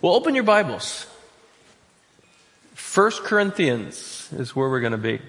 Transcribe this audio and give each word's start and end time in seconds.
Well, 0.00 0.14
open 0.14 0.36
your 0.36 0.44
Bibles. 0.44 1.06
First 2.74 3.24
Corinthians 3.24 4.28
is 4.32 4.54
where 4.54 4.68
we're 4.68 4.78
going 4.78 4.92
to 4.92 4.96
be. 4.96 5.20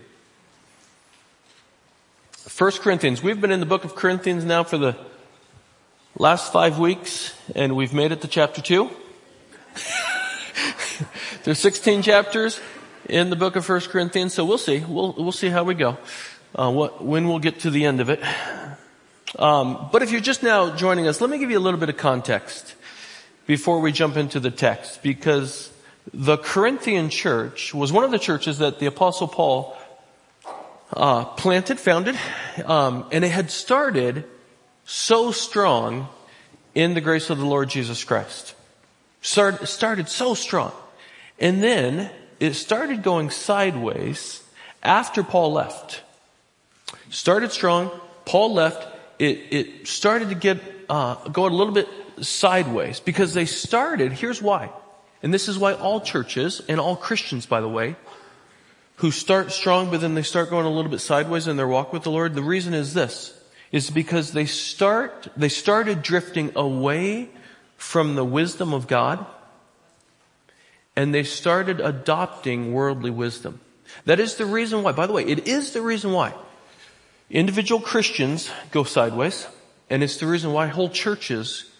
First 2.33 2.81
Corinthians. 2.81 3.23
We've 3.23 3.41
been 3.41 3.49
in 3.49 3.61
the 3.61 3.65
book 3.65 3.83
of 3.83 3.95
Corinthians 3.95 4.45
now 4.45 4.63
for 4.63 4.77
the 4.77 4.95
last 6.19 6.53
five 6.53 6.77
weeks, 6.77 7.33
and 7.55 7.75
we've 7.75 7.95
made 7.95 8.11
it 8.11 8.21
to 8.21 8.27
chapter 8.27 8.61
two. 8.61 8.91
There's 11.45 11.57
16 11.57 12.03
chapters 12.03 12.59
in 13.05 13.31
the 13.31 13.35
book 13.35 13.55
of 13.55 13.65
First 13.65 13.89
Corinthians, 13.89 14.35
so 14.35 14.45
we'll 14.45 14.59
see. 14.59 14.85
We'll 14.87 15.13
we'll 15.13 15.31
see 15.31 15.49
how 15.49 15.63
we 15.63 15.73
go. 15.73 15.97
Uh, 16.53 16.71
what, 16.71 17.03
when 17.03 17.27
we'll 17.27 17.39
get 17.39 17.61
to 17.61 17.71
the 17.71 17.85
end 17.85 18.01
of 18.01 18.11
it. 18.11 18.21
Um, 19.39 19.89
but 19.91 20.03
if 20.03 20.11
you're 20.11 20.21
just 20.21 20.43
now 20.43 20.75
joining 20.75 21.07
us, 21.07 21.21
let 21.21 21.31
me 21.31 21.39
give 21.39 21.49
you 21.49 21.57
a 21.57 21.59
little 21.59 21.79
bit 21.79 21.89
of 21.89 21.97
context 21.97 22.75
before 23.49 23.79
we 23.79 23.91
jump 23.91 24.15
into 24.15 24.39
the 24.39 24.51
text, 24.51 25.01
because 25.01 25.71
the 26.13 26.37
Corinthian 26.37 27.09
church 27.09 27.73
was 27.73 27.91
one 27.91 28.03
of 28.03 28.11
the 28.11 28.19
churches 28.19 28.59
that 28.59 28.77
the 28.77 28.85
Apostle 28.85 29.27
Paul 29.27 29.75
uh, 30.93 31.25
planted, 31.25 31.79
founded, 31.79 32.15
um, 32.63 33.07
and 33.11 33.25
it 33.25 33.29
had 33.29 33.49
started 33.49 34.23
so 34.85 35.31
strong 35.31 36.07
in 36.75 36.93
the 36.93 37.01
grace 37.01 37.31
of 37.31 37.39
the 37.39 37.45
Lord 37.45 37.71
Jesus 37.71 38.03
Christ. 38.03 38.53
Started, 39.23 39.65
started 39.65 40.09
so 40.09 40.35
strong. 40.35 40.71
And 41.39 41.63
then 41.63 42.11
it 42.39 42.53
started 42.53 43.01
going 43.01 43.31
sideways 43.31 44.43
after 44.83 45.23
Paul 45.23 45.53
left. 45.53 46.03
Started 47.09 47.51
strong, 47.51 47.89
Paul 48.25 48.53
left, 48.53 48.85
it, 49.17 49.39
it 49.49 49.87
started 49.87 50.29
to 50.29 50.35
get, 50.35 50.59
uh, 50.87 51.15
go 51.29 51.47
a 51.47 51.49
little 51.49 51.73
bit 51.73 51.87
sideways 52.25 52.99
because 52.99 53.33
they 53.33 53.45
started, 53.45 54.11
here's 54.13 54.41
why. 54.41 54.69
And 55.21 55.33
this 55.33 55.47
is 55.47 55.57
why 55.57 55.73
all 55.73 56.01
churches 56.01 56.61
and 56.67 56.79
all 56.79 56.95
Christians, 56.95 57.45
by 57.45 57.61
the 57.61 57.69
way, 57.69 57.95
who 58.97 59.11
start 59.11 59.51
strong 59.51 59.89
but 59.89 60.01
then 60.01 60.13
they 60.13 60.23
start 60.23 60.49
going 60.49 60.65
a 60.65 60.69
little 60.69 60.91
bit 60.91 60.99
sideways 60.99 61.47
in 61.47 61.57
their 61.57 61.67
walk 61.67 61.93
with 61.93 62.03
the 62.03 62.11
Lord, 62.11 62.35
the 62.35 62.43
reason 62.43 62.73
is 62.73 62.93
this, 62.93 63.33
is 63.71 63.89
because 63.89 64.33
they 64.33 64.45
start, 64.45 65.27
they 65.37 65.49
started 65.49 66.01
drifting 66.01 66.51
away 66.55 67.29
from 67.77 68.15
the 68.15 68.25
wisdom 68.25 68.73
of 68.73 68.87
God 68.87 69.25
and 70.95 71.13
they 71.13 71.23
started 71.23 71.79
adopting 71.79 72.73
worldly 72.73 73.11
wisdom. 73.11 73.61
That 74.05 74.19
is 74.19 74.35
the 74.35 74.45
reason 74.45 74.83
why, 74.83 74.91
by 74.91 75.07
the 75.07 75.13
way, 75.13 75.23
it 75.23 75.47
is 75.47 75.71
the 75.71 75.81
reason 75.81 76.11
why 76.11 76.33
individual 77.29 77.79
Christians 77.79 78.51
go 78.71 78.83
sideways 78.83 79.47
and 79.89 80.03
it's 80.03 80.17
the 80.17 80.27
reason 80.27 80.51
why 80.51 80.67
whole 80.67 80.89
churches 80.89 81.71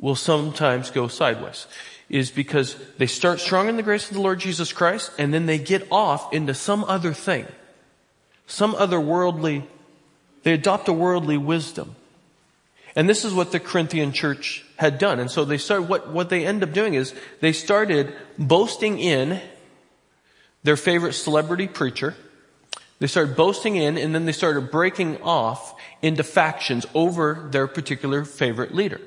will 0.00 0.16
sometimes 0.16 0.90
go 0.90 1.06
sideways 1.08 1.66
is 2.08 2.30
because 2.30 2.74
they 2.98 3.06
start 3.06 3.38
strong 3.38 3.68
in 3.68 3.76
the 3.76 3.82
grace 3.82 4.08
of 4.08 4.14
the 4.14 4.20
Lord 4.20 4.40
Jesus 4.40 4.72
Christ 4.72 5.12
and 5.16 5.32
then 5.32 5.46
they 5.46 5.58
get 5.58 5.86
off 5.92 6.32
into 6.32 6.54
some 6.54 6.82
other 6.84 7.12
thing. 7.12 7.46
Some 8.46 8.74
other 8.74 9.00
worldly, 9.00 9.64
they 10.42 10.52
adopt 10.52 10.88
a 10.88 10.92
worldly 10.92 11.38
wisdom. 11.38 11.94
And 12.96 13.08
this 13.08 13.24
is 13.24 13.32
what 13.32 13.52
the 13.52 13.60
Corinthian 13.60 14.12
church 14.12 14.64
had 14.76 14.98
done. 14.98 15.20
And 15.20 15.30
so 15.30 15.44
they 15.44 15.58
started, 15.58 15.88
what, 15.88 16.10
what 16.10 16.30
they 16.30 16.44
end 16.44 16.64
up 16.64 16.72
doing 16.72 16.94
is 16.94 17.14
they 17.40 17.52
started 17.52 18.12
boasting 18.36 18.98
in 18.98 19.40
their 20.64 20.76
favorite 20.76 21.12
celebrity 21.12 21.68
preacher. 21.68 22.16
They 22.98 23.06
started 23.06 23.36
boasting 23.36 23.76
in 23.76 23.96
and 23.96 24.12
then 24.12 24.24
they 24.24 24.32
started 24.32 24.72
breaking 24.72 25.22
off 25.22 25.76
into 26.02 26.24
factions 26.24 26.86
over 26.92 27.48
their 27.52 27.68
particular 27.68 28.24
favorite 28.24 28.74
leader. 28.74 29.00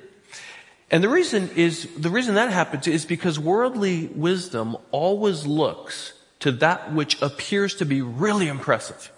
And 0.94 1.03
the 1.03 1.09
reason 1.09 1.49
is, 1.55 1.89
the 1.97 2.11
reason 2.11 2.36
that 2.36 2.52
happens 2.52 2.88
is 2.88 3.03
because 3.03 3.39
worldly 3.39 4.11
wisdom 4.13 4.77
always 4.91 5.44
looks 5.44 6.13
to 6.41 6.52
that 6.52 6.94
which 6.94 7.19
appears 7.19 7.73
to 7.77 7.85
be 7.85 8.03
really 8.03 8.47
impressive. 8.47 9.11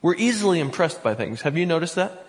We're 0.00 0.14
easily 0.14 0.58
impressed 0.58 1.02
by 1.02 1.14
things. 1.14 1.42
Have 1.42 1.58
you 1.58 1.66
noticed 1.66 1.96
that? 1.96 2.26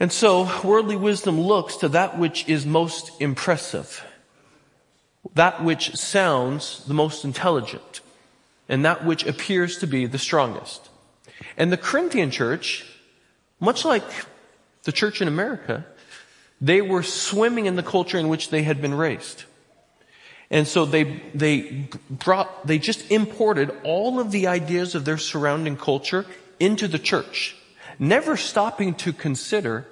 And 0.00 0.10
so 0.10 0.50
worldly 0.64 0.96
wisdom 0.96 1.40
looks 1.40 1.76
to 1.76 1.90
that 1.90 2.18
which 2.18 2.48
is 2.48 2.66
most 2.66 3.12
impressive. 3.22 4.04
That 5.36 5.62
which 5.62 5.94
sounds 5.94 6.84
the 6.86 6.94
most 6.94 7.24
intelligent. 7.24 8.00
And 8.68 8.84
that 8.84 9.04
which 9.04 9.24
appears 9.24 9.78
to 9.78 9.86
be 9.86 10.06
the 10.06 10.18
strongest. 10.18 10.88
And 11.56 11.70
the 11.70 11.76
Corinthian 11.76 12.32
church, 12.32 12.84
much 13.60 13.84
like 13.84 14.02
the 14.82 14.90
church 14.90 15.22
in 15.22 15.28
America, 15.28 15.86
they 16.60 16.80
were 16.80 17.02
swimming 17.02 17.66
in 17.66 17.76
the 17.76 17.82
culture 17.82 18.18
in 18.18 18.28
which 18.28 18.50
they 18.50 18.62
had 18.62 18.80
been 18.80 18.94
raised. 18.94 19.44
And 20.50 20.66
so 20.66 20.84
they, 20.84 21.04
they 21.34 21.88
brought, 22.08 22.66
they 22.66 22.78
just 22.78 23.10
imported 23.10 23.72
all 23.82 24.20
of 24.20 24.30
the 24.30 24.46
ideas 24.46 24.94
of 24.94 25.04
their 25.04 25.18
surrounding 25.18 25.76
culture 25.76 26.24
into 26.60 26.88
the 26.88 26.98
church, 26.98 27.56
never 27.98 28.36
stopping 28.36 28.94
to 28.94 29.12
consider, 29.12 29.86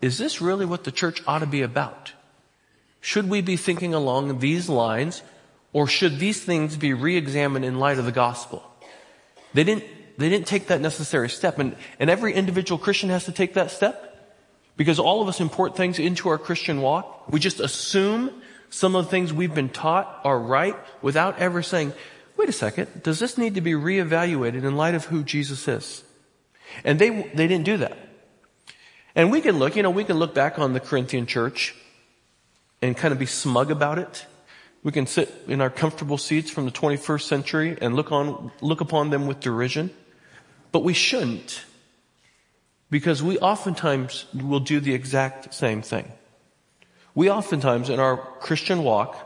is 0.00 0.18
this 0.18 0.40
really 0.40 0.66
what 0.66 0.84
the 0.84 0.92
church 0.92 1.22
ought 1.26 1.38
to 1.38 1.46
be 1.46 1.62
about? 1.62 2.12
Should 3.00 3.28
we 3.28 3.40
be 3.40 3.56
thinking 3.56 3.94
along 3.94 4.40
these 4.40 4.68
lines, 4.68 5.22
or 5.72 5.86
should 5.86 6.18
these 6.18 6.42
things 6.44 6.76
be 6.76 6.92
re-examined 6.92 7.64
in 7.64 7.78
light 7.78 7.98
of 7.98 8.04
the 8.04 8.12
gospel? 8.12 8.62
They 9.54 9.64
didn't, 9.64 9.84
they 10.18 10.28
didn't 10.28 10.46
take 10.46 10.66
that 10.66 10.80
necessary 10.80 11.30
step, 11.30 11.58
and, 11.58 11.76
and 11.98 12.10
every 12.10 12.34
individual 12.34 12.78
Christian 12.78 13.08
has 13.08 13.24
to 13.24 13.32
take 13.32 13.54
that 13.54 13.70
step. 13.70 14.11
Because 14.76 14.98
all 14.98 15.22
of 15.22 15.28
us 15.28 15.40
import 15.40 15.76
things 15.76 15.98
into 15.98 16.28
our 16.28 16.38
Christian 16.38 16.80
walk. 16.80 17.30
We 17.30 17.40
just 17.40 17.60
assume 17.60 18.30
some 18.70 18.96
of 18.96 19.04
the 19.04 19.10
things 19.10 19.32
we've 19.32 19.54
been 19.54 19.68
taught 19.68 20.20
are 20.24 20.38
right 20.38 20.76
without 21.02 21.38
ever 21.38 21.62
saying, 21.62 21.92
wait 22.36 22.48
a 22.48 22.52
second, 22.52 23.02
does 23.02 23.18
this 23.18 23.36
need 23.36 23.54
to 23.56 23.60
be 23.60 23.72
reevaluated 23.72 24.64
in 24.64 24.76
light 24.76 24.94
of 24.94 25.04
who 25.06 25.22
Jesus 25.22 25.68
is? 25.68 26.02
And 26.84 26.98
they, 26.98 27.10
they 27.10 27.46
didn't 27.46 27.64
do 27.64 27.76
that. 27.78 27.96
And 29.14 29.30
we 29.30 29.42
can 29.42 29.58
look, 29.58 29.76
you 29.76 29.82
know, 29.82 29.90
we 29.90 30.04
can 30.04 30.18
look 30.18 30.34
back 30.34 30.58
on 30.58 30.72
the 30.72 30.80
Corinthian 30.80 31.26
church 31.26 31.74
and 32.80 32.96
kind 32.96 33.12
of 33.12 33.18
be 33.18 33.26
smug 33.26 33.70
about 33.70 33.98
it. 33.98 34.26
We 34.82 34.90
can 34.90 35.06
sit 35.06 35.32
in 35.46 35.60
our 35.60 35.70
comfortable 35.70 36.18
seats 36.18 36.50
from 36.50 36.64
the 36.64 36.72
21st 36.72 37.22
century 37.22 37.78
and 37.80 37.94
look 37.94 38.10
on, 38.10 38.50
look 38.60 38.80
upon 38.80 39.10
them 39.10 39.26
with 39.26 39.40
derision. 39.40 39.90
But 40.72 40.82
we 40.82 40.94
shouldn't. 40.94 41.64
Because 42.92 43.22
we 43.22 43.38
oftentimes 43.38 44.26
will 44.34 44.60
do 44.60 44.78
the 44.78 44.92
exact 44.92 45.54
same 45.54 45.80
thing. 45.80 46.12
We 47.14 47.30
oftentimes 47.30 47.88
in 47.88 47.98
our 47.98 48.18
Christian 48.18 48.84
walk 48.84 49.16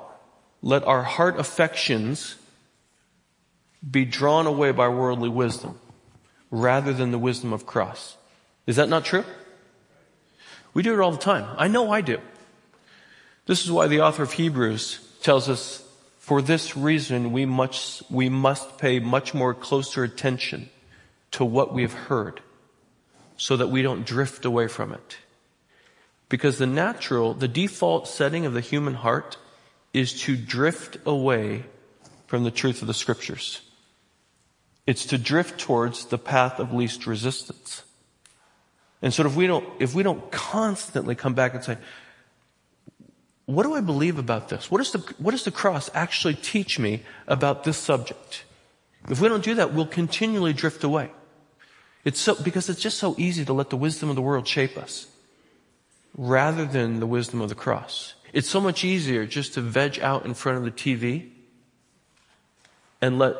let 0.62 0.84
our 0.84 1.03
heart 1.03 1.41
affections 1.41 2.37
be 3.91 4.05
drawn 4.05 4.47
away 4.47 4.71
by 4.71 4.87
worldly 4.87 5.28
wisdom 5.28 5.81
rather 6.49 6.93
than 6.93 7.10
the 7.10 7.19
wisdom 7.19 7.53
of 7.53 7.66
Christ. 7.66 8.16
Is 8.69 8.76
that 8.76 8.88
not 8.88 9.05
true? 9.05 9.25
We 10.72 10.84
do 10.84 10.94
it 10.94 11.00
all 11.00 11.10
the 11.10 11.19
time. 11.19 11.53
I 11.59 11.66
know 11.66 11.91
I 11.91 12.03
do. 12.03 12.19
This 13.47 13.65
is 13.65 13.72
why 13.72 13.88
the 13.88 14.00
author 14.00 14.22
of 14.22 14.34
Hebrews 14.34 15.00
tells 15.22 15.49
us, 15.49 15.82
for 16.21 16.41
this 16.41 16.76
reason 16.76 17.32
we 17.32 17.47
must, 17.47 18.09
we 18.12 18.28
must 18.28 18.78
pay 18.78 19.00
much 19.00 19.34
more 19.34 19.55
closer 19.55 20.05
attention 20.05 20.71
to 21.32 21.44
what 21.44 21.75
we 21.75 21.82
have 21.82 21.94
heard 21.94 22.43
so 23.37 23.57
that 23.57 23.69
we 23.69 23.83
don't 23.83 24.07
drift 24.07 24.45
away 24.45 24.69
from 24.69 24.93
it. 24.93 25.19
Because 26.29 26.59
the 26.59 26.67
natural, 26.67 27.35
the 27.35 27.49
default 27.49 28.09
setting 28.09 28.47
of 28.47 28.55
the 28.55 28.61
human 28.61 28.95
heart 28.95 29.37
is 29.93 30.23
to 30.23 30.37
drift 30.37 30.99
away 31.07 31.65
from 32.27 32.45
the 32.45 32.51
truth 32.51 32.83
of 32.83 32.89
the 32.89 32.95
scriptures. 32.95 33.61
It's 34.87 35.07
to 35.07 35.19
drift 35.19 35.61
towards 35.61 36.07
the 36.07 36.19
path 36.19 36.59
of 36.59 36.73
least 36.73 37.07
resistance. 37.07 37.83
And 39.03 39.13
so 39.13 39.25
if 39.27 39.37
we 39.37 39.47
don't, 39.47 39.67
if 39.81 39.95
we 39.95 40.03
don't 40.03 40.31
constantly 40.31 41.15
come 41.15 41.35
back 41.35 41.55
and 41.55 41.63
say, 41.63 41.77
what 43.47 43.63
do 43.63 43.75
I 43.75 43.81
believe 43.81 44.19
about 44.19 44.49
this? 44.49 44.71
What, 44.71 44.81
is 44.81 44.91
the, 44.91 44.99
what 45.19 45.31
does 45.31 45.44
the 45.44 45.53
cross 45.53 45.89
actually 45.94 46.35
teach 46.35 46.79
me 46.79 47.03
about 47.29 47.62
this 47.62 47.77
subject? 47.77 48.44
If 49.09 49.21
we 49.21 49.29
don't 49.29 49.44
do 49.44 49.55
that, 49.55 49.73
we'll 49.73 49.87
continually 49.87 50.53
drift 50.53 50.82
away. 50.82 51.11
It's 52.06 52.20
so, 52.20 52.37
because 52.37 52.69
it's 52.69 52.81
just 52.81 52.99
so 52.99 53.17
easy 53.19 53.44
to 53.44 53.53
let 53.53 53.69
the 53.69 53.76
wisdom 53.76 54.11
of 54.11 54.14
the 54.14 54.23
world 54.23 54.47
shape 54.47 54.79
us 54.79 55.08
rather 56.17 56.64
than 56.64 57.00
the 57.00 57.06
wisdom 57.06 57.41
of 57.41 57.49
the 57.49 57.56
cross. 57.56 58.14
It's 58.32 58.49
so 58.49 58.61
much 58.61 58.85
easier 58.85 59.26
just 59.26 59.55
to 59.55 59.61
veg 59.61 59.99
out 59.99 60.25
in 60.25 60.35
front 60.35 60.58
of 60.58 60.64
the 60.64 60.70
TV 60.70 61.31
and 63.03 63.19
let 63.19 63.35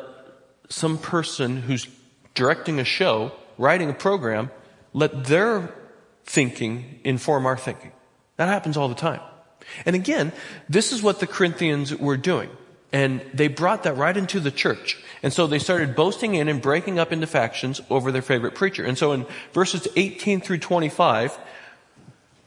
some 0.67 0.97
person 0.97 1.61
who's 1.61 1.87
directing 2.33 2.77
a 2.77 2.83
show, 2.83 3.31
writing 3.57 3.89
a 3.89 3.93
program, 3.93 4.51
let 4.91 5.23
their 5.23 5.73
thinking 6.25 6.99
inform 7.05 7.45
our 7.45 7.55
thinking. 7.55 7.93
That 8.35 8.49
happens 8.49 8.75
all 8.75 8.89
the 8.89 8.95
time. 8.95 9.21
And 9.85 9.95
again, 9.95 10.33
this 10.67 10.91
is 10.91 11.01
what 11.01 11.21
the 11.21 11.27
Corinthians 11.27 11.95
were 11.95 12.17
doing. 12.17 12.49
And 12.91 13.21
they 13.33 13.47
brought 13.47 13.83
that 13.83 13.97
right 13.97 14.15
into 14.15 14.39
the 14.39 14.51
church. 14.51 14.97
And 15.21 15.33
so 15.33 15.47
they 15.47 15.59
started 15.59 15.95
boasting 15.95 16.35
in 16.35 16.47
and 16.47 16.61
breaking 16.61 16.99
up 16.99 17.11
into 17.11 17.27
factions 17.27 17.81
over 17.89 18.11
their 18.11 18.21
favorite 18.21 18.55
preacher. 18.55 18.85
And 18.85 18.97
so 18.97 19.11
in 19.11 19.25
verses 19.51 19.87
18 19.95 20.41
through 20.41 20.59
25, 20.59 21.37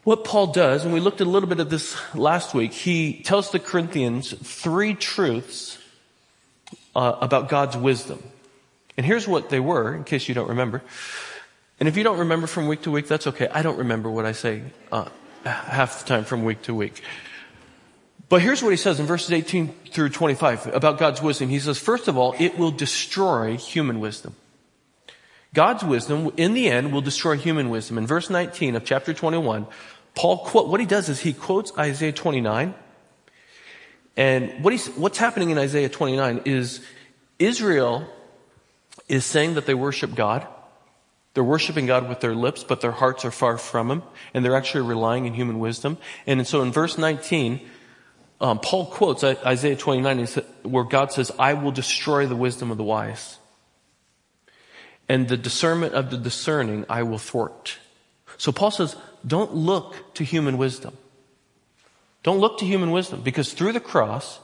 what 0.04 0.24
Paul 0.24 0.48
does, 0.48 0.84
and 0.84 0.94
we 0.94 1.00
looked 1.00 1.20
at 1.20 1.26
a 1.26 1.30
little 1.30 1.48
bit 1.48 1.60
of 1.60 1.68
this 1.68 1.96
last 2.14 2.54
week, 2.54 2.72
he 2.72 3.20
tells 3.22 3.50
the 3.50 3.58
Corinthians 3.58 4.32
three 4.32 4.94
truths 4.94 5.78
uh, 6.96 7.16
about 7.20 7.48
God's 7.48 7.76
wisdom. 7.76 8.22
And 8.96 9.04
here's 9.04 9.28
what 9.28 9.50
they 9.50 9.60
were, 9.60 9.94
in 9.94 10.04
case 10.04 10.28
you 10.28 10.34
don't 10.34 10.48
remember. 10.48 10.82
And 11.78 11.88
if 11.88 11.96
you 11.96 12.04
don't 12.04 12.18
remember 12.18 12.46
from 12.46 12.66
week 12.66 12.82
to 12.82 12.90
week, 12.90 13.08
that's 13.08 13.26
okay. 13.26 13.48
I 13.48 13.62
don't 13.62 13.78
remember 13.78 14.10
what 14.10 14.26
I 14.26 14.32
say 14.32 14.62
uh, 14.90 15.08
half 15.44 16.02
the 16.02 16.08
time 16.08 16.24
from 16.24 16.44
week 16.44 16.62
to 16.62 16.74
week. 16.74 17.02
But 18.30 18.42
here's 18.42 18.62
what 18.62 18.70
he 18.70 18.76
says 18.76 19.00
in 19.00 19.06
verses 19.06 19.32
18 19.32 19.74
through 19.90 20.10
25 20.10 20.68
about 20.68 20.98
God's 20.98 21.20
wisdom. 21.20 21.48
He 21.48 21.58
says, 21.58 21.78
first 21.78 22.06
of 22.06 22.16
all, 22.16 22.34
it 22.38 22.56
will 22.56 22.70
destroy 22.70 23.56
human 23.56 23.98
wisdom. 23.98 24.36
God's 25.52 25.82
wisdom, 25.82 26.30
in 26.36 26.54
the 26.54 26.68
end, 26.68 26.92
will 26.92 27.00
destroy 27.00 27.36
human 27.36 27.70
wisdom. 27.70 27.98
In 27.98 28.06
verse 28.06 28.30
19 28.30 28.76
of 28.76 28.84
chapter 28.84 29.12
21, 29.12 29.66
Paul 30.14 30.38
quote, 30.38 30.68
what 30.68 30.78
he 30.78 30.86
does 30.86 31.08
is 31.08 31.18
he 31.18 31.32
quotes 31.32 31.76
Isaiah 31.76 32.12
29. 32.12 32.72
And 34.16 34.62
what 34.62 34.78
what's 34.96 35.18
happening 35.18 35.50
in 35.50 35.58
Isaiah 35.58 35.88
29 35.88 36.42
is 36.44 36.80
Israel 37.40 38.06
is 39.08 39.24
saying 39.24 39.54
that 39.54 39.66
they 39.66 39.74
worship 39.74 40.14
God. 40.14 40.46
They're 41.34 41.42
worshiping 41.42 41.86
God 41.86 42.08
with 42.08 42.20
their 42.20 42.34
lips, 42.36 42.62
but 42.62 42.80
their 42.80 42.92
hearts 42.92 43.24
are 43.24 43.30
far 43.32 43.58
from 43.58 43.90
Him, 43.90 44.02
and 44.34 44.44
they're 44.44 44.56
actually 44.56 44.86
relying 44.86 45.26
in 45.26 45.34
human 45.34 45.58
wisdom. 45.58 45.98
And 46.28 46.46
so 46.46 46.62
in 46.62 46.70
verse 46.70 46.96
19, 46.96 47.60
um, 48.40 48.58
Paul 48.58 48.86
quotes 48.86 49.22
Isaiah 49.22 49.76
29 49.76 50.26
where 50.62 50.84
God 50.84 51.12
says, 51.12 51.30
I 51.38 51.54
will 51.54 51.72
destroy 51.72 52.26
the 52.26 52.36
wisdom 52.36 52.70
of 52.70 52.78
the 52.78 52.84
wise. 52.84 53.38
And 55.08 55.28
the 55.28 55.36
discernment 55.36 55.94
of 55.94 56.10
the 56.10 56.16
discerning 56.16 56.86
I 56.88 57.02
will 57.02 57.18
thwart. 57.18 57.78
So 58.38 58.52
Paul 58.52 58.70
says, 58.70 58.96
don't 59.26 59.54
look 59.54 60.14
to 60.14 60.24
human 60.24 60.56
wisdom. 60.56 60.96
Don't 62.22 62.38
look 62.38 62.58
to 62.58 62.64
human 62.64 62.90
wisdom 62.90 63.20
because 63.22 63.52
through 63.52 63.72
the 63.72 63.80
cross, 63.80 64.40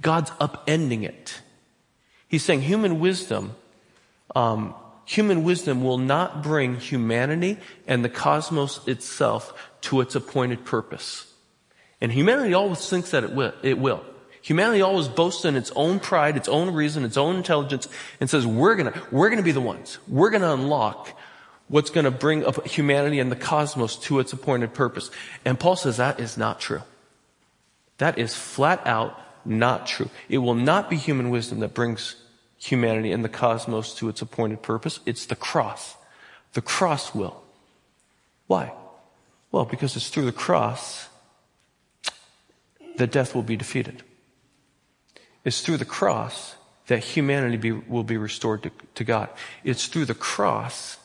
God's 0.00 0.30
upending 0.32 1.02
it. 1.04 1.40
He's 2.28 2.44
saying 2.44 2.62
human 2.62 3.00
wisdom, 3.00 3.56
um, 4.36 4.74
human 5.04 5.42
wisdom 5.42 5.82
will 5.82 5.98
not 5.98 6.42
bring 6.42 6.76
humanity 6.76 7.58
and 7.86 8.04
the 8.04 8.08
cosmos 8.08 8.86
itself 8.86 9.52
to 9.82 10.00
its 10.00 10.14
appointed 10.14 10.64
purpose. 10.64 11.29
And 12.00 12.10
humanity 12.10 12.54
always 12.54 12.88
thinks 12.88 13.10
that 13.10 13.24
it 13.24 13.32
will. 13.32 13.52
It 13.62 13.78
will. 13.78 14.04
Humanity 14.42 14.80
always 14.80 15.08
boasts 15.08 15.44
in 15.44 15.54
its 15.54 15.70
own 15.76 16.00
pride, 16.00 16.36
its 16.36 16.48
own 16.48 16.72
reason, 16.72 17.04
its 17.04 17.18
own 17.18 17.36
intelligence, 17.36 17.88
and 18.20 18.30
says, 18.30 18.46
we're 18.46 18.74
gonna, 18.74 19.02
we're 19.10 19.28
gonna 19.28 19.42
be 19.42 19.52
the 19.52 19.60
ones. 19.60 19.98
We're 20.08 20.30
gonna 20.30 20.54
unlock 20.54 21.10
what's 21.68 21.90
gonna 21.90 22.10
bring 22.10 22.46
up 22.46 22.66
humanity 22.66 23.20
and 23.20 23.30
the 23.30 23.36
cosmos 23.36 23.96
to 23.96 24.18
its 24.18 24.32
appointed 24.32 24.72
purpose. 24.72 25.10
And 25.44 25.60
Paul 25.60 25.76
says 25.76 25.98
that 25.98 26.20
is 26.20 26.38
not 26.38 26.58
true. 26.58 26.82
That 27.98 28.18
is 28.18 28.34
flat 28.34 28.86
out 28.86 29.20
not 29.44 29.86
true. 29.86 30.08
It 30.30 30.38
will 30.38 30.54
not 30.54 30.88
be 30.88 30.96
human 30.96 31.28
wisdom 31.28 31.60
that 31.60 31.74
brings 31.74 32.16
humanity 32.56 33.12
and 33.12 33.22
the 33.22 33.28
cosmos 33.28 33.94
to 33.96 34.08
its 34.08 34.22
appointed 34.22 34.62
purpose. 34.62 35.00
It's 35.04 35.26
the 35.26 35.36
cross. 35.36 35.96
The 36.54 36.62
cross 36.62 37.14
will. 37.14 37.42
Why? 38.46 38.72
Well, 39.52 39.66
because 39.66 39.96
it's 39.96 40.08
through 40.08 40.24
the 40.24 40.32
cross 40.32 41.09
that 43.00 43.10
death 43.10 43.34
will 43.34 43.42
be 43.42 43.56
defeated. 43.56 44.02
It's 45.44 45.62
through 45.62 45.78
the 45.78 45.84
cross 45.84 46.54
that 46.86 46.98
humanity 46.98 47.56
be, 47.56 47.72
will 47.72 48.04
be 48.04 48.16
restored 48.16 48.62
to, 48.64 48.70
to 48.96 49.04
God. 49.04 49.30
It's 49.64 49.86
through 49.86 50.04
the 50.04 50.14
cross 50.14 50.98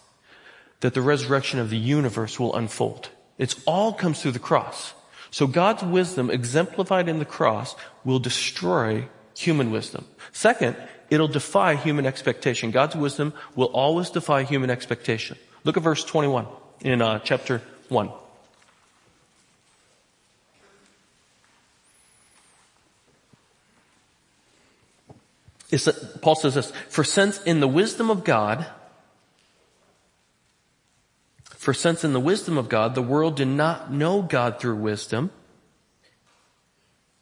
that 0.81 0.93
the 0.93 1.01
resurrection 1.01 1.59
of 1.59 1.69
the 1.69 1.77
universe 1.77 2.37
will 2.39 2.53
unfold. 2.53 3.09
It 3.37 3.55
all 3.65 3.93
comes 3.93 4.21
through 4.21 4.33
the 4.33 4.39
cross. 4.39 4.93
So 5.31 5.47
God's 5.47 5.83
wisdom 5.83 6.29
exemplified 6.29 7.07
in 7.07 7.19
the 7.19 7.25
cross 7.25 7.75
will 8.03 8.19
destroy 8.19 9.07
human 9.37 9.71
wisdom. 9.71 10.05
Second, 10.31 10.75
it'll 11.09 11.27
defy 11.27 11.75
human 11.75 12.05
expectation. 12.05 12.71
God's 12.71 12.95
wisdom 12.95 13.33
will 13.55 13.67
always 13.67 14.09
defy 14.09 14.43
human 14.43 14.69
expectation. 14.69 15.37
Look 15.63 15.77
at 15.77 15.83
verse 15.83 16.03
21 16.03 16.47
in 16.81 17.01
uh, 17.01 17.19
chapter 17.19 17.61
1. 17.89 18.09
It's, 25.71 25.87
Paul 26.21 26.35
says 26.35 26.55
this, 26.55 26.71
for 26.89 27.03
since 27.03 27.41
in 27.43 27.59
the 27.59 27.67
wisdom 27.67 28.09
of 28.09 28.23
God, 28.23 28.65
for 31.45 31.73
since 31.73 32.03
in 32.03 32.13
the 32.13 32.19
wisdom 32.19 32.57
of 32.57 32.69
God, 32.69 32.93
the 32.93 33.01
world 33.01 33.35
did 33.35 33.47
not 33.47 33.91
know 33.91 34.21
God 34.21 34.59
through 34.59 34.75
wisdom, 34.75 35.31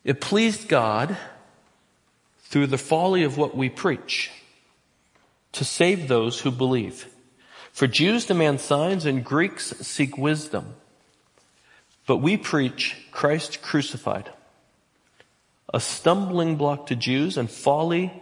it 0.04 0.20
pleased 0.20 0.68
God 0.68 1.18
through 2.40 2.68
the 2.68 2.78
folly 2.78 3.24
of 3.24 3.38
what 3.38 3.56
we 3.56 3.70
preach 3.70 4.32
to 5.54 5.64
save 5.64 6.08
those 6.08 6.42
who 6.42 6.52
believe. 6.52 7.08
For 7.72 7.88
Jews 7.88 8.26
demand 8.26 8.60
signs 8.60 9.06
and 9.06 9.24
Greeks 9.24 9.68
seek 9.82 10.18
wisdom. 10.18 10.76
But 12.06 12.18
we 12.18 12.36
preach 12.36 12.98
Christ 13.12 13.62
crucified, 13.62 14.30
a 15.74 15.80
stumbling 15.80 16.58
block 16.58 16.88
to 16.88 16.96
Jews 16.96 17.38
and 17.38 17.50
folly 17.50 18.22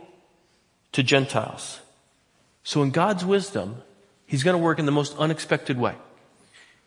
to 0.91 1.03
Gentiles. 1.03 1.79
So 2.63 2.83
in 2.83 2.91
God's 2.91 3.25
wisdom, 3.25 3.81
He's 4.31 4.43
going 4.43 4.57
to 4.57 4.63
work 4.63 4.79
in 4.79 4.85
the 4.85 4.93
most 4.93 5.17
unexpected 5.17 5.77
way. 5.77 5.93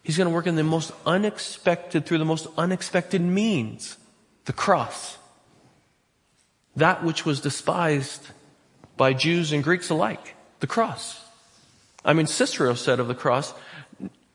He's 0.03 0.17
going 0.17 0.31
to 0.31 0.35
work 0.35 0.47
in 0.47 0.57
the 0.57 0.65
most 0.65 0.93
unexpected, 1.05 2.07
through 2.07 2.17
the 2.17 2.25
most 2.25 2.47
unexpected 2.57 3.21
means. 3.21 3.99
The 4.47 4.55
cross. 4.55 5.19
That 6.75 7.05
which 7.05 7.27
was 7.27 7.43
despised 7.43 8.29
by 8.97 9.13
Jews 9.13 9.53
and 9.53 9.63
Greeks 9.63 9.91
alike. 9.91 10.35
The 10.61 10.67
cross. 10.67 11.23
I 12.03 12.15
mean, 12.15 12.27
Cicero 12.27 12.73
said 12.73 12.99
of 12.99 13.09
the 13.09 13.15
cross, 13.15 13.53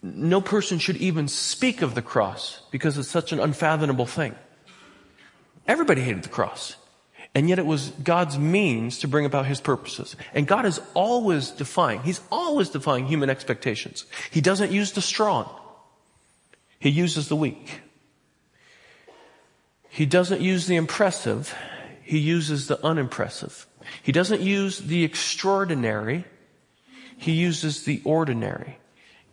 no 0.03 0.39
person 0.39 0.77
should 0.77 0.97
even 0.97 1.27
speak 1.27 1.81
of 1.81 1.95
the 1.95 2.03
cross 2.03 2.61
because 2.69 2.95
it's 2.95 3.09
such 3.09 3.31
an 3.31 3.39
unfathomable 3.39 4.05
thing. 4.05 4.35
Everybody 5.67 6.01
hated 6.01 6.21
the 6.21 6.29
cross. 6.29 6.75
And 7.35 7.47
yet 7.47 7.59
it 7.59 7.65
was 7.65 7.89
God's 8.03 8.39
means 8.39 8.99
to 8.99 9.07
bring 9.07 9.25
about 9.25 9.45
his 9.45 9.61
purposes. 9.61 10.15
And 10.33 10.47
God 10.47 10.65
is 10.65 10.81
always 10.93 11.51
defying, 11.51 12.01
he's 12.01 12.21
always 12.31 12.69
defying 12.69 13.05
human 13.05 13.29
expectations. 13.29 14.05
He 14.31 14.41
doesn't 14.41 14.71
use 14.71 14.93
the 14.93 15.01
strong. 15.01 15.49
He 16.79 16.89
uses 16.89 17.27
the 17.27 17.35
weak. 17.35 17.81
He 19.89 20.05
doesn't 20.05 20.41
use 20.41 20.65
the 20.65 20.75
impressive. 20.75 21.53
He 22.03 22.17
uses 22.17 22.67
the 22.67 22.83
unimpressive. 22.85 23.67
He 24.01 24.11
doesn't 24.11 24.41
use 24.41 24.79
the 24.79 25.03
extraordinary. 25.03 26.25
He 27.17 27.33
uses 27.33 27.83
the 27.83 28.01
ordinary. 28.05 28.77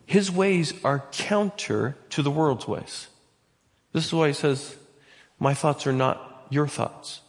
His 0.05 0.29
ways 0.31 0.73
are 0.83 1.03
counter 1.11 1.97
to 2.11 2.21
the 2.21 2.31
world's 2.31 2.67
ways. 2.67 3.07
This 3.93 4.05
is 4.05 4.13
why 4.13 4.27
he 4.27 4.33
says, 4.33 4.75
my 5.39 5.53
thoughts 5.53 5.87
are 5.87 5.93
not 5.93 6.47
your 6.49 6.67
thoughts. 6.67 7.21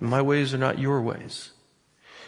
My 0.00 0.22
ways 0.22 0.54
are 0.54 0.58
not 0.58 0.78
your 0.78 1.02
ways. 1.02 1.50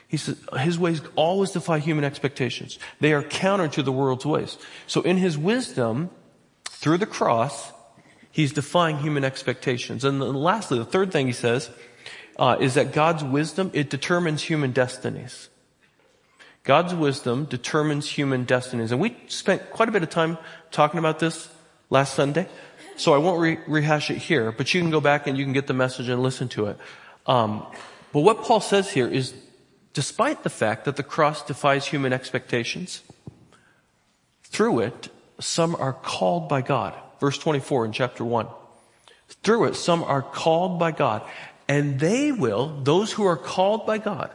He 0.07 0.19
says, 0.19 0.38
his 0.59 0.79
ways 0.79 1.00
always 1.17 1.52
defy 1.52 1.79
human 1.79 2.05
expectations. 2.05 2.79
They 3.00 3.14
are 3.14 3.23
counter 3.23 3.69
to 3.69 3.83
the 3.83 3.93
world's 3.93 4.26
ways. 4.26 4.59
So 4.87 5.00
in 5.00 5.17
his 5.17 5.38
wisdom, 5.38 6.11
through 6.64 6.99
the 6.99 7.07
cross, 7.07 7.73
he's 8.31 8.52
defying 8.52 8.99
human 8.99 9.25
expectations. 9.25 10.05
And 10.05 10.21
then 10.21 10.35
lastly, 10.35 10.79
the 10.79 10.85
third 10.85 11.12
thing 11.12 11.29
he 11.29 11.33
says, 11.33 11.71
uh, 12.38 12.57
is 12.61 12.75
that 12.75 12.93
God's 12.93 13.25
wisdom, 13.25 13.71
it 13.73 13.88
determines 13.88 14.43
human 14.43 14.73
destinies. 14.73 15.49
God's 16.64 16.95
wisdom 16.95 17.47
determines 17.47 18.09
human 18.09 18.45
destinies. 18.45 18.93
And 18.93 19.00
we 19.00 19.17
spent 19.29 19.71
quite 19.71 19.88
a 19.88 19.93
bit 19.93 20.02
of 20.02 20.11
time 20.11 20.38
talking 20.71 20.99
about 20.99 21.19
this 21.19 21.49
last 21.91 22.14
Sunday. 22.14 22.49
So 22.97 23.14
I 23.14 23.19
won't 23.19 23.41
re- 23.41 23.59
rehash 23.67 24.11
it 24.11 24.19
here, 24.19 24.52
but 24.52 24.73
you 24.75 24.81
can 24.81 24.91
go 24.91 25.00
back 25.00 25.26
and 25.26 25.37
you 25.37 25.45
can 25.45 25.52
get 25.52 25.67
the 25.67 25.75
message 25.75 26.09
and 26.09 26.23
listen 26.23 26.49
to 26.50 26.67
it. 26.67 26.79
Um, 27.26 27.67
but 28.12 28.21
what 28.21 28.43
Paul 28.43 28.61
says 28.61 28.91
here 28.91 29.09
is, 29.09 29.35
despite 29.93 30.43
the 30.43 30.50
fact 30.50 30.85
that 30.85 30.97
the 30.97 31.02
cross 31.02 31.45
defies 31.45 31.87
human 31.87 32.12
expectations, 32.12 33.02
through 34.43 34.81
it, 34.81 35.09
some 35.41 35.75
are 35.76 35.93
called 35.93 36.49
by 36.49 36.62
God. 36.62 36.95
Verse 37.21 37.38
24 37.38 37.87
in 37.87 37.93
chapter 37.93 38.25
1. 38.25 38.47
Through 39.43 39.64
it, 39.64 39.76
some 39.76 40.02
are 40.02 40.23
called 40.23 40.79
by 40.79 40.91
God. 40.91 41.23
And 41.69 41.99
they 41.99 42.33
will, 42.33 42.81
those 42.83 43.12
who 43.12 43.25
are 43.25 43.37
called 43.37 43.87
by 43.87 43.99
God, 43.99 44.31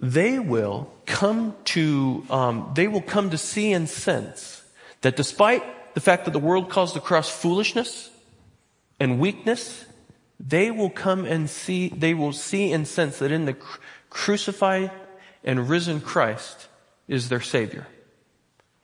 they 0.00 0.38
will 0.38 0.92
come 1.06 1.56
to, 1.64 2.24
um, 2.30 2.72
they 2.74 2.88
will 2.88 3.02
come 3.02 3.30
to 3.30 3.38
see 3.38 3.72
and 3.72 3.88
sense 3.88 4.62
that 5.00 5.16
despite 5.16 5.94
the 5.94 6.00
fact 6.00 6.24
that 6.26 6.32
the 6.32 6.38
world 6.38 6.68
calls 6.68 6.94
the 6.94 7.00
cross 7.00 7.28
foolishness 7.28 8.10
and 9.00 9.18
weakness 9.18 9.84
they 10.40 10.70
will 10.70 10.90
come 10.90 11.24
and 11.24 11.50
see, 11.50 11.88
they 11.88 12.14
will 12.14 12.32
see 12.32 12.72
and 12.72 12.86
sense 12.86 13.18
that 13.18 13.32
in 13.32 13.44
the 13.44 13.56
crucified 14.10 14.90
and 15.42 15.68
risen 15.68 16.00
Christ 16.00 16.68
is 17.08 17.28
their 17.28 17.40
Savior. 17.40 17.86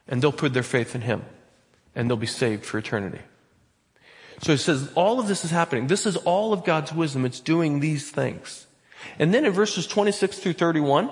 And 0.08 0.20
they'll 0.20 0.32
put 0.32 0.52
their 0.52 0.62
faith 0.62 0.94
in 0.94 1.02
Him. 1.02 1.24
and 1.94 2.10
they'll 2.10 2.16
be 2.16 2.26
saved 2.26 2.64
for 2.64 2.78
eternity. 2.78 3.20
So 4.42 4.52
he 4.52 4.58
says 4.58 4.90
all 4.94 5.20
of 5.20 5.28
this 5.28 5.44
is 5.44 5.50
happening. 5.50 5.86
This 5.86 6.06
is 6.06 6.16
all 6.16 6.52
of 6.52 6.64
God's 6.64 6.92
wisdom. 6.92 7.24
It's 7.24 7.40
doing 7.40 7.80
these 7.80 8.10
things. 8.10 8.66
And 9.18 9.32
then 9.32 9.44
in 9.44 9.52
verses 9.52 9.86
26 9.86 10.38
through 10.38 10.54
31, 10.54 11.10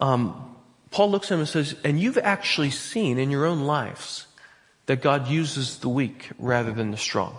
um, 0.00 0.56
Paul 0.90 1.10
looks 1.10 1.30
at 1.30 1.34
him 1.34 1.40
and 1.40 1.48
says, 1.48 1.76
and 1.84 2.00
you've 2.00 2.18
actually 2.18 2.70
seen 2.70 3.18
in 3.18 3.30
your 3.30 3.44
own 3.44 3.64
lives 3.64 4.26
that 4.86 5.02
God 5.02 5.28
uses 5.28 5.78
the 5.78 5.88
weak 5.88 6.30
rather 6.38 6.72
than 6.72 6.90
the 6.90 6.96
strong. 6.96 7.38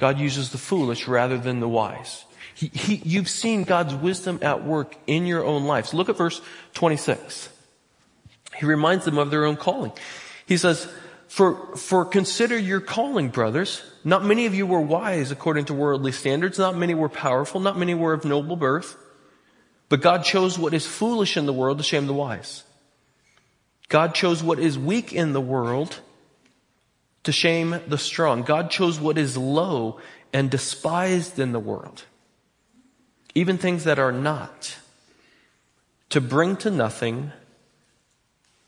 God 0.00 0.18
uses 0.18 0.50
the 0.50 0.58
foolish 0.58 1.06
rather 1.06 1.36
than 1.36 1.60
the 1.60 1.68
wise. 1.68 2.24
He, 2.54 2.68
he, 2.68 2.96
you've 3.04 3.28
seen 3.28 3.64
God's 3.64 3.94
wisdom 3.94 4.38
at 4.40 4.64
work 4.64 4.96
in 5.06 5.26
your 5.26 5.44
own 5.44 5.64
lives. 5.64 5.92
Look 5.92 6.08
at 6.08 6.16
verse 6.16 6.40
26. 6.72 7.50
He 8.56 8.66
reminds 8.66 9.04
them 9.04 9.18
of 9.18 9.30
their 9.30 9.44
own 9.44 9.56
calling. 9.56 9.92
He 10.46 10.56
says, 10.56 10.90
for, 11.28 11.76
for 11.76 12.06
consider 12.06 12.58
your 12.58 12.80
calling, 12.80 13.28
brothers. 13.28 13.82
Not 14.02 14.24
many 14.24 14.46
of 14.46 14.54
you 14.54 14.66
were 14.66 14.80
wise 14.80 15.30
according 15.30 15.66
to 15.66 15.74
worldly 15.74 16.12
standards. 16.12 16.58
Not 16.58 16.76
many 16.76 16.94
were 16.94 17.10
powerful. 17.10 17.60
Not 17.60 17.78
many 17.78 17.94
were 17.94 18.14
of 18.14 18.24
noble 18.24 18.56
birth. 18.56 18.96
But 19.90 20.00
God 20.00 20.24
chose 20.24 20.58
what 20.58 20.72
is 20.72 20.86
foolish 20.86 21.36
in 21.36 21.44
the 21.44 21.52
world 21.52 21.76
to 21.76 21.84
shame 21.84 22.06
the 22.06 22.14
wise. 22.14 22.64
God 23.88 24.14
chose 24.14 24.42
what 24.42 24.58
is 24.58 24.78
weak 24.78 25.12
in 25.12 25.34
the 25.34 25.40
world 25.40 26.00
to 27.24 27.32
shame 27.32 27.80
the 27.86 27.98
strong. 27.98 28.42
God 28.42 28.70
chose 28.70 28.98
what 28.98 29.18
is 29.18 29.36
low 29.36 30.00
and 30.32 30.50
despised 30.50 31.38
in 31.38 31.52
the 31.52 31.60
world. 31.60 32.04
Even 33.34 33.58
things 33.58 33.84
that 33.84 33.98
are 33.98 34.12
not. 34.12 34.76
To 36.10 36.20
bring 36.20 36.56
to 36.56 36.70
nothing 36.70 37.32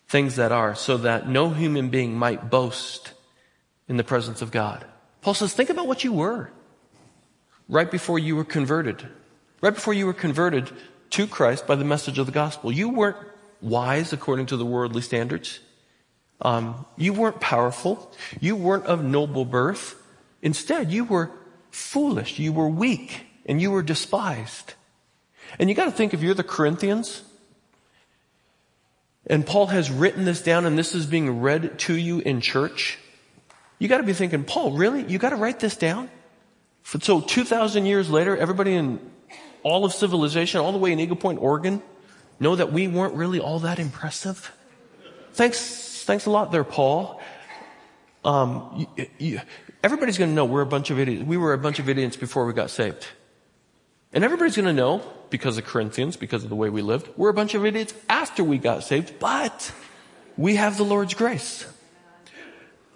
things 0.06 0.36
that 0.36 0.52
are 0.52 0.74
so 0.74 0.98
that 0.98 1.28
no 1.28 1.50
human 1.50 1.88
being 1.88 2.14
might 2.14 2.50
boast 2.50 3.12
in 3.88 3.96
the 3.96 4.04
presence 4.04 4.42
of 4.42 4.50
God. 4.50 4.84
Paul 5.22 5.34
says, 5.34 5.54
think 5.54 5.70
about 5.70 5.86
what 5.86 6.04
you 6.04 6.12
were 6.12 6.50
right 7.68 7.90
before 7.90 8.18
you 8.18 8.36
were 8.36 8.44
converted. 8.44 9.06
Right 9.60 9.74
before 9.74 9.94
you 9.94 10.06
were 10.06 10.12
converted 10.12 10.70
to 11.10 11.26
Christ 11.26 11.66
by 11.66 11.76
the 11.76 11.84
message 11.84 12.18
of 12.18 12.26
the 12.26 12.32
gospel. 12.32 12.70
You 12.70 12.90
weren't 12.90 13.16
wise 13.60 14.12
according 14.12 14.46
to 14.46 14.56
the 14.56 14.66
worldly 14.66 15.02
standards. 15.02 15.60
Um, 16.42 16.84
you 16.96 17.12
weren't 17.12 17.40
powerful. 17.40 18.12
You 18.40 18.56
weren't 18.56 18.86
of 18.86 19.02
noble 19.02 19.44
birth. 19.44 19.94
Instead, 20.42 20.90
you 20.90 21.04
were 21.04 21.30
foolish. 21.70 22.38
You 22.38 22.52
were 22.52 22.68
weak 22.68 23.26
and 23.46 23.60
you 23.60 23.70
were 23.70 23.82
despised. 23.82 24.74
And 25.58 25.68
you 25.68 25.74
got 25.74 25.84
to 25.86 25.92
think 25.92 26.12
if 26.12 26.22
you're 26.22 26.34
the 26.34 26.42
Corinthians, 26.42 27.22
and 29.26 29.46
Paul 29.46 29.66
has 29.68 29.90
written 29.90 30.24
this 30.24 30.42
down 30.42 30.66
and 30.66 30.76
this 30.76 30.94
is 30.94 31.06
being 31.06 31.40
read 31.40 31.78
to 31.80 31.94
you 31.94 32.18
in 32.18 32.40
church, 32.40 32.98
you 33.78 33.88
gotta 33.88 34.02
be 34.02 34.12
thinking, 34.12 34.44
Paul, 34.44 34.72
really? 34.72 35.04
You 35.04 35.18
gotta 35.18 35.36
write 35.36 35.60
this 35.60 35.76
down? 35.76 36.10
So 36.84 37.20
2,000 37.20 37.86
years 37.86 38.10
later, 38.10 38.36
everybody 38.36 38.74
in 38.74 38.98
all 39.62 39.84
of 39.84 39.92
civilization, 39.92 40.60
all 40.60 40.72
the 40.72 40.78
way 40.78 40.92
in 40.92 41.00
Eagle 41.00 41.16
Point, 41.16 41.40
Oregon, 41.40 41.82
know 42.40 42.56
that 42.56 42.72
we 42.72 42.88
weren't 42.88 43.14
really 43.14 43.38
all 43.38 43.60
that 43.60 43.78
impressive? 43.78 44.52
Thanks, 45.32 45.58
thanks 46.04 46.26
a 46.26 46.30
lot 46.30 46.52
there, 46.52 46.64
Paul. 46.64 47.20
Um, 48.24 48.86
you, 48.96 49.06
you, 49.18 49.40
everybody's 49.82 50.18
gonna 50.18 50.32
know 50.32 50.44
we're 50.44 50.62
a 50.62 50.66
bunch 50.66 50.90
of 50.90 50.98
idiots. 50.98 51.24
We 51.24 51.36
were 51.36 51.52
a 51.52 51.58
bunch 51.58 51.78
of 51.78 51.88
idiots 51.88 52.16
before 52.16 52.46
we 52.46 52.52
got 52.52 52.70
saved. 52.70 53.06
And 54.12 54.24
everybody's 54.24 54.56
gonna 54.56 54.72
know, 54.72 55.02
because 55.30 55.58
of 55.58 55.64
Corinthians, 55.64 56.16
because 56.16 56.44
of 56.44 56.50
the 56.50 56.56
way 56.56 56.68
we 56.70 56.82
lived, 56.82 57.08
we're 57.16 57.30
a 57.30 57.34
bunch 57.34 57.54
of 57.54 57.64
idiots 57.64 57.94
after 58.08 58.44
we 58.44 58.58
got 58.58 58.84
saved, 58.84 59.18
but 59.18 59.72
we 60.36 60.56
have 60.56 60.76
the 60.76 60.84
Lord's 60.84 61.14
grace. 61.14 61.66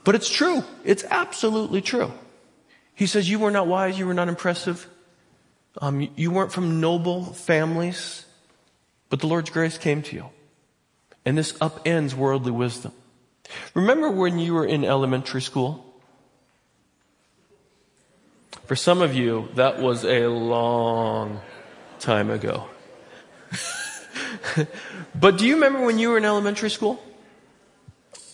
But 0.05 0.15
it's 0.15 0.29
true. 0.29 0.63
It's 0.85 1.05
absolutely 1.05 1.81
true. 1.81 2.13
He 2.95 3.07
says, 3.07 3.29
you 3.29 3.39
were 3.39 3.51
not 3.51 3.67
wise, 3.67 3.99
you 3.99 4.07
were 4.07 4.15
not 4.15 4.29
impressive, 4.29 4.89
um, 5.83 6.09
you 6.17 6.31
weren't 6.31 6.53
from 6.53 6.81
noble 6.81 7.25
families, 7.25 8.25
but 9.11 9.21
the 9.21 9.27
Lord's 9.27 9.51
grace 9.51 9.77
came 9.77 10.03
to 10.03 10.17
you. 10.17 10.31
And 11.27 11.37
this 11.37 11.53
upends 11.55 12.15
worldly 12.15 12.53
wisdom. 12.53 12.93
Remember 13.75 14.11
when 14.11 14.39
you 14.39 14.55
were 14.55 14.65
in 14.65 14.85
elementary 14.85 15.43
school? 15.43 15.83
For 18.65 18.77
some 18.77 19.03
of 19.03 19.15
you, 19.15 19.49
that 19.55 19.81
was 19.81 20.05
a 20.05 20.29
long 20.29 21.41
time 21.99 22.31
ago. 22.31 22.69
but 25.15 25.39
do 25.39 25.47
you 25.47 25.55
remember 25.55 25.85
when 25.85 25.99
you 25.99 26.11
were 26.11 26.19
in 26.19 26.25
elementary 26.25 26.71
school? 26.71 27.03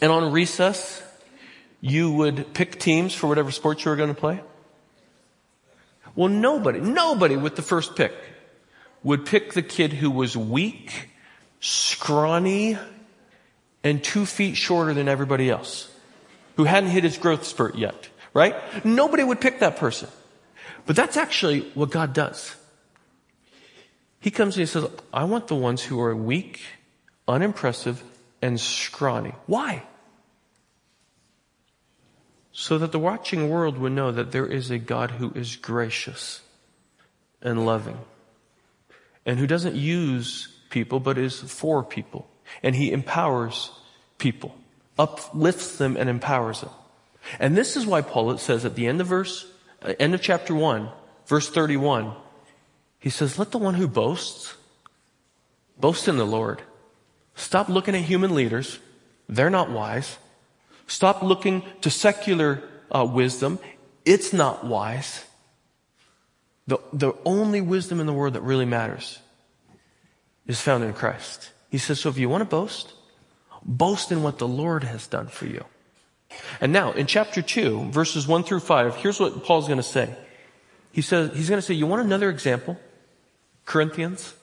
And 0.00 0.12
on 0.12 0.30
recess, 0.30 1.02
you 1.80 2.12
would 2.12 2.54
pick 2.54 2.78
teams 2.78 3.14
for 3.14 3.26
whatever 3.26 3.50
sports 3.50 3.84
you 3.84 3.90
were 3.90 3.96
going 3.96 4.14
to 4.14 4.20
play? 4.20 4.40
Well, 6.14 6.28
nobody, 6.28 6.80
nobody 6.80 7.36
with 7.36 7.56
the 7.56 7.62
first 7.62 7.96
pick 7.96 8.12
would 9.02 9.24
pick 9.24 9.54
the 9.54 9.62
kid 9.62 9.94
who 9.94 10.10
was 10.10 10.36
weak, 10.36 11.10
scrawny, 11.62 12.76
and 13.84 14.02
two 14.02 14.26
feet 14.26 14.56
shorter 14.56 14.92
than 14.92 15.08
everybody 15.08 15.48
else, 15.48 15.88
who 16.56 16.64
hadn't 16.64 16.90
hit 16.90 17.04
his 17.04 17.16
growth 17.16 17.44
spurt 17.44 17.76
yet, 17.76 18.08
right? 18.34 18.56
Nobody 18.84 19.22
would 19.22 19.40
pick 19.40 19.60
that 19.60 19.76
person. 19.76 20.08
But 20.86 20.96
that's 20.96 21.16
actually 21.16 21.60
what 21.74 21.90
God 21.90 22.12
does. 22.12 22.56
He 24.18 24.32
comes 24.32 24.56
and 24.56 24.62
he 24.62 24.66
says, 24.66 24.86
I 25.12 25.24
want 25.24 25.46
the 25.46 25.54
ones 25.54 25.82
who 25.82 26.00
are 26.00 26.14
weak, 26.14 26.60
unimpressive, 27.28 28.02
and 28.42 28.60
scrawny. 28.60 29.34
Why? 29.46 29.84
So 32.50 32.76
that 32.78 32.90
the 32.90 32.98
watching 32.98 33.48
world 33.48 33.78
would 33.78 33.92
know 33.92 34.10
that 34.10 34.32
there 34.32 34.46
is 34.46 34.70
a 34.70 34.78
God 34.78 35.12
who 35.12 35.30
is 35.34 35.54
gracious 35.54 36.40
and 37.40 37.64
loving 37.64 37.98
and 39.24 39.38
who 39.38 39.46
doesn't 39.46 39.76
use 39.76 40.51
people 40.72 40.98
but 40.98 41.16
is 41.16 41.40
for 41.40 41.84
people. 41.84 42.28
And 42.62 42.74
he 42.74 42.90
empowers 42.90 43.70
people, 44.18 44.56
uplifts 44.98 45.76
them 45.76 45.96
and 45.96 46.10
empowers 46.10 46.62
them. 46.62 46.70
And 47.38 47.56
this 47.56 47.76
is 47.76 47.86
why 47.86 48.00
Paul 48.00 48.36
says 48.38 48.64
at 48.64 48.74
the 48.74 48.88
end 48.88 49.00
of 49.00 49.06
verse 49.06 49.46
uh, 49.84 49.94
end 49.98 50.14
of 50.14 50.22
chapter 50.22 50.54
1, 50.54 50.88
verse 51.26 51.48
31, 51.48 52.12
he 52.98 53.10
says, 53.10 53.38
let 53.38 53.50
the 53.50 53.58
one 53.58 53.74
who 53.74 53.88
boasts 53.88 54.54
boast 55.78 56.08
in 56.08 56.16
the 56.16 56.26
Lord. 56.26 56.62
Stop 57.34 57.68
looking 57.68 57.94
at 57.94 58.02
human 58.02 58.34
leaders. 58.34 58.78
They're 59.28 59.50
not 59.50 59.70
wise. 59.70 60.18
Stop 60.86 61.22
looking 61.22 61.62
to 61.80 61.90
secular 61.90 62.62
uh, 62.90 63.04
wisdom. 63.04 63.58
It's 64.04 64.32
not 64.32 64.64
wise. 64.64 65.24
The, 66.68 66.78
the 66.92 67.12
only 67.24 67.60
wisdom 67.60 67.98
in 67.98 68.06
the 68.06 68.12
world 68.12 68.34
that 68.34 68.42
really 68.42 68.66
matters 68.66 69.18
is 70.46 70.60
found 70.60 70.84
in 70.84 70.92
Christ. 70.92 71.50
He 71.70 71.78
says, 71.78 72.00
so 72.00 72.08
if 72.08 72.18
you 72.18 72.28
want 72.28 72.42
to 72.42 72.48
boast, 72.48 72.92
boast 73.64 74.12
in 74.12 74.22
what 74.22 74.38
the 74.38 74.48
Lord 74.48 74.84
has 74.84 75.06
done 75.06 75.28
for 75.28 75.46
you. 75.46 75.64
And 76.60 76.72
now, 76.72 76.92
in 76.92 77.06
chapter 77.06 77.42
2, 77.42 77.90
verses 77.90 78.26
1 78.26 78.44
through 78.44 78.60
5, 78.60 78.96
here's 78.96 79.20
what 79.20 79.44
Paul's 79.44 79.66
going 79.66 79.78
to 79.78 79.82
say. 79.82 80.14
He 80.92 81.02
says, 81.02 81.34
he's 81.34 81.48
going 81.48 81.58
to 81.58 81.66
say, 81.66 81.74
you 81.74 81.86
want 81.86 82.02
another 82.02 82.30
example? 82.30 82.78
Corinthians? 83.64 84.34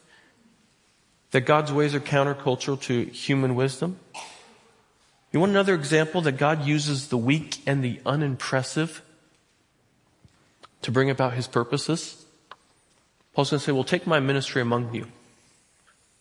That 1.31 1.41
God's 1.41 1.71
ways 1.71 1.93
are 1.93 1.99
countercultural 1.99 2.81
to 2.81 3.03
human 3.05 3.55
wisdom? 3.55 3.99
You 5.31 5.39
want 5.39 5.51
another 5.51 5.75
example 5.75 6.21
that 6.21 6.33
God 6.33 6.65
uses 6.65 7.09
the 7.09 7.17
weak 7.17 7.61
and 7.67 7.83
the 7.83 7.99
unimpressive 8.05 9.03
to 10.81 10.91
bring 10.91 11.09
about 11.09 11.33
his 11.33 11.47
purposes? 11.47 12.25
Paul's 13.33 13.51
going 13.51 13.59
to 13.59 13.65
say, 13.65 13.71
well, 13.71 13.83
take 13.83 14.07
my 14.07 14.19
ministry 14.19 14.61
among 14.61 14.93
you 14.93 15.05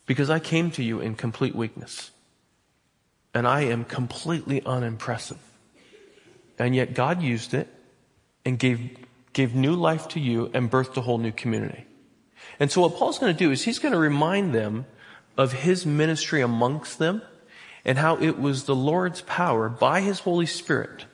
because 0.09 0.31
I 0.31 0.39
came 0.41 0.73
to 0.73 0.83
you 0.83 1.01
in 1.01 1.15
complete 1.15 1.55
weakness 1.55 2.11
and 3.35 3.47
I 3.47 3.61
am 3.61 3.85
completely 3.85 4.65
unimpressive. 4.65 5.39
And 6.59 6.75
yet 6.75 6.95
God 6.95 7.23
used 7.23 7.53
it 7.53 7.69
and 8.45 8.59
gave, 8.59 8.97
gave 9.35 9.55
new 9.55 9.75
life 9.75 10.09
to 10.09 10.21
you 10.21 10.51
and 10.55 10.71
birthed 10.71 10.97
a 10.97 11.03
whole 11.03 11.19
new 11.19 11.31
community. 11.31 11.85
And 12.59 12.73
so 12.73 12.81
what 12.81 12.97
Paul's 12.97 13.19
going 13.19 13.35
to 13.35 13.39
do 13.39 13.51
is 13.51 13.65
he's 13.65 13.79
going 13.79 13.93
to 13.93 13.99
remind 13.99 14.55
them 14.55 14.87
of 15.37 15.53
his 15.53 15.85
ministry 15.85 16.41
amongst 16.41 16.99
them 16.99 17.21
and 17.85 17.99
how 17.99 18.17
it 18.17 18.41
was 18.41 18.65
the 18.65 18.75
Lord's 18.75 19.21
power 19.21 19.69
by 19.69 20.01
his 20.01 20.21
Holy 20.21 20.47
Spirit 20.47 21.05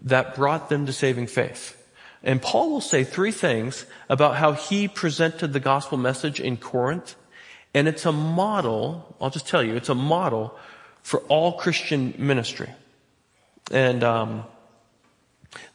that 0.00 0.34
brought 0.34 0.68
them 0.68 0.86
to 0.86 0.92
saving 0.92 1.28
faith. 1.28 1.76
And 2.24 2.42
Paul 2.42 2.70
will 2.70 2.80
say 2.80 3.04
three 3.04 3.30
things 3.30 3.86
about 4.08 4.36
how 4.36 4.52
he 4.52 4.88
presented 4.88 5.52
the 5.52 5.60
gospel 5.60 5.96
message 5.96 6.40
in 6.40 6.56
Corinth. 6.56 7.14
And 7.78 7.86
it's 7.86 8.06
a 8.06 8.10
model, 8.10 9.14
I'll 9.20 9.30
just 9.30 9.46
tell 9.46 9.62
you, 9.62 9.76
it's 9.76 9.88
a 9.88 9.94
model 9.94 10.52
for 11.04 11.20
all 11.28 11.52
Christian 11.52 12.12
ministry. 12.18 12.68
And 13.70 14.02
um, 14.02 14.42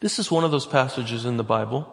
this 0.01 0.19
is 0.19 0.29
one 0.29 0.43
of 0.43 0.51
those 0.51 0.65
passages 0.65 1.23
in 1.23 1.37
the 1.37 1.45
Bible 1.45 1.87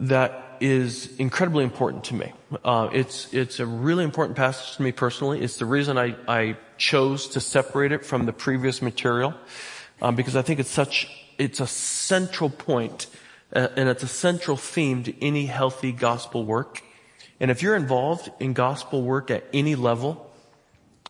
that 0.00 0.56
is 0.58 1.16
incredibly 1.18 1.62
important 1.62 2.02
to 2.10 2.14
me. 2.14 2.32
Uh, 2.64 2.88
it's 2.92 3.32
it's 3.32 3.60
a 3.60 3.66
really 3.66 4.02
important 4.02 4.36
passage 4.36 4.76
to 4.76 4.82
me 4.82 4.90
personally. 4.90 5.40
It's 5.40 5.58
the 5.58 5.64
reason 5.64 5.96
I, 5.96 6.16
I 6.26 6.56
chose 6.78 7.28
to 7.28 7.40
separate 7.40 7.92
it 7.92 8.04
from 8.04 8.26
the 8.26 8.32
previous 8.32 8.82
material. 8.82 9.34
um, 10.00 10.16
because 10.16 10.36
I 10.36 10.42
think 10.42 10.60
it's 10.60 10.70
such, 10.70 11.08
it's 11.38 11.60
a 11.60 11.66
central 11.66 12.50
point, 12.50 13.06
uh, 13.54 13.68
and 13.76 13.88
it's 13.88 14.02
a 14.02 14.08
central 14.08 14.56
theme 14.56 15.02
to 15.04 15.24
any 15.24 15.46
healthy 15.46 15.92
gospel 15.92 16.44
work. 16.44 16.82
And 17.40 17.50
if 17.50 17.62
you're 17.62 17.76
involved 17.76 18.30
in 18.40 18.52
gospel 18.52 19.02
work 19.02 19.30
at 19.30 19.44
any 19.52 19.74
level, 19.74 20.30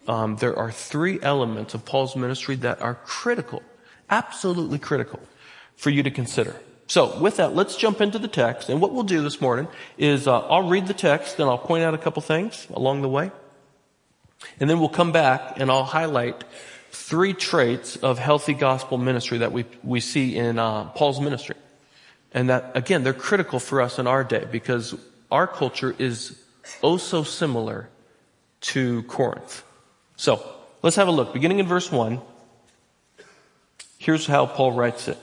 um, 0.06 0.36
there 0.36 0.58
are 0.58 0.70
three 0.70 1.18
elements 1.22 1.74
of 1.74 1.84
Paul's 1.84 2.16
ministry 2.16 2.56
that 2.56 2.80
are 2.80 2.94
critical, 2.94 3.62
absolutely 4.10 4.78
critical 4.78 5.20
for 5.76 5.90
you 5.90 6.02
to 6.02 6.10
consider. 6.10 6.56
So 6.86 7.18
with 7.18 7.36
that, 7.36 7.54
let's 7.54 7.76
jump 7.76 8.00
into 8.00 8.18
the 8.18 8.28
text. 8.28 8.70
And 8.70 8.80
what 8.80 8.92
we'll 8.94 9.04
do 9.04 9.22
this 9.22 9.40
morning 9.40 9.68
is 9.98 10.26
uh, 10.26 10.40
I'll 10.40 10.68
read 10.68 10.86
the 10.86 10.94
text 10.94 11.36
then 11.36 11.46
I'll 11.46 11.58
point 11.58 11.84
out 11.84 11.92
a 11.94 11.98
couple 11.98 12.22
things 12.22 12.66
along 12.70 13.02
the 13.02 13.08
way. 13.08 13.30
And 14.58 14.70
then 14.70 14.80
we'll 14.80 14.88
come 14.88 15.12
back 15.12 15.60
and 15.60 15.70
I'll 15.70 15.84
highlight 15.84 16.44
three 16.90 17.34
traits 17.34 17.96
of 17.96 18.18
healthy 18.18 18.54
gospel 18.54 18.96
ministry 18.96 19.38
that 19.38 19.52
we, 19.52 19.66
we 19.82 20.00
see 20.00 20.36
in 20.36 20.58
uh, 20.58 20.84
Paul's 20.84 21.20
ministry. 21.20 21.56
And 22.32 22.48
that, 22.48 22.72
again, 22.74 23.04
they're 23.04 23.12
critical 23.12 23.58
for 23.58 23.82
us 23.82 23.98
in 23.98 24.06
our 24.06 24.24
day 24.24 24.46
because 24.50 24.94
our 25.30 25.46
culture 25.46 25.94
is 25.98 26.38
oh 26.82 26.96
so 26.96 27.22
similar 27.22 27.88
to 28.60 29.02
Corinth. 29.04 29.62
So, 30.16 30.44
let's 30.82 30.96
have 30.96 31.08
a 31.08 31.12
look. 31.12 31.32
Beginning 31.32 31.58
in 31.58 31.66
verse 31.66 31.92
1, 31.92 32.20
here's 33.98 34.26
how 34.26 34.46
Paul 34.46 34.72
writes 34.72 35.08
it. 35.08 35.18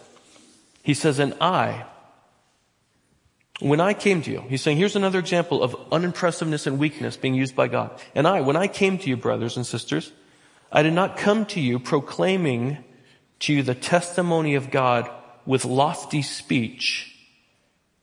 He 0.84 0.94
says, 0.94 1.20
and 1.20 1.34
I, 1.42 1.86
when 3.60 3.80
I 3.80 3.94
came 3.94 4.22
to 4.22 4.32
you, 4.32 4.42
he's 4.42 4.62
saying, 4.62 4.78
here's 4.78 4.96
another 4.96 5.20
example 5.20 5.64
of 5.64 5.76
unimpressiveness 5.92 6.68
and 6.68 6.78
weakness 6.78 7.18
being 7.18 7.36
used 7.36 7.56
by 7.56 7.68
God. 7.68 8.00
And 8.14 8.28
I, 8.28 8.42
when 8.42 8.56
I 8.56 8.68
came 8.68 8.98
to 9.00 9.10
you, 9.10 9.18
brothers 9.18 9.58
and 9.58 9.66
sisters, 9.66 10.12
I 10.72 10.84
did 10.84 10.94
not 10.94 11.18
come 11.18 11.46
to 11.48 11.62
you 11.62 11.80
proclaiming 11.80 12.84
to 13.40 13.54
you 13.54 13.64
the 13.64 13.76
testimony 13.76 14.56
of 14.56 14.72
God 14.72 15.10
with 15.46 15.66
lofty 15.66 16.22
speech 16.22 17.16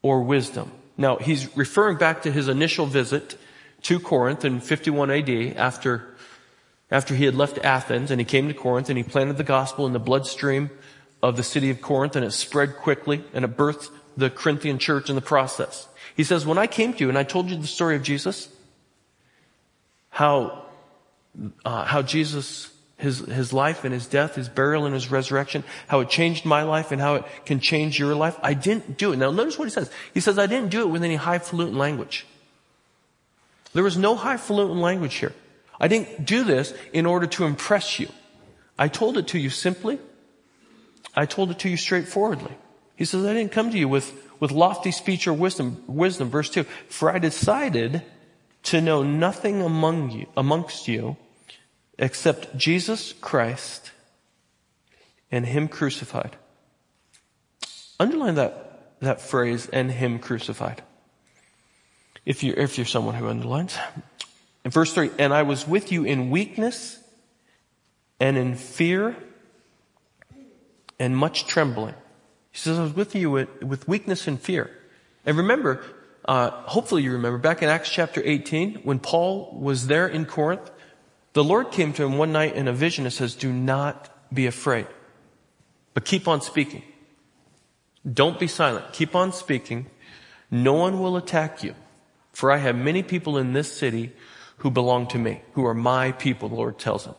or 0.00 0.22
wisdom. 0.22 0.70
Now, 0.96 1.16
he's 1.16 1.54
referring 1.56 1.98
back 1.98 2.22
to 2.22 2.32
his 2.32 2.48
initial 2.48 2.86
visit 2.86 3.38
to 3.82 3.98
Corinth 3.98 4.44
in 4.44 4.60
51 4.60 5.10
AD 5.10 5.30
after, 5.56 6.14
after 6.90 7.14
he 7.14 7.24
had 7.24 7.34
left 7.34 7.58
Athens 7.58 8.10
and 8.10 8.20
he 8.20 8.24
came 8.24 8.48
to 8.48 8.54
Corinth 8.54 8.88
and 8.88 8.98
he 8.98 9.04
planted 9.04 9.36
the 9.36 9.44
gospel 9.44 9.86
in 9.86 9.92
the 9.92 9.98
bloodstream 9.98 10.70
of 11.22 11.36
the 11.36 11.42
city 11.42 11.70
of 11.70 11.80
Corinth 11.80 12.16
and 12.16 12.24
it 12.24 12.32
spread 12.32 12.76
quickly 12.76 13.24
and 13.32 13.44
it 13.44 13.56
birthed 13.56 13.90
the 14.16 14.30
Corinthian 14.30 14.78
church 14.78 15.08
in 15.08 15.16
the 15.16 15.22
process. 15.22 15.88
He 16.16 16.24
says, 16.24 16.44
when 16.44 16.58
I 16.58 16.66
came 16.66 16.92
to 16.92 17.00
you 17.00 17.08
and 17.08 17.18
I 17.18 17.22
told 17.22 17.48
you 17.48 17.56
the 17.56 17.66
story 17.66 17.96
of 17.96 18.02
Jesus, 18.02 18.48
how, 20.10 20.66
uh, 21.64 21.84
how 21.84 22.02
Jesus 22.02 22.71
his, 22.96 23.18
his 23.18 23.52
life 23.52 23.84
and 23.84 23.92
his 23.92 24.06
death, 24.06 24.36
his 24.36 24.48
burial 24.48 24.84
and 24.84 24.94
his 24.94 25.10
resurrection, 25.10 25.64
how 25.88 26.00
it 26.00 26.08
changed 26.08 26.44
my 26.44 26.62
life 26.62 26.92
and 26.92 27.00
how 27.00 27.16
it 27.16 27.24
can 27.44 27.58
change 27.58 27.98
your 27.98 28.14
life. 28.14 28.38
I 28.42 28.54
didn't 28.54 28.96
do 28.96 29.12
it. 29.12 29.16
Now 29.16 29.30
notice 29.30 29.58
what 29.58 29.64
he 29.64 29.72
says. 29.72 29.90
He 30.14 30.20
says, 30.20 30.38
I 30.38 30.46
didn't 30.46 30.70
do 30.70 30.82
it 30.82 30.88
with 30.88 31.02
any 31.02 31.16
highfalutin 31.16 31.76
language. 31.76 32.26
There 33.72 33.82
was 33.82 33.96
no 33.96 34.14
highfalutin 34.14 34.80
language 34.80 35.14
here. 35.14 35.32
I 35.80 35.88
didn't 35.88 36.26
do 36.26 36.44
this 36.44 36.72
in 36.92 37.06
order 37.06 37.26
to 37.26 37.44
impress 37.44 37.98
you. 37.98 38.08
I 38.78 38.88
told 38.88 39.18
it 39.18 39.28
to 39.28 39.38
you 39.38 39.50
simply. 39.50 39.98
I 41.16 41.26
told 41.26 41.50
it 41.50 41.58
to 41.60 41.68
you 41.68 41.76
straightforwardly. 41.76 42.52
He 42.94 43.04
says, 43.04 43.24
I 43.24 43.34
didn't 43.34 43.52
come 43.52 43.70
to 43.72 43.78
you 43.78 43.88
with, 43.88 44.12
with 44.38 44.52
lofty 44.52 44.92
speech 44.92 45.26
or 45.26 45.32
wisdom, 45.32 45.82
wisdom. 45.88 46.30
Verse 46.30 46.50
two, 46.50 46.64
for 46.88 47.10
I 47.10 47.18
decided 47.18 48.02
to 48.64 48.80
know 48.80 49.02
nothing 49.02 49.60
among 49.60 50.12
you, 50.12 50.26
amongst 50.36 50.86
you 50.86 51.16
except 51.98 52.56
Jesus 52.56 53.12
Christ 53.14 53.92
and 55.30 55.46
Him 55.46 55.68
crucified. 55.68 56.36
Underline 57.98 58.34
that, 58.34 58.96
that 59.00 59.20
phrase, 59.20 59.68
and 59.68 59.90
Him 59.90 60.18
crucified. 60.18 60.82
If 62.24 62.42
you're, 62.42 62.56
if 62.56 62.78
you're 62.78 62.86
someone 62.86 63.14
who 63.14 63.28
underlines. 63.28 63.76
In 64.64 64.70
verse 64.70 64.92
3, 64.92 65.10
and 65.18 65.32
I 65.34 65.42
was 65.42 65.66
with 65.66 65.90
you 65.90 66.04
in 66.04 66.30
weakness 66.30 67.00
and 68.20 68.36
in 68.36 68.54
fear 68.54 69.16
and 70.98 71.16
much 71.16 71.46
trembling. 71.46 71.94
He 72.52 72.58
says, 72.58 72.78
I 72.78 72.82
was 72.82 72.94
with 72.94 73.14
you 73.14 73.30
with, 73.30 73.62
with 73.62 73.88
weakness 73.88 74.28
and 74.28 74.40
fear. 74.40 74.70
And 75.26 75.36
remember, 75.36 75.84
uh, 76.24 76.50
hopefully 76.50 77.02
you 77.02 77.12
remember, 77.12 77.38
back 77.38 77.62
in 77.62 77.68
Acts 77.68 77.88
chapter 77.88 78.22
18, 78.24 78.82
when 78.84 79.00
Paul 79.00 79.58
was 79.58 79.88
there 79.88 80.06
in 80.06 80.26
Corinth, 80.26 80.70
the 81.32 81.44
Lord 81.44 81.70
came 81.70 81.92
to 81.94 82.04
him 82.04 82.18
one 82.18 82.32
night 82.32 82.54
in 82.54 82.68
a 82.68 82.72
vision 82.72 83.04
and 83.04 83.12
says, 83.12 83.34
do 83.34 83.52
not 83.52 84.10
be 84.32 84.46
afraid, 84.46 84.86
but 85.94 86.04
keep 86.04 86.28
on 86.28 86.40
speaking. 86.40 86.82
Don't 88.10 88.38
be 88.38 88.48
silent. 88.48 88.92
Keep 88.92 89.14
on 89.14 89.32
speaking. 89.32 89.86
No 90.50 90.72
one 90.74 91.00
will 91.00 91.16
attack 91.16 91.62
you. 91.62 91.74
For 92.32 92.50
I 92.50 92.56
have 92.56 92.74
many 92.74 93.02
people 93.02 93.38
in 93.38 93.52
this 93.52 93.72
city 93.72 94.12
who 94.58 94.70
belong 94.70 95.06
to 95.08 95.18
me, 95.18 95.42
who 95.52 95.66
are 95.66 95.74
my 95.74 96.12
people, 96.12 96.48
the 96.48 96.54
Lord 96.54 96.78
tells 96.78 97.04
him. 97.04 97.14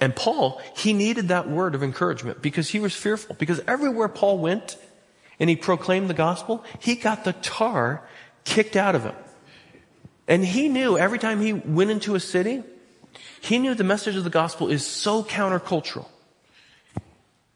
And 0.00 0.16
Paul, 0.16 0.60
he 0.76 0.92
needed 0.92 1.28
that 1.28 1.48
word 1.48 1.74
of 1.74 1.82
encouragement 1.82 2.42
because 2.42 2.70
he 2.70 2.80
was 2.80 2.94
fearful. 2.94 3.36
Because 3.38 3.60
everywhere 3.68 4.08
Paul 4.08 4.38
went 4.38 4.76
and 5.38 5.48
he 5.48 5.54
proclaimed 5.54 6.10
the 6.10 6.14
gospel, 6.14 6.64
he 6.80 6.96
got 6.96 7.24
the 7.24 7.34
tar 7.34 8.02
kicked 8.44 8.74
out 8.74 8.94
of 8.94 9.04
him. 9.04 9.14
And 10.26 10.44
he 10.44 10.68
knew 10.68 10.98
every 10.98 11.18
time 11.18 11.40
he 11.40 11.52
went 11.52 11.90
into 11.90 12.14
a 12.14 12.20
city, 12.20 12.64
he 13.42 13.58
knew 13.58 13.74
the 13.74 13.82
message 13.82 14.14
of 14.14 14.22
the 14.22 14.30
gospel 14.30 14.68
is 14.68 14.86
so 14.86 15.24
countercultural. 15.24 16.06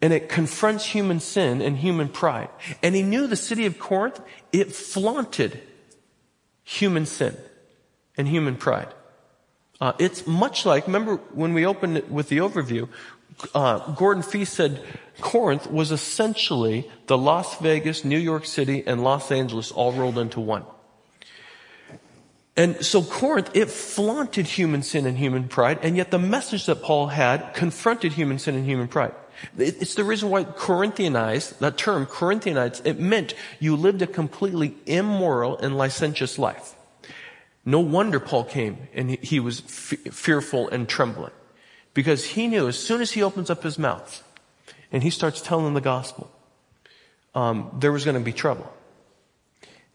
And 0.03 0.13
it 0.13 0.29
confronts 0.29 0.85
human 0.85 1.21
sin 1.21 1.63
and 1.63 1.79
human 1.79 2.09
pride. 2.09 2.49
And 2.83 2.97
he 2.97 3.03
knew 3.03 3.29
the 3.29 3.37
city 3.37 3.67
of 3.67 3.79
Corinth, 3.79 4.21
it 4.53 4.73
flaunted 4.73 5.61
human 6.65 7.07
sin 7.07 7.37
and 8.17 8.27
human 8.27 8.57
pride. 8.57 8.89
Uh, 9.81 9.93
it's 10.01 10.27
much 10.27 10.67
like, 10.67 10.87
remember 10.89 11.17
when 11.33 11.55
we 11.55 11.65
opened 11.65 11.99
it 11.99 12.11
with 12.11 12.29
the 12.31 12.39
overview, 12.39 12.89
uh, 13.55 13.93
Gordon 13.93 14.25
Fee 14.25 14.45
said 14.45 14.83
Corinth 15.21 15.71
was 15.71 15.93
essentially 15.93 16.91
the 17.07 17.17
Las 17.17 17.59
Vegas, 17.61 18.05
New 18.05 18.19
York 18.19 18.45
City, 18.45 18.83
and 18.85 19.05
Los 19.05 19.31
Angeles 19.31 19.71
all 19.71 19.93
rolled 19.93 20.19
into 20.19 20.41
one. 20.41 20.65
And 22.57 22.85
so 22.85 23.03
Corinth, 23.03 23.51
it 23.55 23.71
flaunted 23.71 24.47
human 24.47 24.83
sin 24.83 25.05
and 25.05 25.19
human 25.19 25.47
pride, 25.49 25.79
and 25.83 25.97
yet 25.97 26.11
the 26.11 26.19
message 26.19 26.67
that 26.67 26.83
Paul 26.83 27.09
had 27.09 27.53
confronted 27.53 28.15
human 28.15 28.39
sin 28.39 28.55
and 28.55 28.65
human 28.65 28.89
pride. 28.89 29.15
It's 29.59 29.95
the 29.95 30.05
reason 30.05 30.31
why 30.31 30.45
Corinthianized, 30.45 31.59
that 31.59 31.77
term, 31.77 32.07
Corinthianized, 32.07 32.87
it 32.87 32.99
meant 32.99 33.35
you 33.61 33.77
lived 33.77 34.01
a 34.01 34.07
completely 34.07 34.75
immoral 34.87 35.59
and 35.59 35.77
licentious 35.77 36.39
life. 36.39 36.75
No 37.67 37.81
wonder 37.81 38.19
Paul 38.19 38.45
came 38.45 38.89
and 38.95 39.11
he 39.11 39.41
was 39.41 39.61
fearful 39.61 40.69
and 40.69 40.89
trembling. 40.89 41.33
Because 41.93 42.25
he 42.25 42.47
knew 42.47 42.69
as 42.69 42.79
soon 42.79 43.01
as 43.03 43.13
he 43.13 43.23
opens 43.23 43.51
up 43.51 43.63
his 43.63 43.79
mouth 43.79 44.23
and 44.93 45.03
he 45.03 45.11
starts 45.11 45.43
telling 45.43 45.75
the 45.75 45.81
gospel, 45.81 46.31
um, 47.35 47.71
there 47.79 47.93
was 47.93 48.05
going 48.05 48.17
to 48.17 48.23
be 48.23 48.33
trouble. 48.33 48.73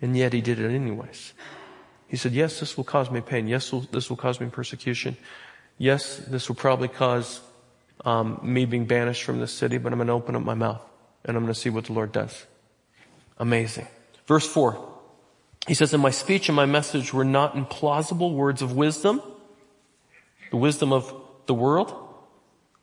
And 0.02 0.16
yet 0.16 0.34
he 0.34 0.42
did 0.42 0.60
it 0.60 0.70
anyways. 0.70 1.34
He 2.12 2.18
said, 2.18 2.34
yes, 2.34 2.60
this 2.60 2.76
will 2.76 2.84
cause 2.84 3.10
me 3.10 3.22
pain. 3.22 3.48
Yes, 3.48 3.74
this 3.90 4.10
will 4.10 4.18
cause 4.18 4.42
me 4.42 4.50
persecution. 4.50 5.16
Yes, 5.78 6.18
this 6.18 6.50
will 6.50 6.58
probably 6.58 6.90
cause 6.90 7.40
um, 8.04 8.42
me 8.44 8.66
being 8.66 8.84
banished 8.86 9.24
from 9.24 9.40
this 9.40 9.54
city, 9.54 9.78
but 9.78 9.94
I'm 9.94 9.98
going 9.98 10.08
to 10.08 10.14
open 10.14 10.36
up 10.36 10.44
my 10.44 10.54
mouth 10.54 10.82
and 11.24 11.38
I'm 11.38 11.44
going 11.44 11.54
to 11.54 11.60
see 11.60 11.70
what 11.70 11.86
the 11.86 11.94
Lord 11.94 12.12
does. 12.12 12.46
Amazing. 13.38 13.88
Verse 14.28 14.46
four. 14.46 14.90
He 15.68 15.74
says, 15.74 15.94
and 15.94 16.04
my 16.04 16.12
speech 16.12 16.50
and 16.50 16.56
my 16.56 16.66
message 16.66 17.14
were 17.14 17.24
not 17.24 17.56
in 17.56 17.64
plausible 17.64 18.34
words 18.34 18.62
of 18.62 18.76
wisdom, 18.76 19.22
the 20.50 20.58
wisdom 20.58 20.92
of 20.92 21.14
the 21.46 21.54
world, 21.54 21.96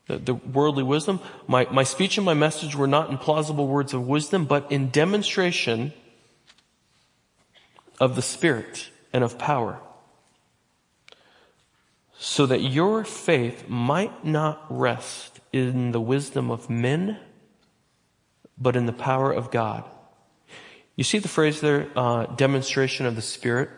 the, 0.07 0.17
the 0.17 0.33
worldly 0.33 0.81
wisdom. 0.81 1.19
My, 1.45 1.67
my 1.69 1.83
speech 1.83 2.17
and 2.17 2.25
my 2.25 2.33
message 2.33 2.75
were 2.75 2.87
not 2.87 3.11
in 3.11 3.19
plausible 3.19 3.67
words 3.67 3.93
of 3.93 4.07
wisdom, 4.07 4.45
but 4.45 4.71
in 4.71 4.89
demonstration 4.89 5.93
of 7.99 8.15
the 8.15 8.23
Spirit 8.23 8.89
and 9.11 9.23
of 9.23 9.37
power, 9.37 9.79
so 12.17 12.45
that 12.45 12.61
your 12.61 13.03
faith 13.03 13.67
might 13.67 14.25
not 14.25 14.65
rest 14.69 15.39
in 15.51 15.91
the 15.91 16.01
wisdom 16.01 16.51
of 16.51 16.69
men, 16.69 17.17
but 18.57 18.75
in 18.75 18.85
the 18.85 18.93
power 18.93 19.31
of 19.31 19.51
God. 19.51 19.83
You 20.95 21.03
see 21.03 21.19
the 21.19 21.29
phrase 21.29 21.61
there, 21.61 21.87
uh, 21.95 22.25
demonstration 22.25 23.05
of 23.05 23.15
the 23.15 23.21
Spirit? 23.21 23.69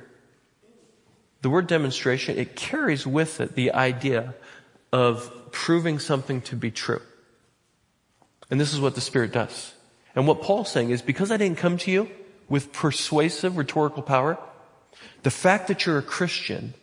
The 1.44 1.50
word 1.50 1.68
demonstration, 1.68 2.38
it 2.38 2.56
carries 2.56 3.06
with 3.06 3.40
it 3.40 3.56
the 3.56 3.74
idea 3.74 4.34
of 4.92 5.32
proving 5.52 6.00
something 6.00 6.42
to 6.42 6.56
be 6.56 6.72
true. 6.72 7.02
And 8.50 8.60
this 8.60 8.74
is 8.74 8.82
what 8.82 8.96
the 8.96 9.02
Spirit 9.02 9.32
does. 9.32 9.74
And 10.16 10.28
what 10.28 10.42
Paul's 10.42 10.72
saying 10.72 10.90
is 10.90 11.02
because 11.02 11.32
I 11.32 11.38
didn't 11.38 11.58
come 11.58 11.78
to 11.78 11.92
you 11.92 12.10
with 12.50 12.74
persuasive 12.74 13.56
rhetorical 13.56 14.04
power, 14.04 14.38
the 15.24 15.32
fact 15.32 15.68
that 15.68 15.86
you're 15.86 15.98
a 15.98 16.04
Christian 16.04 16.74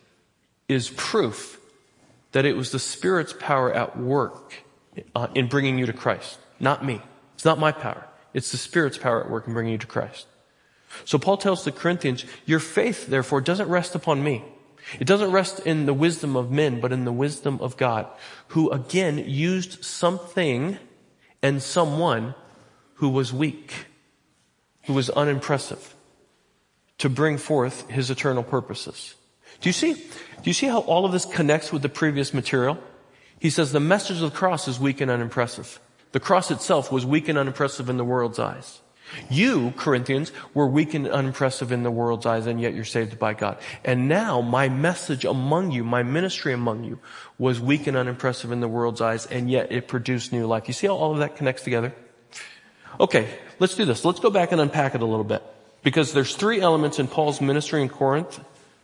is 0.67 0.89
proof 0.89 1.59
that 2.31 2.45
it 2.45 2.55
was 2.55 2.71
the 2.71 2.79
Spirit's 2.79 3.33
power 3.33 3.73
at 3.73 3.97
work 3.97 4.63
uh, 5.15 5.27
in 5.35 5.47
bringing 5.47 5.77
you 5.77 5.85
to 5.85 5.93
Christ. 5.93 6.37
not 6.59 6.85
me. 6.85 7.01
It's 7.35 7.45
not 7.45 7.57
my 7.57 7.71
power. 7.71 8.05
It's 8.33 8.51
the 8.51 8.57
Spirit's 8.57 8.97
power 8.97 9.23
at 9.23 9.29
work 9.29 9.47
in 9.47 9.53
bringing 9.53 9.71
you 9.71 9.77
to 9.77 9.87
Christ. 9.87 10.27
So 11.05 11.17
Paul 11.17 11.37
tells 11.37 11.63
the 11.63 11.71
Corinthians, 11.71 12.25
your 12.45 12.59
faith, 12.59 13.07
therefore, 13.07 13.41
doesn't 13.41 13.69
rest 13.69 13.95
upon 13.95 14.23
me. 14.23 14.43
It 14.99 15.05
doesn't 15.05 15.31
rest 15.31 15.59
in 15.65 15.85
the 15.85 15.93
wisdom 15.93 16.35
of 16.35 16.51
men, 16.51 16.79
but 16.79 16.91
in 16.91 17.05
the 17.05 17.11
wisdom 17.11 17.59
of 17.61 17.77
God, 17.77 18.07
who 18.49 18.69
again 18.71 19.23
used 19.27 19.83
something 19.83 20.77
and 21.41 21.61
someone 21.61 22.35
who 22.95 23.09
was 23.09 23.31
weak, 23.31 23.85
who 24.85 24.93
was 24.93 25.09
unimpressive, 25.09 25.95
to 26.99 27.09
bring 27.09 27.37
forth 27.37 27.89
his 27.89 28.09
eternal 28.09 28.43
purposes. 28.43 29.15
Do 29.61 29.69
you 29.69 29.73
see, 29.73 29.93
do 29.93 30.43
you 30.45 30.53
see 30.53 30.67
how 30.67 30.79
all 30.81 31.05
of 31.05 31.11
this 31.11 31.25
connects 31.25 31.73
with 31.73 31.81
the 31.81 31.89
previous 31.89 32.33
material? 32.33 32.77
He 33.39 33.49
says 33.49 33.71
the 33.71 33.79
message 33.79 34.21
of 34.21 34.31
the 34.31 34.37
cross 34.37 34.67
is 34.67 34.79
weak 34.79 35.01
and 35.01 35.09
unimpressive. 35.09 35.79
The 36.11 36.19
cross 36.19 36.51
itself 36.51 36.91
was 36.91 37.05
weak 37.05 37.27
and 37.27 37.37
unimpressive 37.37 37.89
in 37.89 37.97
the 37.97 38.03
world's 38.03 38.39
eyes. 38.39 38.81
You, 39.29 39.73
Corinthians, 39.75 40.31
were 40.53 40.67
weak 40.67 40.93
and 40.93 41.07
unimpressive 41.07 41.71
in 41.71 41.83
the 41.83 41.91
world's 41.91 42.25
eyes, 42.25 42.45
and 42.45 42.61
yet 42.61 42.75
you're 42.75 42.85
saved 42.85 43.17
by 43.17 43.33
God. 43.33 43.57
And 43.83 44.07
now 44.07 44.41
my 44.41 44.69
message 44.69 45.25
among 45.25 45.71
you, 45.71 45.83
my 45.83 46.03
ministry 46.03 46.53
among 46.53 46.83
you, 46.83 46.99
was 47.37 47.59
weak 47.59 47.87
and 47.87 47.97
unimpressive 47.97 48.51
in 48.51 48.59
the 48.59 48.67
world's 48.67 49.01
eyes, 49.01 49.25
and 49.25 49.49
yet 49.49 49.71
it 49.71 49.87
produced 49.87 50.31
new 50.31 50.45
life. 50.45 50.67
You 50.67 50.73
see 50.73 50.87
how 50.87 50.95
all 50.95 51.11
of 51.11 51.19
that 51.19 51.35
connects 51.37 51.63
together? 51.63 51.93
Okay, 52.99 53.27
let's 53.59 53.75
do 53.75 53.85
this. 53.85 54.05
Let's 54.05 54.19
go 54.19 54.29
back 54.29 54.51
and 54.51 54.61
unpack 54.61 54.93
it 54.93 55.01
a 55.01 55.05
little 55.05 55.23
bit. 55.23 55.43
Because 55.83 56.13
there's 56.13 56.35
three 56.35 56.61
elements 56.61 56.99
in 56.99 57.07
Paul's 57.07 57.41
ministry 57.41 57.81
in 57.81 57.89
Corinth 57.89 58.39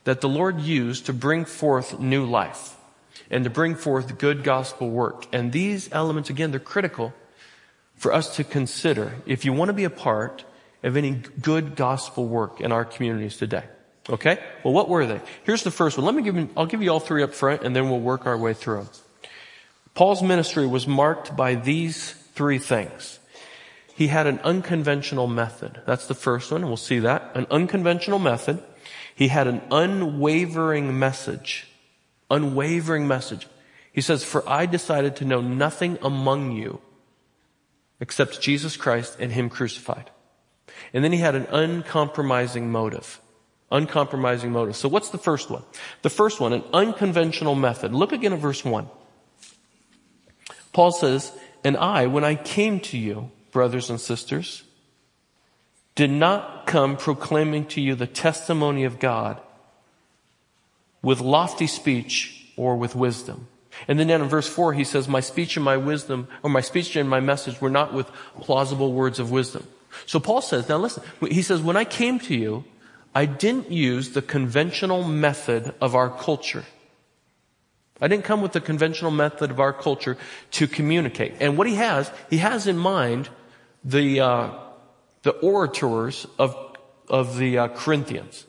that 0.06 0.22
the 0.22 0.30
Lord 0.30 0.62
used 0.62 1.08
to 1.08 1.14
bring 1.14 1.46
forth 1.46 2.00
new 2.00 2.26
life 2.26 2.76
and 3.30 3.44
to 3.44 3.50
bring 3.50 3.76
forth 3.76 4.18
good 4.18 4.44
gospel 4.44 4.90
work. 4.90 5.26
And 5.34 5.52
these 5.52 5.90
elements, 5.92 6.30
again, 6.30 6.52
they're 6.52 6.60
critical 6.60 7.14
for 7.96 8.14
us 8.14 8.36
to 8.36 8.44
consider 8.44 9.14
if 9.26 9.46
you 9.46 9.54
want 9.54 9.70
to 9.70 9.74
be 9.74 9.84
a 9.84 9.90
part 9.90 10.46
of 10.84 10.96
any 10.96 11.22
good 11.42 11.76
gospel 11.76 12.28
work 12.28 12.62
in 12.62 12.72
our 12.72 12.86
communities 12.86 13.38
today. 13.38 13.64
Okay? 14.10 14.38
Well, 14.64 14.74
what 14.74 14.88
were 14.88 15.06
they? 15.06 15.20
Here's 15.44 15.64
the 15.64 15.72
first 15.72 15.98
one. 15.98 16.06
Let 16.06 16.14
me 16.14 16.22
give 16.22 16.36
you, 16.36 16.50
I'll 16.56 16.68
give 16.68 16.84
you 16.84 16.92
all 16.92 17.00
three 17.00 17.24
up 17.24 17.34
front 17.34 17.64
and 17.64 17.76
then 17.76 17.90
we'll 17.90 18.00
work 18.00 18.28
our 18.28 18.38
way 18.38 18.54
through 18.54 18.84
them. 18.84 18.90
Paul's 19.96 20.22
ministry 20.22 20.68
was 20.68 20.86
marked 20.88 21.36
by 21.36 21.56
these 21.56 22.12
three 22.36 22.60
things. 22.60 23.20
He 23.96 24.08
had 24.08 24.28
an 24.28 24.40
unconventional 24.40 25.28
method. 25.28 25.82
That's 25.86 26.06
the 26.06 26.14
first 26.14 26.52
one. 26.52 26.68
We'll 26.68 26.76
see 26.76 27.00
that. 27.00 27.32
An 27.34 27.48
unconventional 27.50 28.20
method. 28.20 28.62
He 29.16 29.30
had 29.30 29.48
an 29.48 29.62
unwavering 29.72 31.00
message. 31.00 31.68
Unwavering 32.30 33.08
message. 33.08 33.48
He 33.94 34.02
says, 34.02 34.26
for 34.26 34.48
I 34.48 34.66
decided 34.66 35.16
to 35.18 35.26
know 35.26 35.40
nothing 35.40 35.98
among 36.02 36.52
you 36.52 36.82
except 38.02 38.42
Jesus 38.42 38.76
Christ 38.76 39.16
and 39.18 39.32
Him 39.32 39.50
crucified. 39.50 40.12
And 40.94 41.02
then 41.02 41.14
he 41.14 41.20
had 41.20 41.36
an 41.36 41.46
uncompromising 41.46 42.70
motive. 42.70 43.22
Uncompromising 43.72 44.52
motive. 44.52 44.76
So 44.76 44.90
what's 44.90 45.10
the 45.10 45.18
first 45.18 45.50
one? 45.50 45.64
The 46.02 46.10
first 46.10 46.42
one, 46.42 46.52
an 46.52 46.64
unconventional 46.74 47.56
method. 47.56 47.94
Look 47.94 48.12
again 48.12 48.34
at 48.34 48.40
verse 48.40 48.66
1. 48.66 48.88
Paul 50.74 50.92
says, 50.92 51.32
And 51.64 51.78
I, 51.78 52.08
when 52.08 52.26
I 52.26 52.36
came 52.36 52.82
to 52.82 52.98
you, 52.98 53.32
brothers 53.56 53.90
and 53.90 54.02
sisters, 54.02 54.64
did 55.96 56.12
not 56.12 56.68
come 56.68 56.98
proclaiming 56.98 57.66
to 57.66 57.80
you 57.80 57.96
the 57.96 58.06
testimony 58.06 58.84
of 58.84 59.00
God 59.00 59.40
with 61.02 61.22
lofty 61.22 61.66
speech 61.66 62.52
or 62.58 62.76
with 62.76 62.96
wisdom. 62.96 63.48
And 63.88 63.98
then 63.98 64.08
down 64.08 64.22
in 64.22 64.28
verse 64.28 64.50
4, 64.50 64.74
he 64.74 64.84
says, 64.84 65.08
My 65.08 65.22
speech 65.22 65.56
and 65.56 65.64
my 65.64 65.78
wisdom, 65.78 66.28
or 66.44 66.50
my 66.50 66.60
speech 66.60 66.98
and 66.98 67.10
my 67.10 67.22
message 67.22 67.62
were 67.62 67.70
not 67.70 67.94
with 67.94 68.08
plausible 68.42 68.92
words 68.92 69.20
of 69.20 69.32
wisdom. 69.32 69.66
So 70.06 70.20
Paul 70.20 70.42
says, 70.42 70.68
now 70.68 70.78
listen, 70.78 71.02
he 71.22 71.42
says, 71.42 71.62
when 71.62 71.78
I 71.78 71.86
came 71.86 72.20
to 72.20 72.36
you, 72.36 72.66
I 73.14 73.24
didn't 73.24 73.72
use 73.72 74.10
the 74.10 74.22
conventional 74.22 75.02
method 75.02 75.74
of 75.80 75.96
our 75.96 76.10
culture. 76.10 76.66
I 78.02 78.10
didn't 78.10 78.26
come 78.26 78.42
with 78.42 78.52
the 78.52 78.60
conventional 78.60 79.12
method 79.12 79.52
of 79.52 79.62
our 79.62 79.72
culture 79.72 80.18
to 80.52 80.68
communicate. 80.68 81.36
And 81.40 81.58
what 81.58 81.68
he 81.68 81.76
has, 81.76 82.12
he 82.30 82.40
has 82.40 82.68
in 82.68 82.78
mind 82.78 83.30
the, 83.86 84.20
uh, 84.20 84.50
the 85.22 85.32
orators 85.32 86.28
of, 86.38 86.58
of 87.08 87.38
the 87.38 87.58
uh, 87.58 87.68
Corinthians 87.70 88.46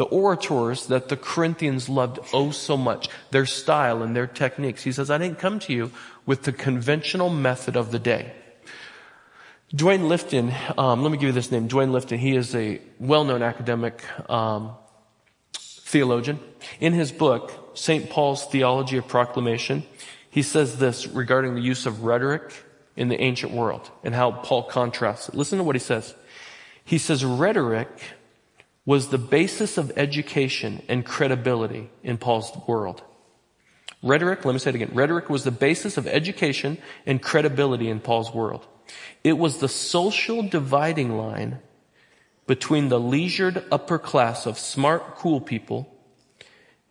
the 0.00 0.04
orators 0.06 0.86
that 0.86 1.10
the 1.10 1.16
Corinthians 1.18 1.86
loved 1.86 2.20
oh 2.32 2.52
so 2.52 2.74
much, 2.74 3.10
their 3.32 3.44
style 3.44 4.02
and 4.02 4.16
their 4.16 4.26
techniques. 4.26 4.82
He 4.82 4.92
says, 4.92 5.10
I 5.10 5.18
didn't 5.18 5.38
come 5.38 5.58
to 5.58 5.74
you 5.74 5.90
with 6.24 6.44
the 6.44 6.52
conventional 6.52 7.28
method 7.28 7.76
of 7.76 7.90
the 7.90 7.98
day. 7.98 8.32
Duane 9.74 10.04
Litfin, 10.04 10.54
um, 10.78 11.02
let 11.02 11.12
me 11.12 11.18
give 11.18 11.26
you 11.26 11.32
this 11.32 11.52
name, 11.52 11.66
Duane 11.66 11.90
Litfin. 11.90 12.18
He 12.18 12.34
is 12.34 12.54
a 12.54 12.80
well-known 12.98 13.42
academic 13.42 14.02
um, 14.30 14.72
theologian. 15.52 16.40
In 16.80 16.94
his 16.94 17.12
book, 17.12 17.76
St. 17.76 18.08
Paul's 18.08 18.46
Theology 18.46 18.96
of 18.96 19.06
Proclamation, 19.06 19.82
he 20.30 20.40
says 20.42 20.78
this 20.78 21.06
regarding 21.06 21.54
the 21.54 21.60
use 21.60 21.84
of 21.84 22.04
rhetoric 22.04 22.54
in 23.00 23.08
the 23.08 23.18
ancient 23.18 23.50
world 23.50 23.90
and 24.04 24.14
how 24.14 24.30
Paul 24.30 24.64
contrasts 24.64 25.30
it. 25.30 25.34
Listen 25.34 25.56
to 25.56 25.64
what 25.64 25.74
he 25.74 25.80
says. 25.80 26.14
He 26.84 26.98
says, 26.98 27.24
rhetoric 27.24 27.88
was 28.84 29.08
the 29.08 29.16
basis 29.16 29.78
of 29.78 29.90
education 29.96 30.82
and 30.86 31.02
credibility 31.02 31.88
in 32.02 32.18
Paul's 32.18 32.52
world. 32.68 33.02
Rhetoric, 34.02 34.44
let 34.44 34.52
me 34.52 34.58
say 34.58 34.68
it 34.68 34.74
again. 34.74 34.90
Rhetoric 34.92 35.30
was 35.30 35.44
the 35.44 35.50
basis 35.50 35.96
of 35.96 36.06
education 36.06 36.76
and 37.06 37.22
credibility 37.22 37.88
in 37.88 38.00
Paul's 38.00 38.34
world. 38.34 38.66
It 39.24 39.38
was 39.38 39.58
the 39.58 39.68
social 39.68 40.42
dividing 40.42 41.16
line 41.16 41.60
between 42.46 42.90
the 42.90 43.00
leisured 43.00 43.64
upper 43.72 43.98
class 43.98 44.44
of 44.44 44.58
smart, 44.58 45.16
cool 45.16 45.40
people 45.40 45.90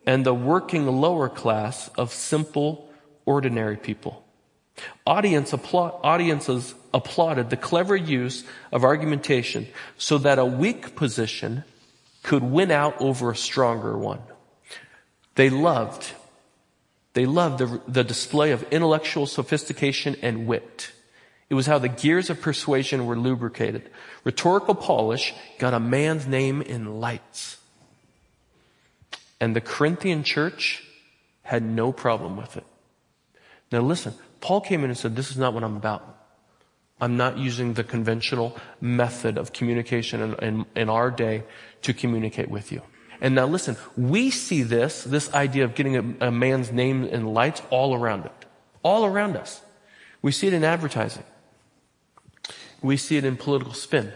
and 0.04 0.26
the 0.26 0.34
working 0.34 0.88
lower 0.88 1.28
class 1.28 1.88
of 1.96 2.12
simple, 2.12 2.90
ordinary 3.26 3.76
people. 3.76 4.24
Audience 5.06 5.52
applaud, 5.52 6.00
audiences 6.02 6.74
applauded 6.92 7.50
the 7.50 7.56
clever 7.56 7.96
use 7.96 8.44
of 8.72 8.84
argumentation 8.84 9.66
so 9.96 10.18
that 10.18 10.38
a 10.38 10.44
weak 10.44 10.96
position 10.96 11.64
could 12.22 12.42
win 12.42 12.70
out 12.70 13.00
over 13.00 13.30
a 13.30 13.36
stronger 13.36 13.96
one. 13.96 14.20
They 15.36 15.50
loved, 15.50 16.12
they 17.14 17.26
loved 17.26 17.58
the, 17.58 17.80
the 17.88 18.04
display 18.04 18.50
of 18.50 18.62
intellectual 18.70 19.26
sophistication 19.26 20.16
and 20.22 20.46
wit. 20.46 20.92
It 21.48 21.54
was 21.54 21.66
how 21.66 21.78
the 21.78 21.88
gears 21.88 22.30
of 22.30 22.40
persuasion 22.40 23.06
were 23.06 23.16
lubricated. 23.16 23.90
Rhetorical 24.22 24.74
polish 24.74 25.34
got 25.58 25.74
a 25.74 25.80
man's 25.80 26.26
name 26.26 26.62
in 26.62 27.00
lights. 27.00 27.56
And 29.40 29.56
the 29.56 29.60
Corinthian 29.60 30.22
church 30.22 30.84
had 31.42 31.62
no 31.64 31.92
problem 31.92 32.36
with 32.36 32.56
it. 32.56 32.64
Now 33.72 33.80
listen, 33.80 34.14
Paul 34.40 34.60
came 34.60 34.84
in 34.84 34.90
and 34.90 34.98
said, 34.98 35.16
this 35.16 35.30
is 35.30 35.36
not 35.36 35.54
what 35.54 35.64
I'm 35.64 35.76
about. 35.76 36.16
I'm 37.00 37.16
not 37.16 37.38
using 37.38 37.74
the 37.74 37.84
conventional 37.84 38.56
method 38.80 39.38
of 39.38 39.52
communication 39.52 40.20
in, 40.20 40.34
in, 40.34 40.66
in, 40.76 40.88
our 40.90 41.10
day 41.10 41.44
to 41.82 41.94
communicate 41.94 42.50
with 42.50 42.70
you. 42.70 42.82
And 43.22 43.34
now 43.34 43.46
listen, 43.46 43.76
we 43.96 44.30
see 44.30 44.62
this, 44.62 45.04
this 45.04 45.32
idea 45.32 45.64
of 45.64 45.74
getting 45.74 45.96
a, 45.96 46.28
a 46.28 46.30
man's 46.30 46.72
name 46.72 47.04
in 47.04 47.26
lights 47.32 47.62
all 47.70 47.94
around 47.94 48.26
it. 48.26 48.44
All 48.82 49.06
around 49.06 49.36
us. 49.36 49.62
We 50.22 50.32
see 50.32 50.46
it 50.46 50.52
in 50.52 50.64
advertising. 50.64 51.24
We 52.82 52.96
see 52.96 53.16
it 53.16 53.24
in 53.24 53.36
political 53.36 53.74
spin. 53.74 54.12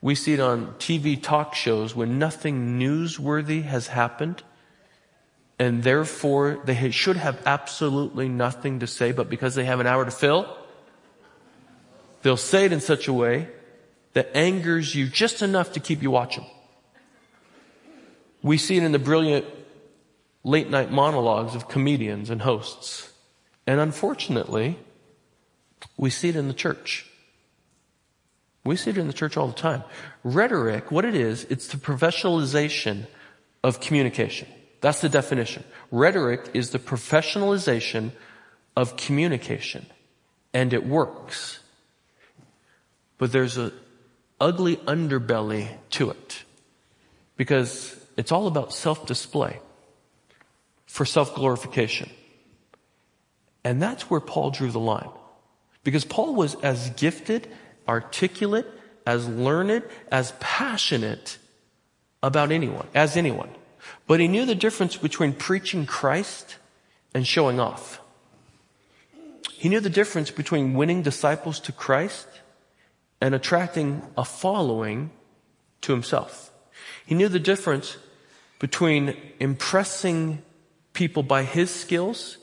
We 0.00 0.14
see 0.14 0.34
it 0.34 0.40
on 0.40 0.74
TV 0.74 1.22
talk 1.22 1.54
shows 1.54 1.94
when 1.94 2.18
nothing 2.18 2.78
newsworthy 2.78 3.62
has 3.64 3.88
happened 3.88 4.42
and 5.58 5.82
therefore 5.82 6.60
they 6.64 6.90
should 6.90 7.16
have 7.16 7.40
absolutely 7.46 8.28
nothing 8.28 8.80
to 8.80 8.86
say, 8.86 9.12
but 9.12 9.28
because 9.28 9.54
they 9.54 9.64
have 9.64 9.80
an 9.80 9.86
hour 9.86 10.04
to 10.04 10.10
fill, 10.10 10.58
They'll 12.22 12.36
say 12.36 12.64
it 12.64 12.72
in 12.72 12.80
such 12.80 13.08
a 13.08 13.12
way 13.12 13.48
that 14.14 14.34
angers 14.34 14.94
you 14.94 15.06
just 15.08 15.42
enough 15.42 15.72
to 15.72 15.80
keep 15.80 16.02
you 16.02 16.10
watching. 16.10 16.46
We 18.42 18.58
see 18.58 18.76
it 18.76 18.82
in 18.82 18.92
the 18.92 18.98
brilliant 18.98 19.44
late 20.44 20.70
night 20.70 20.90
monologues 20.90 21.54
of 21.54 21.68
comedians 21.68 22.30
and 22.30 22.42
hosts. 22.42 23.12
And 23.66 23.80
unfortunately, 23.80 24.78
we 25.96 26.10
see 26.10 26.28
it 26.28 26.36
in 26.36 26.48
the 26.48 26.54
church. 26.54 27.06
We 28.64 28.76
see 28.76 28.90
it 28.90 28.98
in 28.98 29.08
the 29.08 29.12
church 29.12 29.36
all 29.36 29.48
the 29.48 29.54
time. 29.54 29.82
Rhetoric, 30.22 30.90
what 30.90 31.04
it 31.04 31.14
is, 31.14 31.44
it's 31.44 31.68
the 31.68 31.76
professionalization 31.76 33.06
of 33.64 33.80
communication. 33.80 34.48
That's 34.82 35.00
the 35.00 35.08
definition. 35.08 35.64
Rhetoric 35.90 36.50
is 36.52 36.70
the 36.70 36.78
professionalization 36.78 38.10
of 38.76 38.96
communication. 38.96 39.86
And 40.52 40.74
it 40.74 40.84
works. 40.84 41.60
But 43.16 43.32
there's 43.32 43.56
an 43.56 43.72
ugly 44.40 44.76
underbelly 44.76 45.68
to 45.90 46.10
it 46.10 46.42
because 47.36 47.96
it's 48.16 48.32
all 48.32 48.48
about 48.48 48.74
self-display 48.74 49.60
for 50.86 51.06
self-glorification. 51.06 52.10
And 53.64 53.80
that's 53.80 54.10
where 54.10 54.20
Paul 54.20 54.50
drew 54.50 54.70
the 54.70 54.80
line. 54.80 55.08
Because 55.84 56.04
Paul 56.04 56.34
was 56.34 56.56
as 56.56 56.90
gifted, 56.90 57.48
articulate, 57.86 58.66
as 59.06 59.28
learned, 59.28 59.84
as 60.10 60.32
passionate 60.40 61.38
about 62.22 62.50
anyone, 62.50 62.88
as 62.94 63.16
anyone. 63.16 63.48
But 64.06 64.20
he 64.20 64.28
knew 64.28 64.44
the 64.44 64.54
difference 64.54 64.96
between 64.96 65.32
preaching 65.32 65.86
Christ 65.86 66.56
and 67.14 67.26
showing 67.26 67.60
off. 67.60 68.00
He 69.52 69.68
knew 69.68 69.80
the 69.80 69.90
difference 69.90 70.30
between 70.30 70.74
winning 70.74 71.02
disciples 71.02 71.60
to 71.60 71.72
Christ 71.72 72.26
and 73.20 73.34
attracting 73.34 74.02
a 74.16 74.24
following 74.24 75.12
to 75.82 75.92
himself. 75.92 76.50
He 77.06 77.14
knew 77.14 77.28
the 77.28 77.38
difference 77.38 77.96
between 78.58 79.16
impressing 79.38 80.42
people 80.92 81.22
by 81.22 81.44
his 81.44 81.70
skills 81.70 82.38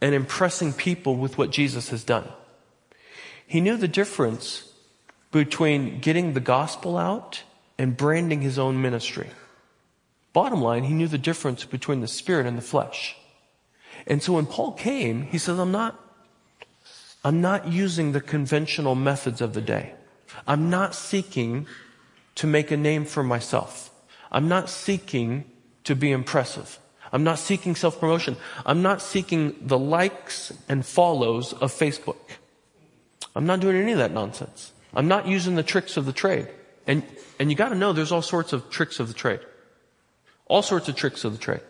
and 0.00 0.14
impressing 0.14 0.72
people 0.72 1.16
with 1.16 1.38
what 1.38 1.50
Jesus 1.50 1.90
has 1.90 2.04
done. 2.04 2.28
He 3.46 3.60
knew 3.60 3.76
the 3.76 3.88
difference 3.88 4.72
between 5.30 6.00
getting 6.00 6.32
the 6.32 6.40
gospel 6.40 6.96
out 6.96 7.42
and 7.78 7.96
branding 7.96 8.40
his 8.40 8.58
own 8.58 8.80
ministry. 8.80 9.28
Bottom 10.36 10.60
line, 10.60 10.84
he 10.84 10.92
knew 10.92 11.08
the 11.08 11.16
difference 11.16 11.64
between 11.64 12.02
the 12.02 12.06
spirit 12.06 12.44
and 12.44 12.58
the 12.58 12.62
flesh. 12.62 13.16
And 14.06 14.22
so 14.22 14.34
when 14.34 14.44
Paul 14.44 14.72
came, 14.72 15.22
he 15.22 15.38
says, 15.38 15.58
I'm 15.58 15.72
not, 15.72 15.98
I'm 17.24 17.40
not 17.40 17.68
using 17.68 18.12
the 18.12 18.20
conventional 18.20 18.94
methods 18.94 19.40
of 19.40 19.54
the 19.54 19.62
day. 19.62 19.94
I'm 20.46 20.68
not 20.68 20.94
seeking 20.94 21.66
to 22.34 22.46
make 22.46 22.70
a 22.70 22.76
name 22.76 23.06
for 23.06 23.22
myself. 23.22 23.90
I'm 24.30 24.46
not 24.46 24.68
seeking 24.68 25.46
to 25.84 25.96
be 25.96 26.12
impressive. 26.12 26.80
I'm 27.14 27.24
not 27.24 27.38
seeking 27.38 27.74
self-promotion. 27.74 28.36
I'm 28.66 28.82
not 28.82 29.00
seeking 29.00 29.56
the 29.62 29.78
likes 29.78 30.52
and 30.68 30.84
follows 30.84 31.54
of 31.54 31.72
Facebook. 31.72 32.36
I'm 33.34 33.46
not 33.46 33.60
doing 33.60 33.76
any 33.76 33.92
of 33.92 33.98
that 34.00 34.12
nonsense. 34.12 34.74
I'm 34.92 35.08
not 35.08 35.26
using 35.26 35.54
the 35.54 35.62
tricks 35.62 35.96
of 35.96 36.04
the 36.04 36.12
trade. 36.12 36.46
And, 36.86 37.04
and 37.40 37.48
you 37.48 37.56
gotta 37.56 37.74
know 37.74 37.94
there's 37.94 38.12
all 38.12 38.20
sorts 38.20 38.52
of 38.52 38.68
tricks 38.68 39.00
of 39.00 39.08
the 39.08 39.14
trade. 39.14 39.40
All 40.46 40.62
sorts 40.62 40.88
of 40.88 40.96
tricks 40.96 41.24
of 41.24 41.32
the 41.32 41.38
trade. 41.38 41.60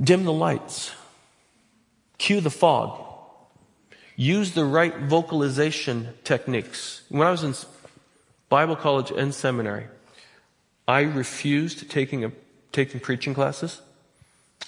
Dim 0.00 0.24
the 0.24 0.32
lights. 0.32 0.92
Cue 2.18 2.40
the 2.40 2.50
fog. 2.50 3.00
Use 4.16 4.52
the 4.52 4.64
right 4.64 4.96
vocalization 4.96 6.10
techniques. 6.22 7.02
When 7.08 7.26
I 7.26 7.30
was 7.30 7.42
in 7.42 7.54
Bible 8.48 8.76
college 8.76 9.10
and 9.10 9.34
seminary, 9.34 9.86
I 10.86 11.00
refused 11.00 11.90
taking 11.90 12.24
a, 12.24 12.32
taking 12.70 13.00
preaching 13.00 13.34
classes. 13.34 13.80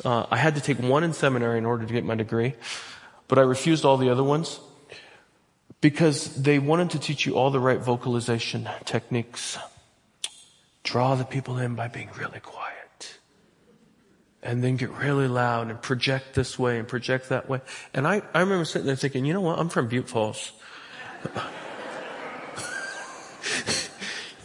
Uh, 0.05 0.27
I 0.31 0.37
had 0.37 0.55
to 0.57 0.61
take 0.61 0.79
one 0.79 1.05
in 1.05 1.13
seminary 1.13 1.59
in 1.59 1.67
order 1.67 1.87
to 1.87 1.93
get 1.93 2.05
my 2.05 2.15
degree, 2.15 2.55
but 3.29 3.39
I 3.39 3.43
refused 3.43 3.85
all 3.85 3.97
the 3.97 4.11
other 4.11 4.25
ones 4.25 4.59
because 5.81 6.35
they 6.35 6.59
wanted 6.59 6.91
to 6.91 6.99
teach 6.99 7.27
you 7.27 7.37
all 7.37 7.51
the 7.51 7.61
right 7.61 7.79
vocalization 7.79 8.69
techniques. 8.85 9.59
Draw 10.83 11.17
the 11.17 11.25
people 11.25 11.59
in 11.59 11.75
by 11.75 11.89
being 11.89 12.11
really 12.19 12.41
quiet. 12.41 12.76
And 14.47 14.63
then 14.63 14.77
get 14.77 14.91
really 14.91 15.27
loud 15.27 15.71
and 15.71 15.83
project 15.83 16.35
this 16.35 16.57
way 16.57 16.79
and 16.79 16.87
project 16.87 17.31
that 17.31 17.49
way. 17.49 17.61
And 17.93 18.07
I, 18.07 18.23
I 18.33 18.41
remember 18.41 18.65
sitting 18.65 18.87
there 18.87 18.95
thinking, 18.95 19.25
you 19.25 19.35
know 19.35 19.41
what? 19.41 19.59
I'm 19.59 19.69
from 19.69 19.89
Butte 19.89 20.09
Falls. 20.09 20.53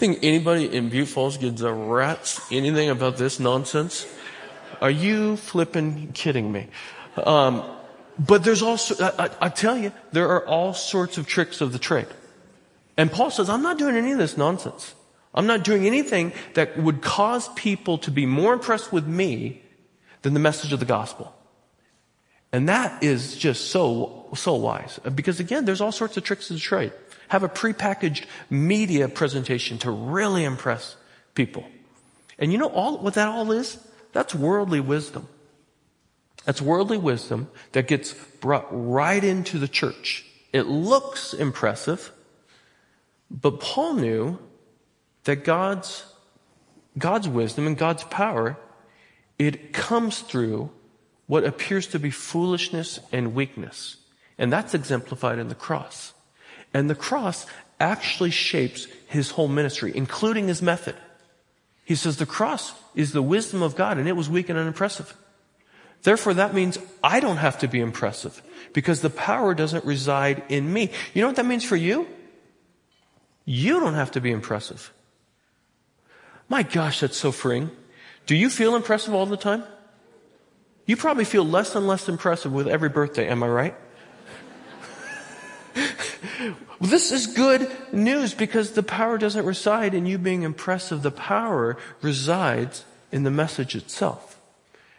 think 0.01 0.17
anybody 0.23 0.65
in 0.65 0.89
Butte 0.89 1.09
Falls 1.09 1.37
gives 1.37 1.61
a 1.61 1.71
rat's 1.71 2.41
anything 2.51 2.89
about 2.89 3.17
this 3.17 3.39
nonsense? 3.39 4.07
Are 4.81 4.89
you 4.89 5.37
flipping 5.37 6.11
kidding 6.13 6.51
me? 6.51 6.69
Um, 7.23 7.63
but 8.17 8.43
there's 8.43 8.63
also, 8.63 8.95
I, 9.05 9.25
I, 9.25 9.29
I 9.41 9.49
tell 9.49 9.77
you, 9.77 9.91
there 10.11 10.27
are 10.29 10.43
all 10.47 10.73
sorts 10.73 11.19
of 11.19 11.27
tricks 11.27 11.61
of 11.61 11.71
the 11.71 11.77
trade. 11.77 12.07
And 12.97 13.11
Paul 13.11 13.29
says, 13.29 13.47
I'm 13.47 13.61
not 13.61 13.77
doing 13.77 13.95
any 13.95 14.11
of 14.11 14.17
this 14.17 14.37
nonsense. 14.37 14.95
I'm 15.35 15.45
not 15.45 15.63
doing 15.63 15.85
anything 15.85 16.33
that 16.55 16.79
would 16.79 17.03
cause 17.03 17.47
people 17.49 17.99
to 17.99 18.09
be 18.09 18.25
more 18.25 18.53
impressed 18.53 18.91
with 18.91 19.05
me 19.05 19.61
than 20.21 20.33
the 20.33 20.39
message 20.39 20.73
of 20.73 20.79
the 20.79 20.85
gospel. 20.85 21.33
And 22.51 22.67
that 22.69 23.03
is 23.03 23.37
just 23.37 23.71
so, 23.71 24.27
so 24.35 24.55
wise. 24.55 24.99
Because 25.15 25.39
again, 25.39 25.65
there's 25.65 25.81
all 25.81 25.91
sorts 25.91 26.17
of 26.17 26.23
tricks 26.23 26.49
of 26.49 26.57
the 26.57 26.61
trade 26.61 26.91
have 27.29 27.43
a 27.43 27.49
prepackaged 27.49 28.25
media 28.49 29.07
presentation 29.07 29.77
to 29.77 29.89
really 29.89 30.43
impress 30.43 30.97
people. 31.33 31.65
And 32.37 32.51
you 32.51 32.57
know 32.57 32.67
all, 32.67 32.97
what 32.97 33.13
that 33.13 33.29
all 33.29 33.53
is? 33.53 33.77
That's 34.11 34.35
worldly 34.35 34.81
wisdom. 34.81 35.29
That's 36.43 36.61
worldly 36.61 36.97
wisdom 36.97 37.49
that 37.71 37.87
gets 37.87 38.13
brought 38.13 38.67
right 38.69 39.23
into 39.23 39.59
the 39.59 39.69
church. 39.69 40.25
It 40.51 40.63
looks 40.63 41.33
impressive, 41.33 42.11
but 43.29 43.61
Paul 43.61 43.93
knew 43.93 44.37
that 45.23 45.45
God's, 45.45 46.03
God's 46.97 47.29
wisdom 47.29 47.65
and 47.65 47.77
God's 47.77 48.03
power, 48.03 48.57
it 49.47 49.73
comes 49.73 50.19
through 50.19 50.69
what 51.25 51.43
appears 51.43 51.87
to 51.87 51.97
be 51.97 52.11
foolishness 52.11 52.99
and 53.11 53.33
weakness. 53.33 53.97
And 54.37 54.53
that's 54.53 54.75
exemplified 54.75 55.39
in 55.39 55.47
the 55.47 55.55
cross. 55.55 56.13
And 56.75 56.87
the 56.87 56.95
cross 56.95 57.47
actually 57.79 58.29
shapes 58.29 58.85
his 59.07 59.31
whole 59.31 59.47
ministry, 59.47 59.91
including 59.95 60.47
his 60.47 60.61
method. 60.61 60.95
He 61.83 61.95
says 61.95 62.17
the 62.17 62.25
cross 62.27 62.73
is 62.93 63.13
the 63.13 63.21
wisdom 63.23 63.63
of 63.63 63.75
God 63.75 63.97
and 63.97 64.07
it 64.07 64.15
was 64.15 64.29
weak 64.29 64.49
and 64.49 64.59
unimpressive. 64.59 65.17
Therefore, 66.03 66.35
that 66.35 66.53
means 66.53 66.77
I 67.03 67.19
don't 67.19 67.37
have 67.37 67.59
to 67.59 67.67
be 67.67 67.79
impressive 67.79 68.41
because 68.73 69.01
the 69.01 69.09
power 69.09 69.55
doesn't 69.55 69.85
reside 69.85 70.43
in 70.49 70.71
me. 70.71 70.91
You 71.13 71.21
know 71.21 71.27
what 71.27 71.37
that 71.37 71.45
means 71.47 71.63
for 71.63 71.75
you? 71.75 72.07
You 73.45 73.79
don't 73.79 73.95
have 73.95 74.11
to 74.11 74.21
be 74.21 74.31
impressive. 74.31 74.93
My 76.47 76.61
gosh, 76.61 76.99
that's 76.99 77.17
so 77.17 77.31
freeing. 77.31 77.71
Do 78.25 78.35
you 78.35 78.49
feel 78.49 78.75
impressive 78.75 79.13
all 79.13 79.25
the 79.25 79.37
time? 79.37 79.63
You 80.85 80.97
probably 80.97 81.25
feel 81.25 81.45
less 81.45 81.75
and 81.75 81.87
less 81.87 82.09
impressive 82.09 82.51
with 82.51 82.67
every 82.67 82.89
birthday, 82.89 83.27
am 83.27 83.43
I 83.43 83.47
right? 83.47 83.75
This 86.81 87.11
is 87.11 87.27
good 87.27 87.71
news 87.93 88.33
because 88.33 88.71
the 88.71 88.81
power 88.81 89.19
doesn't 89.19 89.45
reside 89.45 89.93
in 89.93 90.07
you 90.07 90.17
being 90.17 90.41
impressive. 90.41 91.03
The 91.03 91.11
power 91.11 91.77
resides 92.01 92.85
in 93.11 93.21
the 93.21 93.29
message 93.29 93.75
itself. 93.75 94.39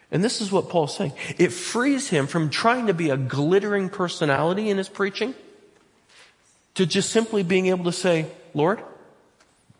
And 0.09 0.23
this 0.23 0.39
is 0.39 0.49
what 0.49 0.69
Paul's 0.69 0.95
saying. 0.95 1.11
It 1.37 1.51
frees 1.51 2.07
him 2.07 2.27
from 2.27 2.49
trying 2.49 2.87
to 2.87 2.93
be 2.93 3.09
a 3.09 3.17
glittering 3.17 3.89
personality 3.89 4.69
in 4.69 4.77
his 4.77 4.87
preaching 4.87 5.35
to 6.75 6.85
just 6.85 7.09
simply 7.09 7.43
being 7.43 7.65
able 7.67 7.83
to 7.83 7.91
say, 7.91 8.27
Lord, 8.53 8.81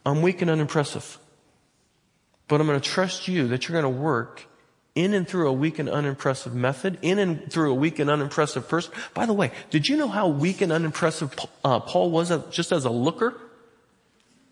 I'm 0.06 0.22
weak 0.22 0.42
and 0.42 0.52
unimpressive, 0.52 1.18
but 2.54 2.62
I'm 2.62 2.68
going 2.68 2.80
to 2.80 2.88
trust 2.88 3.28
you 3.28 3.48
that 3.48 3.68
you're 3.68 3.82
going 3.82 3.92
to 3.92 4.00
work 4.00 4.46
in 4.94 5.16
and 5.16 5.28
through 5.28 5.48
a 5.48 5.52
weak 5.52 5.80
and 5.80 5.90
unimpressive 5.90 6.54
method, 6.54 7.00
in 7.02 7.18
and 7.18 7.52
through 7.52 7.72
a 7.72 7.74
weak 7.74 7.98
and 7.98 8.12
unimpressive 8.12 8.70
person. 8.70 8.94
By 9.16 9.26
the 9.26 9.34
way, 9.34 9.50
did 9.72 9.90
you 9.90 9.98
know 9.98 10.08
how 10.08 10.28
weak 10.28 10.62
and 10.62 10.72
unimpressive 10.72 11.34
uh, 11.66 11.80
Paul 11.80 12.12
was 12.12 12.32
just 12.52 12.72
as 12.72 12.86
a 12.86 12.92
looker? 12.92 13.34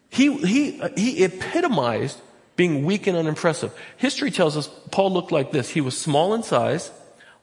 He, 0.10 0.36
he, 0.38 0.82
he 0.98 1.24
epitomized 1.24 2.20
being 2.56 2.86
weak 2.86 3.06
and 3.06 3.16
unimpressive. 3.16 3.72
History 3.98 4.32
tells 4.32 4.58
us 4.58 4.68
Paul 4.90 5.14
looked 5.14 5.32
like 5.32 5.52
this. 5.52 5.70
He 5.70 5.82
was 5.82 5.96
small 5.96 6.34
in 6.34 6.42
size, 6.42 6.90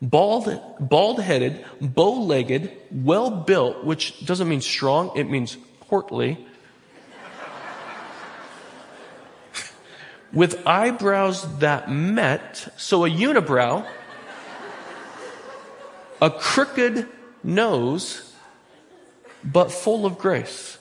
bald, 0.03 0.61
bald-headed, 0.81 1.65
bow-legged, 1.81 2.73
well-built, 2.91 3.85
which 3.85 4.27
doesn't 4.27 4.49
mean 4.49 4.61
strong, 4.61 5.13
it 5.15 5.31
means 5.31 5.57
portly, 5.83 6.45
with 10.33 10.67
eyebrows 10.67 11.59
that 11.59 11.91
met, 11.91 12.73
so 12.77 13.05
a 13.05 13.11
unibrow, 13.11 13.87
a 16.21 16.31
crooked 16.31 17.07
nose, 17.43 18.35
but 19.45 19.71
full 19.71 20.05
of 20.05 20.19
grace. 20.19 20.79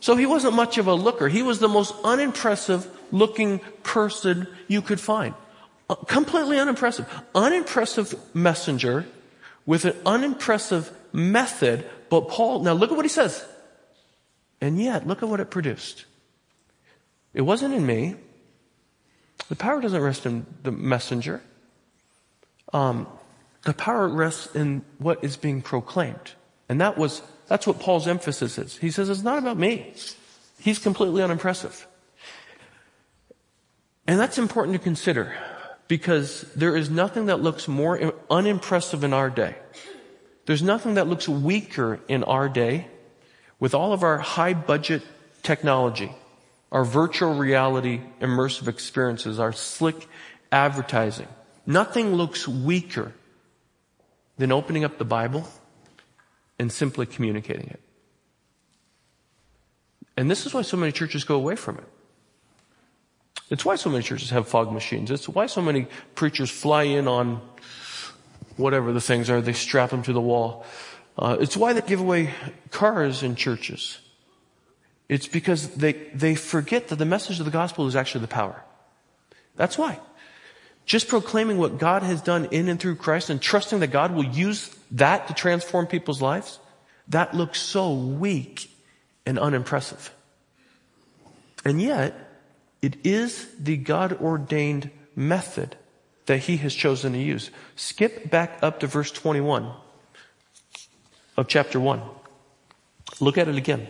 So 0.00 0.16
he 0.16 0.26
wasn't 0.26 0.54
much 0.54 0.76
of 0.76 0.86
a 0.86 0.94
looker. 0.94 1.28
He 1.28 1.42
was 1.42 1.60
the 1.60 1.68
most 1.68 1.94
unimpressive 2.04 2.86
looking 3.10 3.60
person 3.82 4.46
you 4.68 4.82
could 4.82 5.00
find. 5.00 5.34
Uh, 5.88 5.94
completely 5.94 6.58
unimpressive. 6.58 7.08
Unimpressive 7.34 8.14
messenger 8.34 9.06
with 9.64 9.86
an 9.86 9.96
unimpressive 10.04 10.90
method. 11.12 11.88
But 12.10 12.28
Paul, 12.28 12.62
now 12.62 12.74
look 12.74 12.90
at 12.90 12.96
what 12.96 13.06
he 13.06 13.10
says. 13.10 13.44
And 14.60 14.80
yet, 14.80 15.06
look 15.06 15.22
at 15.22 15.28
what 15.28 15.40
it 15.40 15.50
produced. 15.50 16.04
It 17.34 17.42
wasn't 17.42 17.74
in 17.74 17.84
me. 17.84 18.16
The 19.48 19.56
power 19.56 19.80
doesn't 19.80 20.00
rest 20.00 20.24
in 20.24 20.46
the 20.62 20.72
messenger. 20.72 21.42
Um, 22.72 23.06
the 23.62 23.74
power 23.74 24.08
rests 24.08 24.54
in 24.54 24.82
what 24.98 25.22
is 25.22 25.36
being 25.36 25.60
proclaimed. 25.60 26.32
And 26.68 26.80
that 26.80 26.96
was, 26.96 27.20
that's 27.46 27.66
what 27.66 27.80
Paul's 27.80 28.08
emphasis 28.08 28.56
is. 28.56 28.76
He 28.78 28.90
says, 28.90 29.08
it's 29.08 29.22
not 29.22 29.38
about 29.38 29.58
me. 29.58 29.92
He's 30.60 30.78
completely 30.78 31.22
unimpressive. 31.22 31.86
And 34.06 34.18
that's 34.18 34.38
important 34.38 34.76
to 34.76 34.82
consider 34.82 35.34
because 35.88 36.42
there 36.54 36.76
is 36.76 36.88
nothing 36.88 37.26
that 37.26 37.42
looks 37.42 37.68
more 37.68 38.14
unimpressive 38.30 39.04
in 39.04 39.12
our 39.12 39.28
day 39.28 39.56
There's 40.46 40.62
nothing 40.62 40.94
that 40.94 41.08
looks 41.08 41.28
weaker 41.28 42.00
in 42.08 42.22
our 42.24 42.48
day 42.48 42.88
with 43.58 43.74
all 43.74 43.92
of 43.92 44.02
our 44.02 44.18
high 44.18 44.52
budget 44.52 45.02
technology, 45.42 46.12
our 46.74 46.84
virtual 46.84 47.34
reality 47.34 48.00
immersive 48.20 48.66
experiences, 48.66 49.38
our 49.38 49.52
slick 49.52 50.08
advertising. 50.50 51.28
Nothing 51.64 52.14
looks 52.16 52.48
weaker 52.48 53.12
than 54.36 54.50
opening 54.50 54.84
up 54.84 54.98
the 54.98 55.04
Bible 55.04 55.48
and 56.58 56.72
simply 56.72 57.06
communicating 57.06 57.68
it. 57.68 57.80
And 60.16 60.28
this 60.28 60.46
is 60.46 60.52
why 60.52 60.62
so 60.62 60.76
many 60.76 60.90
churches 60.90 61.22
go 61.22 61.36
away 61.36 61.54
from 61.54 61.78
it. 61.78 61.84
It's 63.50 63.64
why 63.64 63.76
so 63.76 63.88
many 63.88 64.02
churches 64.02 64.30
have 64.30 64.48
fog 64.48 64.72
machines. 64.72 65.12
It's 65.12 65.28
why 65.28 65.46
so 65.46 65.62
many 65.62 65.86
preachers 66.16 66.50
fly 66.50 66.82
in 66.82 67.06
on 67.06 67.40
whatever 68.56 68.92
the 68.92 69.00
things 69.00 69.30
are. 69.30 69.40
They 69.40 69.52
strap 69.52 69.90
them 69.90 70.02
to 70.02 70.12
the 70.12 70.20
wall. 70.20 70.66
Uh, 71.16 71.36
it's 71.38 71.56
why 71.56 71.72
they 71.72 71.82
give 71.82 72.00
away 72.00 72.34
cars 72.72 73.22
in 73.22 73.36
churches. 73.36 74.00
It's 75.08 75.26
because 75.26 75.68
they, 75.68 75.92
they 76.14 76.34
forget 76.34 76.88
that 76.88 76.96
the 76.96 77.04
message 77.04 77.38
of 77.38 77.44
the 77.44 77.50
gospel 77.50 77.86
is 77.86 77.96
actually 77.96 78.22
the 78.22 78.28
power. 78.28 78.62
That's 79.56 79.76
why. 79.76 80.00
Just 80.86 81.08
proclaiming 81.08 81.58
what 81.58 81.78
God 81.78 82.02
has 82.02 82.20
done 82.20 82.46
in 82.50 82.68
and 82.68 82.78
through 82.78 82.96
Christ 82.96 83.30
and 83.30 83.40
trusting 83.40 83.80
that 83.80 83.88
God 83.88 84.14
will 84.14 84.24
use 84.24 84.74
that 84.92 85.28
to 85.28 85.34
transform 85.34 85.86
people's 85.86 86.20
lives, 86.20 86.58
that 87.08 87.34
looks 87.34 87.60
so 87.60 87.92
weak 87.94 88.70
and 89.26 89.38
unimpressive. 89.38 90.12
And 91.64 91.80
yet, 91.80 92.14
it 92.82 92.96
is 93.04 93.48
the 93.58 93.76
God 93.76 94.20
ordained 94.20 94.90
method 95.16 95.76
that 96.26 96.38
he 96.38 96.58
has 96.58 96.74
chosen 96.74 97.12
to 97.12 97.18
use. 97.18 97.50
Skip 97.76 98.30
back 98.30 98.58
up 98.62 98.80
to 98.80 98.86
verse 98.86 99.10
21 99.10 99.70
of 101.36 101.48
chapter 101.48 101.80
1. 101.80 102.02
Look 103.20 103.38
at 103.38 103.48
it 103.48 103.56
again. 103.56 103.86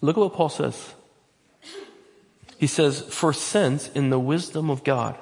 Look 0.00 0.16
at 0.16 0.20
what 0.20 0.34
Paul 0.34 0.48
says. 0.48 0.94
He 2.58 2.66
says, 2.66 3.00
For 3.02 3.32
since 3.32 3.88
in 3.88 4.10
the 4.10 4.18
wisdom 4.18 4.70
of 4.70 4.84
God, 4.84 5.16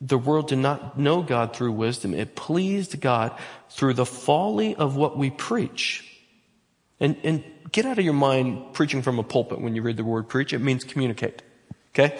the 0.00 0.18
world 0.18 0.48
did 0.48 0.58
not 0.58 0.98
know 0.98 1.22
God 1.22 1.54
through 1.54 1.72
wisdom, 1.72 2.14
it 2.14 2.34
pleased 2.34 3.00
God 3.00 3.32
through 3.70 3.94
the 3.94 4.06
folly 4.06 4.74
of 4.74 4.96
what 4.96 5.16
we 5.16 5.30
preach. 5.30 6.10
And, 7.00 7.16
and 7.24 7.44
get 7.72 7.86
out 7.86 7.98
of 7.98 8.04
your 8.04 8.14
mind 8.14 8.72
preaching 8.72 9.02
from 9.02 9.18
a 9.18 9.22
pulpit 9.22 9.60
when 9.60 9.74
you 9.74 9.82
read 9.82 9.96
the 9.96 10.04
word 10.04 10.28
preach. 10.28 10.52
It 10.52 10.60
means 10.60 10.84
communicate. 10.84 11.42
Okay? 11.94 12.18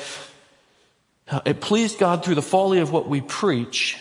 It 1.44 1.61
pleased 1.61 1.98
God 1.98 2.24
through 2.24 2.35
the 2.35 2.42
folly 2.42 2.81
of 2.81 2.92
what 2.92 3.09
we 3.09 3.20
preach 3.20 3.98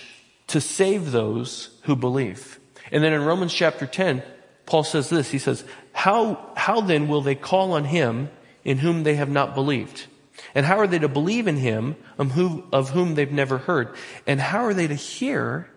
to 0.47 0.59
save 0.59 1.11
those 1.11 1.77
who 1.83 1.95
believe. 1.95 2.59
And 2.91 3.03
then 3.03 3.13
in 3.13 3.23
Romans 3.23 3.53
chapter 3.53 3.85
10, 3.85 4.23
Paul 4.65 4.83
says 4.83 5.09
this. 5.09 5.31
He 5.31 5.39
says, 5.39 5.63
how, 6.03 6.51
how 6.57 6.81
then 6.81 7.07
will 7.07 7.21
they 7.21 7.33
call 7.33 7.71
on 7.71 7.85
him 7.85 8.29
in 8.65 8.79
whom 8.79 9.03
they 9.03 9.15
have 9.15 9.29
not 9.29 9.55
believed? 9.55 10.07
And 10.53 10.65
how 10.65 10.79
are 10.79 10.85
they 10.85 10.99
to 10.99 11.07
believe 11.07 11.47
in 11.47 11.55
him 11.55 11.95
of 12.17 12.89
whom, 12.89 13.15
they've 13.15 13.31
never 13.31 13.57
heard? 13.57 13.95
And 14.27 14.41
how 14.41 14.65
are 14.65 14.73
they 14.73 14.85
to 14.85 14.95
hear 14.95 15.69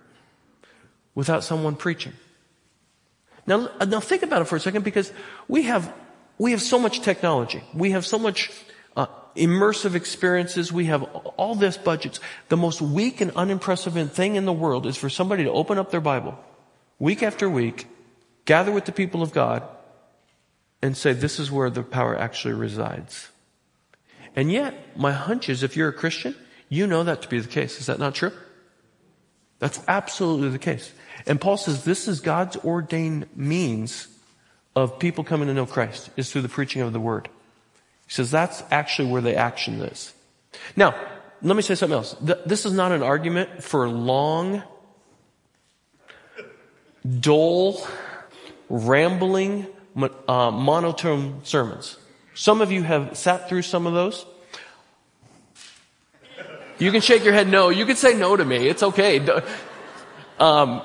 without 1.14 1.44
someone 1.44 1.76
preaching? 1.76 2.12
Now, 3.46 3.70
now 3.86 4.00
think 4.00 4.24
about 4.24 4.42
it 4.42 4.46
for 4.46 4.56
a 4.56 4.60
second 4.60 4.82
because 4.82 5.12
we 5.46 5.62
have, 5.62 5.94
we 6.38 6.50
have 6.50 6.60
so 6.60 6.80
much 6.80 7.02
technology. 7.02 7.62
We 7.72 7.92
have 7.92 8.04
so 8.04 8.18
much 8.18 8.50
uh, 8.96 9.06
immersive 9.36 9.94
experiences. 9.94 10.72
We 10.72 10.86
have 10.86 11.04
all 11.36 11.54
this 11.54 11.76
budgets. 11.76 12.18
The 12.48 12.56
most 12.56 12.82
weak 12.82 13.20
and 13.20 13.30
unimpressive 13.36 13.94
thing 14.10 14.34
in 14.34 14.44
the 14.44 14.52
world 14.52 14.86
is 14.86 14.96
for 14.96 15.08
somebody 15.08 15.44
to 15.44 15.52
open 15.52 15.78
up 15.78 15.92
their 15.92 16.00
Bible 16.00 16.36
week 16.98 17.22
after 17.22 17.48
week, 17.48 17.86
gather 18.44 18.72
with 18.72 18.86
the 18.86 18.92
people 18.92 19.22
of 19.22 19.30
God, 19.30 19.62
and 20.82 20.96
say, 20.96 21.12
this 21.12 21.38
is 21.38 21.50
where 21.50 21.70
the 21.70 21.82
power 21.82 22.16
actually 22.16 22.54
resides. 22.54 23.28
And 24.34 24.52
yet, 24.52 24.96
my 24.96 25.12
hunch 25.12 25.48
is 25.48 25.62
if 25.62 25.76
you're 25.76 25.88
a 25.88 25.92
Christian, 25.94 26.34
you 26.68 26.86
know 26.86 27.04
that 27.04 27.22
to 27.22 27.28
be 27.28 27.40
the 27.40 27.48
case. 27.48 27.80
Is 27.80 27.86
that 27.86 27.98
not 27.98 28.14
true? 28.14 28.32
That's 29.58 29.80
absolutely 29.88 30.50
the 30.50 30.58
case. 30.58 30.92
And 31.26 31.40
Paul 31.40 31.56
says 31.56 31.84
this 31.84 32.08
is 32.08 32.20
God's 32.20 32.56
ordained 32.58 33.26
means 33.34 34.08
of 34.74 34.98
people 34.98 35.24
coming 35.24 35.48
to 35.48 35.54
know 35.54 35.64
Christ 35.64 36.10
is 36.16 36.30
through 36.30 36.42
the 36.42 36.50
preaching 36.50 36.82
of 36.82 36.92
the 36.92 37.00
word. 37.00 37.28
He 38.06 38.12
says 38.12 38.30
that's 38.30 38.62
actually 38.70 39.10
where 39.10 39.22
the 39.22 39.34
action 39.34 39.80
is. 39.80 40.12
Now, 40.76 40.94
let 41.42 41.56
me 41.56 41.62
say 41.62 41.74
something 41.74 41.96
else. 41.96 42.14
This 42.20 42.66
is 42.66 42.72
not 42.72 42.92
an 42.92 43.02
argument 43.02 43.62
for 43.62 43.88
long, 43.88 44.62
dull, 47.20 47.86
rambling, 48.68 49.66
uh, 49.96 50.50
monotone 50.50 51.40
sermons. 51.44 51.96
Some 52.34 52.60
of 52.60 52.70
you 52.70 52.82
have 52.82 53.16
sat 53.16 53.48
through 53.48 53.62
some 53.62 53.86
of 53.86 53.94
those. 53.94 54.26
You 56.78 56.92
can 56.92 57.00
shake 57.00 57.24
your 57.24 57.32
head 57.32 57.48
no. 57.48 57.70
You 57.70 57.86
can 57.86 57.96
say 57.96 58.14
no 58.14 58.36
to 58.36 58.44
me. 58.44 58.68
It's 58.68 58.82
okay. 58.82 59.26
Um, 60.38 60.82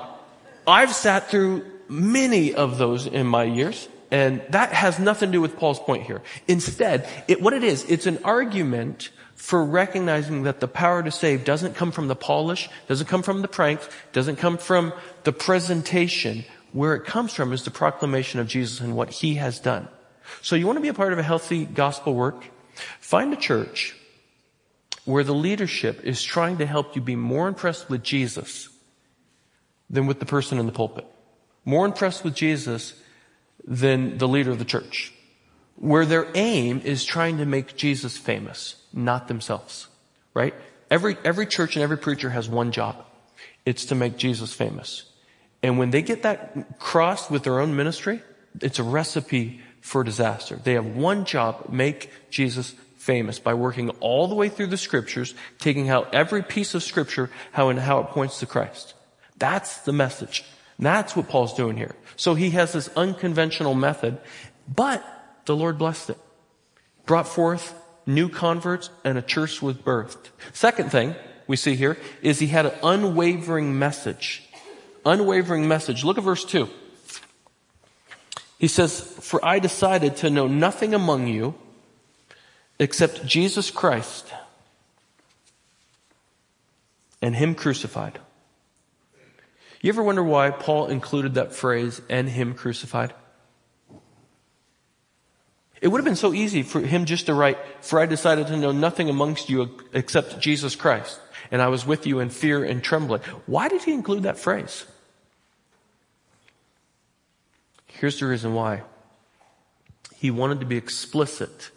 I've 0.66 0.94
sat 0.94 1.28
through 1.28 1.66
many 1.88 2.54
of 2.54 2.78
those 2.78 3.06
in 3.06 3.26
my 3.26 3.44
years, 3.44 3.88
and 4.10 4.40
that 4.50 4.72
has 4.72 4.98
nothing 4.98 5.28
to 5.28 5.32
do 5.32 5.40
with 5.42 5.58
Paul's 5.58 5.78
point 5.78 6.04
here. 6.04 6.22
Instead, 6.48 7.06
it, 7.28 7.42
what 7.42 7.52
it 7.52 7.62
is, 7.62 7.84
it's 7.84 8.06
an 8.06 8.18
argument 8.24 9.10
for 9.34 9.62
recognizing 9.64 10.44
that 10.44 10.60
the 10.60 10.68
power 10.68 11.02
to 11.02 11.10
save 11.10 11.44
doesn't 11.44 11.74
come 11.74 11.90
from 11.90 12.08
the 12.08 12.16
polish, 12.16 12.70
doesn't 12.86 13.08
come 13.08 13.22
from 13.22 13.42
the 13.42 13.48
pranks, 13.48 13.88
doesn't 14.12 14.36
come 14.36 14.56
from 14.56 14.92
the 15.24 15.32
presentation. 15.32 16.44
Where 16.72 16.94
it 16.94 17.04
comes 17.04 17.34
from 17.34 17.52
is 17.52 17.64
the 17.64 17.70
proclamation 17.70 18.40
of 18.40 18.48
Jesus 18.48 18.80
and 18.80 18.96
what 18.96 19.10
he 19.10 19.34
has 19.34 19.60
done. 19.60 19.88
So 20.40 20.56
you 20.56 20.66
want 20.66 20.78
to 20.78 20.82
be 20.82 20.88
a 20.88 20.94
part 20.94 21.12
of 21.12 21.18
a 21.18 21.22
healthy 21.22 21.64
gospel 21.64 22.14
work? 22.14 22.44
Find 23.00 23.32
a 23.32 23.36
church 23.36 23.94
where 25.04 25.24
the 25.24 25.34
leadership 25.34 26.02
is 26.04 26.22
trying 26.22 26.58
to 26.58 26.66
help 26.66 26.96
you 26.96 27.02
be 27.02 27.16
more 27.16 27.48
impressed 27.48 27.90
with 27.90 28.02
Jesus 28.02 28.68
than 29.90 30.06
with 30.06 30.20
the 30.20 30.26
person 30.26 30.58
in 30.58 30.66
the 30.66 30.72
pulpit. 30.72 31.06
More 31.64 31.84
impressed 31.84 32.24
with 32.24 32.34
Jesus 32.34 32.94
than 33.64 34.18
the 34.18 34.28
leader 34.28 34.50
of 34.50 34.58
the 34.58 34.64
church. 34.64 35.12
Where 35.76 36.06
their 36.06 36.28
aim 36.34 36.80
is 36.84 37.04
trying 37.04 37.38
to 37.38 37.46
make 37.46 37.76
Jesus 37.76 38.16
famous, 38.16 38.76
not 38.92 39.28
themselves. 39.28 39.88
Right? 40.34 40.54
Every, 40.90 41.16
every 41.24 41.46
church 41.46 41.76
and 41.76 41.82
every 41.82 41.98
preacher 41.98 42.30
has 42.30 42.48
one 42.48 42.72
job. 42.72 43.04
It's 43.66 43.86
to 43.86 43.94
make 43.94 44.16
Jesus 44.16 44.52
famous. 44.52 45.04
And 45.62 45.78
when 45.78 45.90
they 45.90 46.02
get 46.02 46.22
that 46.22 46.78
crossed 46.78 47.30
with 47.30 47.44
their 47.44 47.60
own 47.60 47.76
ministry, 47.76 48.22
it's 48.60 48.78
a 48.78 48.82
recipe 48.82 49.60
for 49.80 50.04
disaster. 50.04 50.56
They 50.62 50.74
have 50.74 50.86
one 50.86 51.24
job, 51.24 51.68
make 51.70 52.10
Jesus 52.30 52.74
famous 52.96 53.38
by 53.38 53.54
working 53.54 53.90
all 54.00 54.28
the 54.28 54.34
way 54.34 54.48
through 54.48 54.68
the 54.68 54.76
scriptures, 54.76 55.34
taking 55.58 55.88
out 55.88 56.14
every 56.14 56.42
piece 56.42 56.74
of 56.74 56.82
scripture, 56.82 57.30
how 57.52 57.68
and 57.68 57.78
how 57.78 58.00
it 58.00 58.08
points 58.08 58.38
to 58.40 58.46
Christ. 58.46 58.94
That's 59.38 59.78
the 59.78 59.92
message. 59.92 60.44
That's 60.78 61.16
what 61.16 61.28
Paul's 61.28 61.54
doing 61.54 61.76
here. 61.76 61.94
So 62.16 62.34
he 62.34 62.50
has 62.50 62.72
this 62.72 62.88
unconventional 62.96 63.74
method, 63.74 64.18
but 64.68 65.04
the 65.46 65.56
Lord 65.56 65.78
blessed 65.78 66.10
it. 66.10 66.18
Brought 67.06 67.26
forth 67.26 67.74
new 68.06 68.28
converts 68.28 68.90
and 69.04 69.18
a 69.18 69.22
church 69.22 69.60
was 69.62 69.76
birthed. 69.76 70.30
Second 70.52 70.90
thing 70.90 71.14
we 71.46 71.56
see 71.56 71.74
here 71.74 71.98
is 72.22 72.38
he 72.38 72.46
had 72.46 72.66
an 72.66 72.78
unwavering 72.82 73.78
message. 73.78 74.48
Unwavering 75.04 75.66
message. 75.66 76.04
Look 76.04 76.18
at 76.18 76.24
verse 76.24 76.44
2. 76.44 76.68
He 78.58 78.68
says, 78.68 79.00
For 79.00 79.44
I 79.44 79.58
decided 79.58 80.16
to 80.18 80.30
know 80.30 80.46
nothing 80.46 80.94
among 80.94 81.26
you 81.26 81.54
except 82.78 83.26
Jesus 83.26 83.70
Christ 83.70 84.32
and 87.20 87.34
Him 87.34 87.54
crucified. 87.54 88.18
You 89.80 89.88
ever 89.88 90.02
wonder 90.02 90.22
why 90.22 90.50
Paul 90.50 90.86
included 90.86 91.34
that 91.34 91.54
phrase, 91.54 92.00
and 92.08 92.28
Him 92.28 92.54
crucified? 92.54 93.14
It 95.82 95.88
would 95.88 95.98
have 95.98 96.04
been 96.04 96.14
so 96.14 96.32
easy 96.32 96.62
for 96.62 96.80
him 96.80 97.06
just 97.06 97.26
to 97.26 97.34
write, 97.34 97.58
For 97.80 97.98
I 97.98 98.06
decided 98.06 98.46
to 98.46 98.56
know 98.56 98.70
nothing 98.70 99.10
amongst 99.10 99.50
you 99.50 99.80
except 99.92 100.38
Jesus 100.38 100.76
Christ, 100.76 101.18
and 101.52 101.60
I 101.60 101.68
was 101.68 101.86
with 101.86 102.06
you 102.06 102.18
in 102.18 102.30
fear 102.30 102.64
and 102.64 102.82
trembling. 102.82 103.20
Why 103.46 103.68
did 103.68 103.82
he 103.82 103.92
include 103.92 104.22
that 104.22 104.38
phrase? 104.38 104.86
Here's 107.86 108.18
the 108.18 108.26
reason 108.26 108.54
why. 108.54 108.82
He 110.16 110.30
wanted 110.30 110.60
to 110.60 110.66
be 110.66 110.78
explicit 110.78 111.70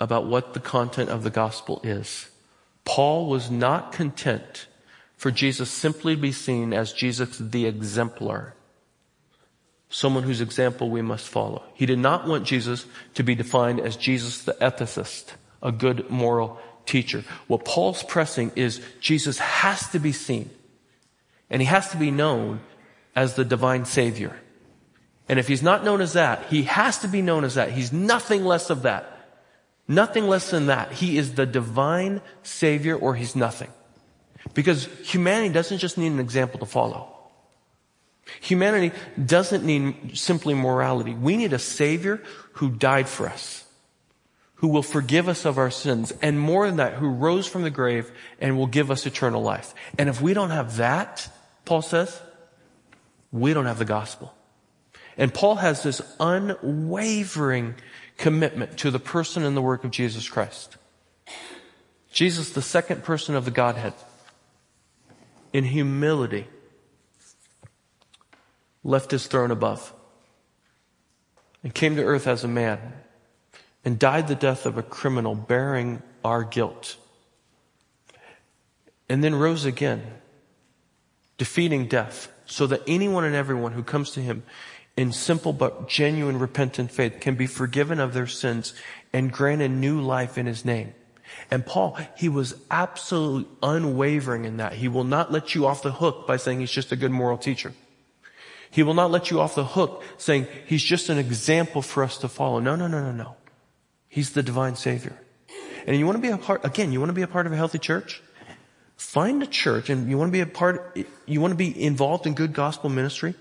about 0.00 0.26
what 0.26 0.54
the 0.54 0.60
content 0.60 1.08
of 1.08 1.22
the 1.22 1.30
gospel 1.30 1.80
is. 1.84 2.28
Paul 2.84 3.28
was 3.28 3.50
not 3.50 3.92
content 3.92 4.66
for 5.16 5.30
Jesus 5.30 5.70
simply 5.70 6.16
to 6.16 6.20
be 6.20 6.32
seen 6.32 6.74
as 6.74 6.92
Jesus 6.92 7.38
the 7.38 7.66
exemplar, 7.66 8.54
someone 9.88 10.24
whose 10.24 10.40
example 10.40 10.90
we 10.90 11.00
must 11.00 11.28
follow. 11.28 11.62
He 11.74 11.86
did 11.86 12.00
not 12.00 12.26
want 12.26 12.44
Jesus 12.44 12.86
to 13.14 13.22
be 13.22 13.36
defined 13.36 13.78
as 13.78 13.96
Jesus 13.96 14.42
the 14.42 14.54
ethicist, 14.54 15.34
a 15.62 15.70
good 15.70 16.10
moral 16.10 16.58
teacher. 16.86 17.24
What 17.46 17.64
Paul's 17.64 18.02
pressing 18.02 18.52
is 18.56 18.80
Jesus 19.00 19.38
has 19.38 19.88
to 19.90 19.98
be 19.98 20.12
seen 20.12 20.50
and 21.50 21.62
he 21.62 21.66
has 21.66 21.90
to 21.90 21.96
be 21.96 22.10
known 22.10 22.60
as 23.14 23.34
the 23.34 23.44
divine 23.44 23.84
savior. 23.84 24.36
And 25.28 25.38
if 25.38 25.48
he's 25.48 25.62
not 25.62 25.84
known 25.84 26.00
as 26.00 26.14
that, 26.14 26.46
he 26.46 26.64
has 26.64 26.98
to 26.98 27.08
be 27.08 27.22
known 27.22 27.44
as 27.44 27.54
that. 27.54 27.70
He's 27.70 27.92
nothing 27.92 28.44
less 28.44 28.70
of 28.70 28.82
that. 28.82 29.10
Nothing 29.86 30.28
less 30.28 30.50
than 30.50 30.66
that. 30.66 30.92
He 30.92 31.18
is 31.18 31.34
the 31.34 31.46
divine 31.46 32.20
savior 32.42 32.96
or 32.96 33.14
he's 33.14 33.36
nothing. 33.36 33.70
Because 34.52 34.86
humanity 35.02 35.52
doesn't 35.52 35.78
just 35.78 35.96
need 35.96 36.08
an 36.08 36.20
example 36.20 36.60
to 36.60 36.66
follow. 36.66 37.08
Humanity 38.40 38.94
doesn't 39.22 39.64
need 39.64 40.16
simply 40.16 40.54
morality. 40.54 41.14
We 41.14 41.36
need 41.36 41.52
a 41.52 41.58
savior 41.58 42.22
who 42.54 42.70
died 42.70 43.08
for 43.08 43.28
us, 43.28 43.63
who 44.56 44.68
will 44.68 44.82
forgive 44.82 45.28
us 45.28 45.44
of 45.44 45.58
our 45.58 45.70
sins, 45.70 46.12
and 46.22 46.38
more 46.38 46.66
than 46.66 46.76
that, 46.76 46.94
who 46.94 47.08
rose 47.08 47.46
from 47.46 47.62
the 47.62 47.70
grave 47.70 48.10
and 48.40 48.56
will 48.56 48.66
give 48.66 48.90
us 48.90 49.04
eternal 49.04 49.42
life. 49.42 49.74
And 49.98 50.08
if 50.08 50.20
we 50.22 50.32
don't 50.32 50.50
have 50.50 50.76
that, 50.76 51.28
Paul 51.64 51.82
says, 51.82 52.20
we 53.32 53.52
don't 53.52 53.66
have 53.66 53.78
the 53.78 53.84
gospel. 53.84 54.34
And 55.16 55.34
Paul 55.34 55.56
has 55.56 55.82
this 55.82 56.00
unwavering 56.20 57.74
commitment 58.16 58.78
to 58.78 58.90
the 58.90 59.00
person 59.00 59.42
and 59.42 59.56
the 59.56 59.62
work 59.62 59.84
of 59.84 59.90
Jesus 59.90 60.28
Christ. 60.28 60.76
Jesus, 62.12 62.50
the 62.50 62.62
second 62.62 63.02
person 63.02 63.34
of 63.34 63.44
the 63.44 63.50
Godhead, 63.50 63.92
in 65.52 65.64
humility, 65.64 66.46
left 68.84 69.10
his 69.10 69.26
throne 69.26 69.50
above 69.50 69.92
and 71.62 71.74
came 71.74 71.96
to 71.96 72.04
earth 72.04 72.26
as 72.26 72.44
a 72.44 72.48
man 72.48 72.92
and 73.84 73.98
died 73.98 74.28
the 74.28 74.34
death 74.34 74.66
of 74.66 74.78
a 74.78 74.82
criminal 74.82 75.34
bearing 75.34 76.02
our 76.24 76.42
guilt 76.42 76.96
and 79.08 79.22
then 79.22 79.34
rose 79.34 79.64
again, 79.64 80.02
defeating 81.38 81.86
death 81.86 82.28
so 82.46 82.66
that 82.66 82.82
anyone 82.86 83.24
and 83.24 83.34
everyone 83.34 83.72
who 83.72 83.82
comes 83.82 84.10
to 84.12 84.20
him 84.20 84.42
in 84.96 85.12
simple 85.12 85.52
but 85.52 85.88
genuine 85.88 86.38
repentant 86.38 86.90
faith 86.90 87.20
can 87.20 87.34
be 87.34 87.46
forgiven 87.46 87.98
of 88.00 88.14
their 88.14 88.26
sins 88.26 88.74
and 89.12 89.32
granted 89.32 89.70
new 89.70 90.00
life 90.00 90.38
in 90.38 90.46
his 90.46 90.64
name. 90.64 90.94
And 91.50 91.66
Paul, 91.66 91.98
he 92.16 92.28
was 92.28 92.54
absolutely 92.70 93.50
unwavering 93.62 94.44
in 94.44 94.58
that. 94.58 94.74
He 94.74 94.88
will 94.88 95.04
not 95.04 95.32
let 95.32 95.54
you 95.54 95.66
off 95.66 95.82
the 95.82 95.92
hook 95.92 96.26
by 96.26 96.36
saying 96.36 96.60
he's 96.60 96.70
just 96.70 96.92
a 96.92 96.96
good 96.96 97.10
moral 97.10 97.38
teacher. 97.38 97.72
He 98.70 98.82
will 98.82 98.94
not 98.94 99.10
let 99.10 99.30
you 99.30 99.40
off 99.40 99.54
the 99.54 99.64
hook 99.64 100.02
saying 100.16 100.46
he's 100.66 100.82
just 100.82 101.08
an 101.08 101.18
example 101.18 101.82
for 101.82 102.02
us 102.02 102.18
to 102.18 102.28
follow. 102.28 102.60
No, 102.60 102.76
no, 102.76 102.86
no, 102.86 103.00
no, 103.00 103.12
no. 103.12 103.36
He's 104.14 104.30
the 104.30 104.44
divine 104.44 104.76
savior. 104.76 105.18
And 105.88 105.96
you 105.96 106.06
want 106.06 106.14
to 106.18 106.22
be 106.22 106.28
a 106.28 106.38
part, 106.38 106.64
again, 106.64 106.92
you 106.92 107.00
want 107.00 107.10
to 107.10 107.14
be 107.14 107.22
a 107.22 107.26
part 107.26 107.48
of 107.48 107.52
a 107.52 107.56
healthy 107.56 107.80
church? 107.80 108.22
Find 108.96 109.42
a 109.42 109.46
church 109.46 109.90
and 109.90 110.08
you 110.08 110.16
want 110.16 110.28
to 110.28 110.32
be 110.32 110.38
a 110.38 110.46
part, 110.46 110.96
you 111.26 111.40
want 111.40 111.50
to 111.50 111.56
be 111.56 111.82
involved 111.82 112.24
in 112.24 112.34
good 112.34 112.52
gospel 112.52 112.88
ministry? 112.88 113.34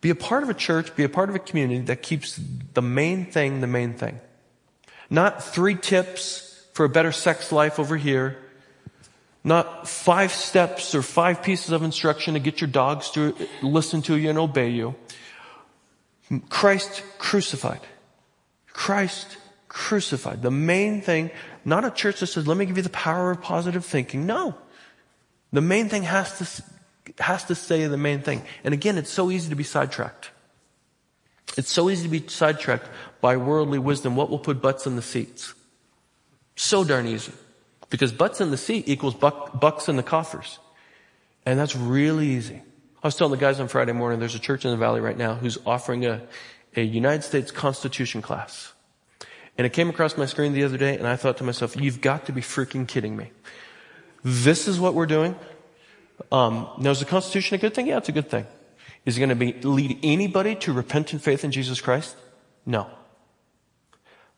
Be 0.00 0.10
a 0.10 0.14
part 0.14 0.44
of 0.44 0.48
a 0.48 0.54
church, 0.54 0.94
be 0.94 1.02
a 1.02 1.08
part 1.08 1.30
of 1.30 1.34
a 1.34 1.40
community 1.40 1.80
that 1.80 2.02
keeps 2.02 2.40
the 2.74 2.80
main 2.80 3.26
thing 3.26 3.60
the 3.60 3.66
main 3.66 3.94
thing. 3.94 4.20
Not 5.10 5.42
three 5.42 5.74
tips 5.74 6.64
for 6.74 6.84
a 6.84 6.88
better 6.88 7.10
sex 7.10 7.50
life 7.50 7.80
over 7.80 7.96
here. 7.96 8.38
Not 9.42 9.88
five 9.88 10.30
steps 10.30 10.94
or 10.94 11.02
five 11.02 11.42
pieces 11.42 11.72
of 11.72 11.82
instruction 11.82 12.34
to 12.34 12.40
get 12.40 12.60
your 12.60 12.70
dogs 12.70 13.10
to 13.10 13.34
listen 13.62 14.00
to 14.02 14.16
you 14.16 14.30
and 14.30 14.38
obey 14.38 14.68
you. 14.68 14.94
Christ 16.48 17.02
crucified. 17.18 17.80
Christ 18.72 19.38
crucified. 19.70 20.42
The 20.42 20.50
main 20.50 21.00
thing, 21.00 21.30
not 21.64 21.84
a 21.84 21.90
church 21.90 22.20
that 22.20 22.26
says, 22.26 22.46
let 22.46 22.56
me 22.56 22.66
give 22.66 22.76
you 22.76 22.82
the 22.82 22.90
power 22.90 23.30
of 23.30 23.40
positive 23.40 23.84
thinking. 23.84 24.26
No. 24.26 24.56
The 25.52 25.60
main 25.60 25.88
thing 25.88 26.02
has 26.02 26.38
to 26.38 26.64
has 27.22 27.44
to 27.44 27.54
say 27.54 27.86
the 27.86 27.96
main 27.96 28.20
thing. 28.20 28.42
And 28.62 28.74
again, 28.74 28.98
it's 28.98 29.10
so 29.10 29.30
easy 29.30 29.48
to 29.48 29.56
be 29.56 29.64
sidetracked. 29.64 30.30
It's 31.56 31.72
so 31.72 31.88
easy 31.88 32.04
to 32.04 32.08
be 32.08 32.26
sidetracked 32.28 32.88
by 33.20 33.36
worldly 33.36 33.78
wisdom. 33.78 34.16
What 34.16 34.28
will 34.28 34.38
put 34.38 34.60
butts 34.60 34.86
in 34.86 34.96
the 34.96 35.02
seats? 35.02 35.54
So 36.56 36.84
darn 36.84 37.06
easy. 37.06 37.32
Because 37.90 38.12
butts 38.12 38.40
in 38.40 38.50
the 38.50 38.56
seat 38.56 38.88
equals 38.88 39.14
buck, 39.14 39.58
bucks 39.60 39.88
in 39.88 39.96
the 39.96 40.02
coffers. 40.02 40.58
And 41.46 41.58
that's 41.58 41.74
really 41.74 42.28
easy. 42.28 42.62
I 43.02 43.06
was 43.06 43.16
telling 43.16 43.32
the 43.32 43.38
guys 43.38 43.58
on 43.60 43.68
Friday 43.68 43.92
morning, 43.92 44.20
there's 44.20 44.34
a 44.34 44.40
church 44.40 44.64
in 44.64 44.70
the 44.70 44.76
valley 44.76 45.00
right 45.00 45.16
now 45.16 45.34
who's 45.34 45.58
offering 45.66 46.06
a, 46.06 46.20
a 46.76 46.82
United 46.82 47.22
States 47.22 47.50
Constitution 47.50 48.22
class. 48.22 48.72
And 49.60 49.66
it 49.66 49.74
came 49.74 49.90
across 49.90 50.16
my 50.16 50.24
screen 50.24 50.54
the 50.54 50.64
other 50.64 50.78
day 50.78 50.96
and 50.96 51.06
I 51.06 51.16
thought 51.16 51.36
to 51.36 51.44
myself, 51.44 51.76
you've 51.76 52.00
got 52.00 52.24
to 52.24 52.32
be 52.32 52.40
freaking 52.40 52.88
kidding 52.88 53.14
me. 53.14 53.30
This 54.24 54.66
is 54.66 54.80
what 54.80 54.94
we're 54.94 55.04
doing? 55.04 55.36
Um, 56.32 56.66
now, 56.78 56.92
is 56.92 57.00
the 57.00 57.04
Constitution 57.04 57.56
a 57.56 57.58
good 57.58 57.74
thing? 57.74 57.86
Yeah, 57.86 57.98
it's 57.98 58.08
a 58.08 58.12
good 58.12 58.30
thing. 58.30 58.46
Is 59.04 59.18
it 59.18 59.20
going 59.20 59.28
to 59.28 59.34
be, 59.34 59.52
lead 59.52 59.98
anybody 60.02 60.54
to 60.54 60.72
repentant 60.72 61.20
faith 61.20 61.44
in 61.44 61.52
Jesus 61.52 61.78
Christ? 61.78 62.16
No. 62.64 62.86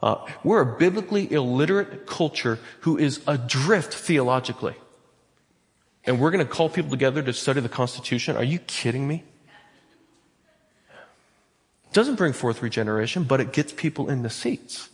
Uh, 0.02 0.26
we're 0.42 0.60
a 0.60 0.76
biblically 0.76 1.32
illiterate 1.32 2.04
culture 2.04 2.58
who 2.80 2.98
is 2.98 3.20
adrift 3.28 3.94
theologically. 3.94 4.74
And 6.02 6.18
we're 6.18 6.32
going 6.32 6.44
to 6.44 6.52
call 6.52 6.68
people 6.68 6.90
together 6.90 7.22
to 7.22 7.32
study 7.32 7.60
the 7.60 7.68
Constitution? 7.68 8.36
Are 8.36 8.42
you 8.42 8.58
kidding 8.58 9.06
me? 9.06 9.22
It 10.90 11.92
doesn't 11.92 12.16
bring 12.16 12.32
forth 12.32 12.60
regeneration, 12.60 13.22
but 13.22 13.40
it 13.40 13.52
gets 13.52 13.70
people 13.70 14.10
in 14.10 14.22
the 14.24 14.30
seats. 14.30 14.88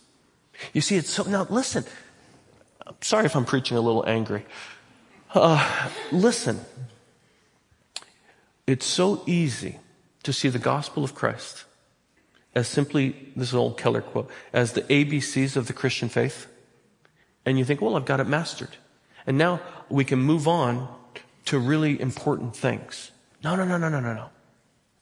You 0.73 0.81
see, 0.81 0.97
it's 0.97 1.11
so, 1.11 1.25
now 1.25 1.47
listen, 1.49 1.85
I'm 2.87 2.97
sorry 3.01 3.27
if 3.27 3.37
I'm 3.37 3.45
preaching 3.45 3.77
a 3.77 3.81
little 3.81 4.05
angry. 4.07 4.45
Uh, 5.35 5.91
listen, 6.11 6.61
it's 8.67 8.87
so 8.87 9.23
easy 9.27 9.79
to 10.23 10.33
see 10.33 10.49
the 10.49 10.59
gospel 10.59 11.05
of 11.05 11.15
Christ 11.15 11.65
as 12.59 12.67
simply, 12.67 13.15
this 13.37 13.49
is 13.49 13.55
an 13.55 13.61
old 13.61 13.79
Keller 13.79 14.01
quote, 14.01 14.31
as 14.53 14.73
the 14.73 14.83
ABCs 14.83 15.57
of 15.57 15.69
the 15.69 15.73
Christian 15.73 16.09
faith. 16.09 16.49
And 17.47 17.59
you 17.59 17.65
think, 17.65 17.81
well, 17.81 17.97
I've 17.97 18.05
got 18.05 18.21
it 18.21 18.27
mastered. 18.27 18.77
And 19.27 19.39
now 19.39 19.61
we 19.89 20.05
can 20.05 20.19
move 20.19 20.49
on 20.49 20.89
to 21.47 21.59
really 21.59 22.01
important 22.01 22.57
things. 22.57 23.13
No, 23.45 23.55
no, 23.55 23.65
no, 23.65 23.79
no, 23.79 23.89
no, 23.89 24.01
no, 24.01 24.13
no. 24.13 24.31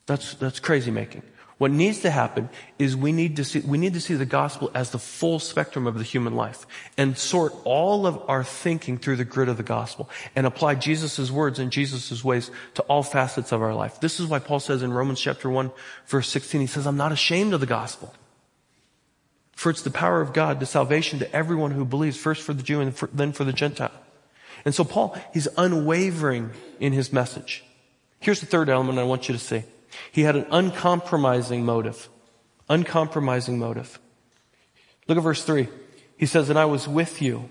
That's, 0.04 0.34
that's 0.34 0.60
crazy 0.60 0.90
making. 0.90 1.22
What 1.58 1.70
needs 1.70 2.00
to 2.00 2.10
happen 2.10 2.50
is 2.78 2.94
we 2.94 3.12
need 3.12 3.36
to 3.36 3.44
see, 3.44 3.60
we 3.60 3.78
need 3.78 3.94
to 3.94 4.00
see 4.00 4.12
the 4.12 4.26
gospel 4.26 4.70
as 4.74 4.90
the 4.90 4.98
full 4.98 5.38
spectrum 5.38 5.86
of 5.86 5.96
the 5.96 6.04
human 6.04 6.34
life 6.34 6.66
and 6.98 7.16
sort 7.16 7.54
all 7.64 8.06
of 8.06 8.22
our 8.28 8.44
thinking 8.44 8.98
through 8.98 9.16
the 9.16 9.24
grid 9.24 9.48
of 9.48 9.56
the 9.56 9.62
gospel 9.62 10.10
and 10.34 10.46
apply 10.46 10.74
Jesus' 10.74 11.30
words 11.30 11.58
and 11.58 11.72
Jesus' 11.72 12.22
ways 12.22 12.50
to 12.74 12.82
all 12.82 13.02
facets 13.02 13.52
of 13.52 13.62
our 13.62 13.74
life. 13.74 14.00
This 14.00 14.20
is 14.20 14.26
why 14.26 14.38
Paul 14.38 14.60
says 14.60 14.82
in 14.82 14.92
Romans 14.92 15.18
chapter 15.18 15.48
1 15.48 15.70
verse 16.06 16.28
16, 16.28 16.60
he 16.60 16.66
says, 16.66 16.86
I'm 16.86 16.98
not 16.98 17.12
ashamed 17.12 17.54
of 17.54 17.60
the 17.60 17.66
gospel. 17.66 18.14
For 19.52 19.70
it's 19.70 19.82
the 19.82 19.90
power 19.90 20.20
of 20.20 20.34
God 20.34 20.60
to 20.60 20.66
salvation 20.66 21.20
to 21.20 21.34
everyone 21.34 21.70
who 21.70 21.86
believes, 21.86 22.18
first 22.18 22.42
for 22.42 22.52
the 22.52 22.62
Jew 22.62 22.82
and 22.82 22.92
then 23.14 23.32
for 23.32 23.44
the 23.44 23.54
Gentile. 23.54 23.90
And 24.66 24.74
so 24.74 24.84
Paul, 24.84 25.16
he's 25.32 25.48
unwavering 25.56 26.50
in 26.80 26.92
his 26.92 27.14
message. 27.14 27.64
Here's 28.20 28.40
the 28.40 28.46
third 28.46 28.68
element 28.68 28.98
I 28.98 29.04
want 29.04 29.28
you 29.28 29.32
to 29.32 29.38
see. 29.38 29.62
He 30.12 30.22
had 30.22 30.36
an 30.36 30.46
uncompromising 30.50 31.64
motive. 31.64 32.08
Uncompromising 32.68 33.58
motive. 33.58 33.98
Look 35.08 35.18
at 35.18 35.24
verse 35.24 35.44
3. 35.44 35.68
He 36.16 36.26
says, 36.26 36.50
And 36.50 36.58
I 36.58 36.64
was 36.64 36.88
with 36.88 37.22
you 37.22 37.48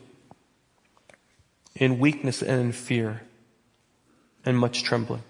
in 1.76 2.00
weakness 2.00 2.42
and 2.42 2.62
in 2.62 2.72
fear 2.72 3.22
and 4.46 4.58
much 4.58 4.84
trembling. 4.84 5.24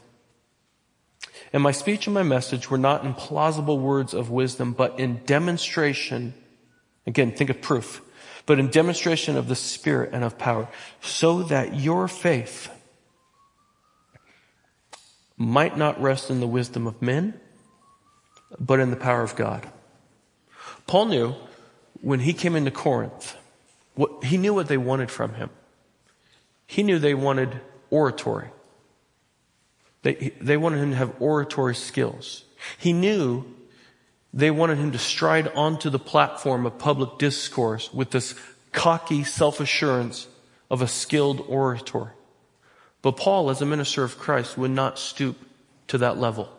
And 1.54 1.64
my 1.64 1.72
speech 1.72 2.08
and 2.08 2.14
my 2.14 2.24
message 2.24 2.70
were 2.70 2.78
not 2.78 3.06
in 3.06 3.14
plausible 3.14 3.80
words 3.80 4.14
of 4.14 4.30
wisdom, 4.30 4.74
but 4.74 5.00
in 5.00 5.22
demonstration. 5.26 6.34
Again, 7.08 7.32
think 7.32 7.50
of 7.50 7.62
proof, 7.62 8.02
but 8.46 8.60
in 8.60 8.70
demonstration 8.70 9.38
of 9.38 9.48
the 9.48 9.56
Spirit 9.56 10.10
and 10.12 10.24
of 10.24 10.38
power, 10.38 10.68
so 11.02 11.44
that 11.44 11.80
your 11.80 12.08
faith 12.08 12.70
might 15.38 15.78
not 15.78 16.02
rest 16.02 16.30
in 16.30 16.40
the 16.40 16.48
wisdom 16.48 16.88
of 16.88 17.02
men, 17.02 17.40
but 18.60 18.80
in 18.80 18.90
the 18.90 18.96
power 18.96 19.22
of 19.22 19.36
God. 19.36 19.70
Paul 20.88 21.06
knew 21.08 21.36
when 22.02 22.22
he 22.22 22.34
came 22.34 22.56
into 22.56 22.72
Corinth, 22.72 23.36
what, 23.96 24.24
he 24.24 24.38
knew 24.38 24.54
what 24.54 24.68
they 24.68 24.78
wanted 24.78 25.10
from 25.10 25.34
him. 25.34 25.50
He 26.68 26.84
knew 26.84 27.00
they 27.00 27.14
wanted 27.14 27.60
oratory. 27.90 28.50
They, 30.04 30.34
they 30.40 30.58
wanted 30.58 30.80
him 30.80 30.92
to 30.92 30.98
have 30.98 31.20
oratory 31.20 31.76
skills. 31.76 32.44
He 32.78 32.94
knew 32.94 33.46
they 34.34 34.52
wanted 34.52 34.78
him 34.78 34.92
to 34.92 34.98
stride 34.98 35.48
onto 35.50 35.90
the 35.90 36.00
platform 36.00 36.66
of 36.66 36.78
public 36.78 37.18
discourse 37.18 37.94
with 37.94 38.12
this 38.12 38.36
cocky 38.72 39.24
self-assurance 39.24 40.28
of 40.70 40.82
a 40.82 40.88
skilled 40.88 41.42
orator. 41.48 42.14
But 43.06 43.18
Paul, 43.18 43.52
as 43.52 43.62
a 43.62 43.68
minister 43.68 44.04
of 44.04 44.18
Christ, 44.18 44.58
would 44.58 44.72
not 44.72 44.98
stoop 44.98 45.38
to 45.90 46.00
that 46.00 46.18
level. 46.18 46.50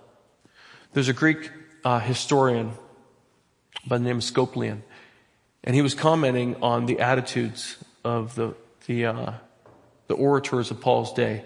There's 0.92 1.08
a 1.08 1.12
Greek 1.12 1.50
uh, 1.84 1.98
historian 1.98 2.70
by 3.84 3.98
the 3.98 4.04
name 4.04 4.18
of 4.18 4.22
Scopion, 4.22 4.84
and 5.64 5.74
he 5.74 5.82
was 5.82 5.92
commenting 5.92 6.54
on 6.62 6.86
the 6.86 7.00
attitudes 7.00 7.78
of 8.04 8.36
the 8.36 8.54
the, 8.86 9.06
uh, 9.06 9.32
the 10.06 10.14
orators 10.14 10.70
of 10.70 10.80
Paul's 10.80 11.12
day. 11.12 11.42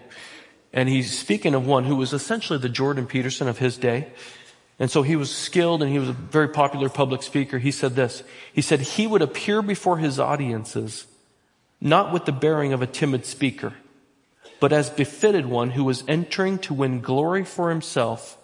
And 0.71 0.87
he's 0.87 1.17
speaking 1.17 1.55
of 1.55 1.65
one 1.65 1.85
who 1.85 1.95
was 1.95 2.13
essentially 2.13 2.59
the 2.59 2.69
Jordan 2.69 3.07
Peterson 3.07 3.47
of 3.47 3.57
his 3.57 3.79
day. 3.79 4.13
And 4.77 4.91
so 4.91 5.01
he 5.01 5.15
was 5.15 5.35
skilled 5.35 5.81
and 5.81 5.91
he 5.91 5.97
was 5.97 6.09
a 6.09 6.13
very 6.13 6.49
popular 6.49 6.89
public 6.89 7.23
speaker. 7.23 7.57
He 7.57 7.71
said 7.71 7.95
this. 7.95 8.21
He 8.53 8.61
said 8.61 8.81
he 8.81 9.07
would 9.07 9.23
appear 9.23 9.63
before 9.63 9.97
his 9.97 10.19
audiences 10.19 11.07
not 11.81 12.13
with 12.13 12.25
the 12.25 12.31
bearing 12.31 12.71
of 12.71 12.83
a 12.83 12.87
timid 12.87 13.25
speaker, 13.25 13.73
but 14.59 14.71
as 14.71 14.89
befitted 14.89 15.45
one 15.45 15.71
who 15.71 15.83
was 15.83 16.03
entering 16.07 16.59
to 16.59 16.73
win 16.73 17.01
glory 17.01 17.43
for 17.43 17.69
himself 17.69 18.37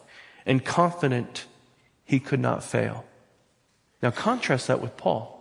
and 0.46 0.66
confident 0.66 1.46
he 2.06 2.20
could 2.20 2.40
not 2.40 2.64
fail. 2.64 3.06
Now 4.02 4.12
contrast 4.12 4.68
that 4.68 4.82
with 4.82 4.98
Paul. 4.98 5.34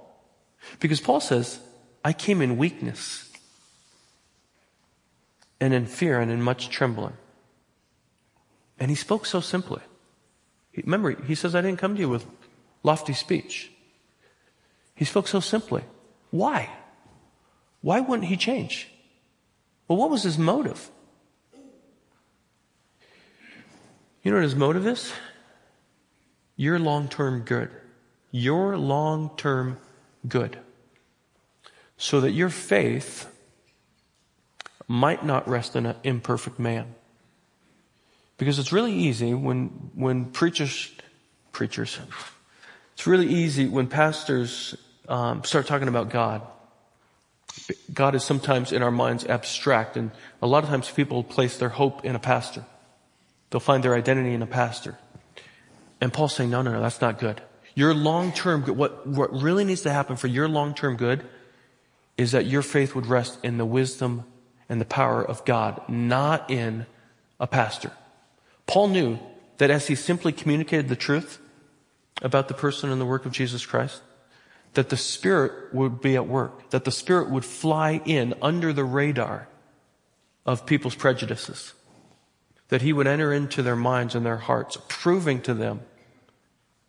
Because 0.81 1.01
Paul 1.01 1.21
says, 1.21 1.61
I 2.05 2.13
came 2.13 2.43
in 2.43 2.57
weakness 2.57 3.31
and 5.61 5.73
in 5.73 5.87
fear 5.87 6.21
and 6.21 6.31
in 6.31 6.43
much 6.43 6.69
trembling. 6.69 7.15
And 8.79 8.91
he 8.91 8.97
spoke 8.97 9.27
so 9.27 9.41
simply. 9.41 9.81
Remember, 10.77 11.11
he 11.23 11.35
says, 11.35 11.55
I 11.55 11.63
didn't 11.63 11.79
come 11.79 11.95
to 11.95 12.01
you 12.01 12.09
with 12.09 12.27
lofty 12.83 13.15
speech. 13.15 13.71
He 14.95 15.05
spoke 15.05 15.29
so 15.29 15.41
simply. 15.41 15.83
Why? 16.31 16.71
Why 17.81 18.01
wouldn't 18.01 18.29
he 18.29 18.37
change? 18.37 18.91
Well, 19.89 19.99
what 19.99 20.11
was 20.11 20.23
his 20.23 20.39
motive? 20.39 20.91
You 24.23 24.33
know 24.33 24.39
what 24.39 24.45
his 24.45 24.57
motive 24.57 24.87
is? 24.87 25.13
Your 26.57 26.79
long 26.79 27.09
term 27.09 27.43
good. 27.43 27.71
Your 28.33 28.77
long 28.77 29.31
term 29.37 29.79
good. 30.27 30.59
So 31.97 32.21
that 32.21 32.33
your 32.33 32.49
faith 32.49 33.33
might 34.89 35.25
not 35.25 35.49
rest 35.49 35.77
in 35.77 35.87
an 35.87 35.97
imperfect 36.03 36.59
man. 36.59 36.95
Because 38.39 38.59
it's 38.59 38.73
really 38.73 38.93
easy 38.93 39.33
when, 39.33 39.69
when 39.95 40.27
preachers, 40.27 40.91
preachers, 41.53 41.99
it's 42.95 43.07
really 43.07 43.29
easy 43.29 43.67
when 43.67 43.87
pastors 43.87 44.75
um, 45.09 45.43
start 45.45 45.67
talking 45.67 45.89
about 45.89 46.11
God. 46.11 46.43
God 47.93 48.15
is 48.15 48.25
sometimes 48.25 48.73
in 48.73 48.83
our 48.83 48.91
minds 48.91 49.25
abstract, 49.25 49.97
and 49.97 50.11
a 50.43 50.47
lot 50.47 50.65
of 50.65 50.71
times 50.71 50.91
people 50.91 51.25
place 51.25 51.57
their 51.57 51.71
hope 51.71 52.05
in 52.05 52.15
a 52.15 52.19
pastor. 52.19 52.65
They'll 53.51 53.61
find 53.61 53.83
their 53.83 53.95
identity 53.95 54.35
in 54.35 54.43
a 54.43 54.47
pastor. 54.47 54.99
And 56.01 56.13
Paul's 56.13 56.35
saying, 56.35 56.51
no, 56.51 56.63
no, 56.63 56.73
no, 56.73 56.81
that's 56.81 57.01
not 57.01 57.19
good. 57.19 57.41
Your 57.75 57.95
long-term 57.95 58.63
good, 58.63 58.77
what, 58.77 59.07
what 59.07 59.33
really 59.33 59.65
needs 59.65 59.83
to 59.83 59.93
happen 59.93 60.17
for 60.17 60.27
your 60.27 60.49
long-term 60.49 60.97
good 60.97 61.25
is 62.17 62.33
that 62.33 62.47
your 62.47 62.63
faith 62.63 62.95
would 62.95 63.07
rest 63.07 63.39
in 63.43 63.59
the 63.59 63.67
wisdom 63.67 64.25
and 64.69 64.81
the 64.81 64.87
power 64.87 65.23
of 65.23 65.45
God, 65.45 65.81
not 65.89 66.51
in 66.51 66.87
a 67.39 67.47
pastor. 67.47 67.93
Paul 68.67 68.89
knew 68.89 69.19
that 69.59 69.71
as 69.71 69.87
he 69.87 69.95
simply 69.95 70.33
communicated 70.33 70.89
the 70.89 70.97
truth 70.97 71.39
about 72.23 72.49
the 72.49 72.55
person 72.55 72.91
and 72.91 73.01
the 73.01 73.07
work 73.07 73.27
of 73.27 73.33
Jesus 73.33 73.65
Christ, 73.65 74.03
that 74.77 74.91
the 74.91 74.97
Spirit 74.97 75.75
would 75.75 76.01
be 76.01 76.15
at 76.17 76.29
work, 76.29 76.71
that 76.71 76.85
the 76.85 76.91
Spirit 76.91 77.31
would 77.31 77.45
fly 77.45 78.01
in 78.05 78.35
under 78.41 78.73
the 78.73 78.85
radar 78.85 79.49
of 80.45 80.67
people's 80.67 80.95
prejudices, 80.95 81.73
that 82.69 82.83
he 82.83 82.93
would 82.93 83.07
enter 83.07 83.33
into 83.33 83.63
their 83.63 83.75
minds 83.75 84.15
and 84.15 84.25
their 84.25 84.37
hearts, 84.37 84.79
proving 84.89 85.41
to 85.41 85.55
them 85.55 85.81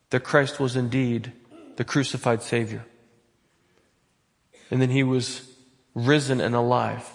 that 0.10 0.24
Christ 0.24 0.60
was 0.60 0.76
indeed 0.76 1.32
the 1.78 1.84
crucified 1.84 2.44
Savior. 2.44 2.86
And 4.70 4.82
then 4.82 4.90
he 4.90 5.04
was 5.04 5.50
risen 5.96 6.42
and 6.42 6.56
alive. 6.56 7.10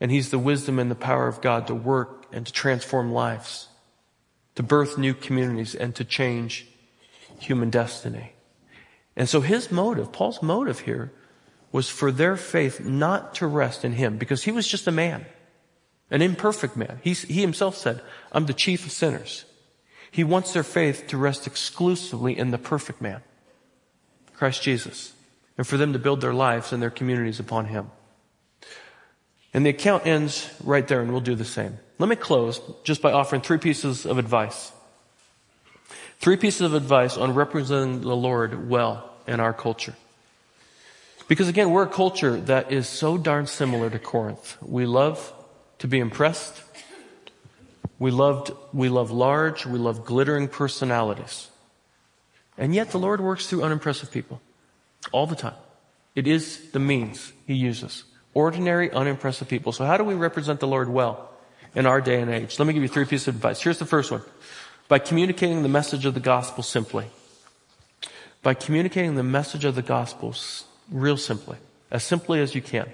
And 0.00 0.10
he's 0.10 0.30
the 0.30 0.38
wisdom 0.38 0.80
and 0.80 0.90
the 0.90 0.96
power 0.96 1.28
of 1.28 1.40
God 1.40 1.68
to 1.68 1.74
work 1.74 2.26
and 2.32 2.44
to 2.44 2.52
transform 2.52 3.12
lives 3.12 3.68
to 4.54 4.62
birth 4.62 4.98
new 4.98 5.14
communities 5.14 5.74
and 5.74 5.94
to 5.94 6.04
change 6.04 6.66
human 7.38 7.70
destiny. 7.70 8.32
And 9.16 9.28
so 9.28 9.40
his 9.40 9.70
motive, 9.70 10.12
Paul's 10.12 10.42
motive 10.42 10.80
here, 10.80 11.12
was 11.70 11.88
for 11.88 12.12
their 12.12 12.36
faith 12.36 12.80
not 12.80 13.34
to 13.36 13.46
rest 13.46 13.84
in 13.84 13.92
him 13.92 14.18
because 14.18 14.44
he 14.44 14.52
was 14.52 14.66
just 14.66 14.86
a 14.86 14.92
man, 14.92 15.26
an 16.10 16.22
imperfect 16.22 16.76
man. 16.76 17.00
He's, 17.02 17.22
he 17.22 17.40
himself 17.40 17.76
said, 17.76 18.00
I'm 18.30 18.46
the 18.46 18.54
chief 18.54 18.84
of 18.86 18.92
sinners. 18.92 19.44
He 20.10 20.24
wants 20.24 20.52
their 20.52 20.62
faith 20.62 21.06
to 21.08 21.16
rest 21.16 21.46
exclusively 21.46 22.36
in 22.36 22.50
the 22.50 22.58
perfect 22.58 23.00
man, 23.00 23.22
Christ 24.34 24.62
Jesus, 24.62 25.14
and 25.56 25.66
for 25.66 25.78
them 25.78 25.94
to 25.94 25.98
build 25.98 26.20
their 26.20 26.34
lives 26.34 26.72
and 26.72 26.82
their 26.82 26.90
communities 26.90 27.40
upon 27.40 27.66
him. 27.66 27.90
And 29.54 29.64
the 29.64 29.70
account 29.70 30.06
ends 30.06 30.50
right 30.62 30.86
there, 30.86 31.00
and 31.00 31.12
we'll 31.12 31.20
do 31.20 31.34
the 31.34 31.44
same. 31.44 31.78
Let 31.98 32.08
me 32.08 32.16
close 32.16 32.60
just 32.84 33.00
by 33.00 33.12
offering 33.12 33.42
three 33.42 33.58
pieces 33.58 34.04
of 34.04 34.18
advice. 34.18 34.72
Three 36.22 36.36
pieces 36.36 36.60
of 36.60 36.74
advice 36.74 37.16
on 37.16 37.34
representing 37.34 38.00
the 38.00 38.14
Lord 38.14 38.70
well 38.70 39.10
in 39.26 39.40
our 39.40 39.52
culture. 39.52 39.94
Because 41.26 41.48
again, 41.48 41.72
we're 41.72 41.82
a 41.82 41.88
culture 41.88 42.40
that 42.42 42.70
is 42.70 42.88
so 42.88 43.18
darn 43.18 43.48
similar 43.48 43.90
to 43.90 43.98
Corinth. 43.98 44.56
We 44.62 44.86
love 44.86 45.32
to 45.80 45.88
be 45.88 45.98
impressed. 45.98 46.62
We 47.98 48.12
loved, 48.12 48.52
we 48.72 48.88
love 48.88 49.10
large, 49.10 49.66
we 49.66 49.80
love 49.80 50.04
glittering 50.04 50.46
personalities. 50.46 51.50
And 52.56 52.72
yet 52.72 52.92
the 52.92 53.00
Lord 53.00 53.20
works 53.20 53.48
through 53.48 53.64
unimpressive 53.64 54.12
people 54.12 54.40
all 55.10 55.26
the 55.26 55.34
time. 55.34 55.58
It 56.14 56.28
is 56.28 56.70
the 56.70 56.78
means 56.78 57.32
He 57.48 57.54
uses. 57.54 58.04
Ordinary, 58.32 58.92
unimpressive 58.92 59.48
people. 59.48 59.72
So 59.72 59.84
how 59.84 59.96
do 59.96 60.04
we 60.04 60.14
represent 60.14 60.60
the 60.60 60.68
Lord 60.68 60.88
well 60.88 61.32
in 61.74 61.84
our 61.84 62.00
day 62.00 62.20
and 62.20 62.30
age? 62.30 62.60
Let 62.60 62.68
me 62.68 62.74
give 62.74 62.82
you 62.84 62.88
three 62.88 63.06
pieces 63.06 63.26
of 63.26 63.34
advice. 63.34 63.60
Here's 63.60 63.80
the 63.80 63.86
first 63.86 64.12
one. 64.12 64.22
By 64.92 64.98
communicating 64.98 65.62
the 65.62 65.70
message 65.70 66.04
of 66.04 66.12
the 66.12 66.20
gospel 66.20 66.62
simply. 66.62 67.06
By 68.42 68.52
communicating 68.52 69.14
the 69.14 69.22
message 69.22 69.64
of 69.64 69.74
the 69.74 69.80
gospel 69.80 70.34
real 70.90 71.16
simply. 71.16 71.56
As 71.90 72.04
simply 72.04 72.42
as 72.42 72.54
you 72.54 72.60
can. 72.60 72.90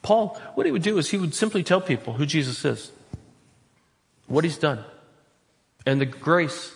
Paul, 0.00 0.40
what 0.54 0.64
he 0.64 0.72
would 0.72 0.80
do 0.80 0.96
is 0.96 1.10
he 1.10 1.18
would 1.18 1.34
simply 1.34 1.62
tell 1.62 1.82
people 1.82 2.14
who 2.14 2.24
Jesus 2.24 2.64
is. 2.64 2.90
What 4.28 4.44
he's 4.44 4.56
done. 4.56 4.82
And 5.84 6.00
the 6.00 6.06
grace 6.06 6.74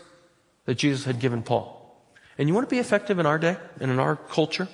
that 0.66 0.74
Jesus 0.74 1.06
had 1.06 1.20
given 1.20 1.42
Paul. 1.42 1.98
And 2.36 2.46
you 2.46 2.54
want 2.54 2.68
to 2.68 2.74
be 2.74 2.80
effective 2.80 3.18
in 3.18 3.24
our 3.24 3.38
day 3.38 3.56
and 3.80 3.90
in 3.90 3.98
our 3.98 4.14
culture? 4.14 4.68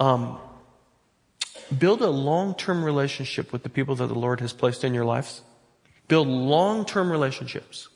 Um, 0.00 0.40
Build 1.78 2.00
a 2.00 2.10
long-term 2.10 2.84
relationship 2.84 3.52
with 3.52 3.62
the 3.62 3.68
people 3.68 3.94
that 3.94 4.08
the 4.08 4.18
Lord 4.18 4.40
has 4.40 4.52
placed 4.52 4.82
in 4.82 4.92
your 4.92 5.04
lives. 5.04 5.42
Build 6.08 6.26
long-term 6.26 7.12
relationships. 7.12 7.88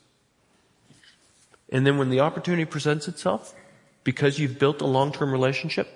And 1.70 1.86
then 1.86 1.98
when 1.98 2.10
the 2.10 2.20
opportunity 2.20 2.64
presents 2.64 3.08
itself, 3.08 3.54
because 4.04 4.38
you've 4.38 4.58
built 4.58 4.80
a 4.80 4.86
long-term 4.86 5.32
relationship, 5.32 5.88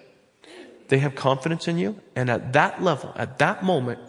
they 0.89 0.99
have 0.99 1.15
confidence 1.15 1.69
in 1.69 1.79
you. 1.79 2.01
And 2.17 2.29
at 2.29 2.53
that 2.55 2.83
level, 2.83 3.13
at 3.15 3.39
that 3.39 3.63
moment, 3.63 4.01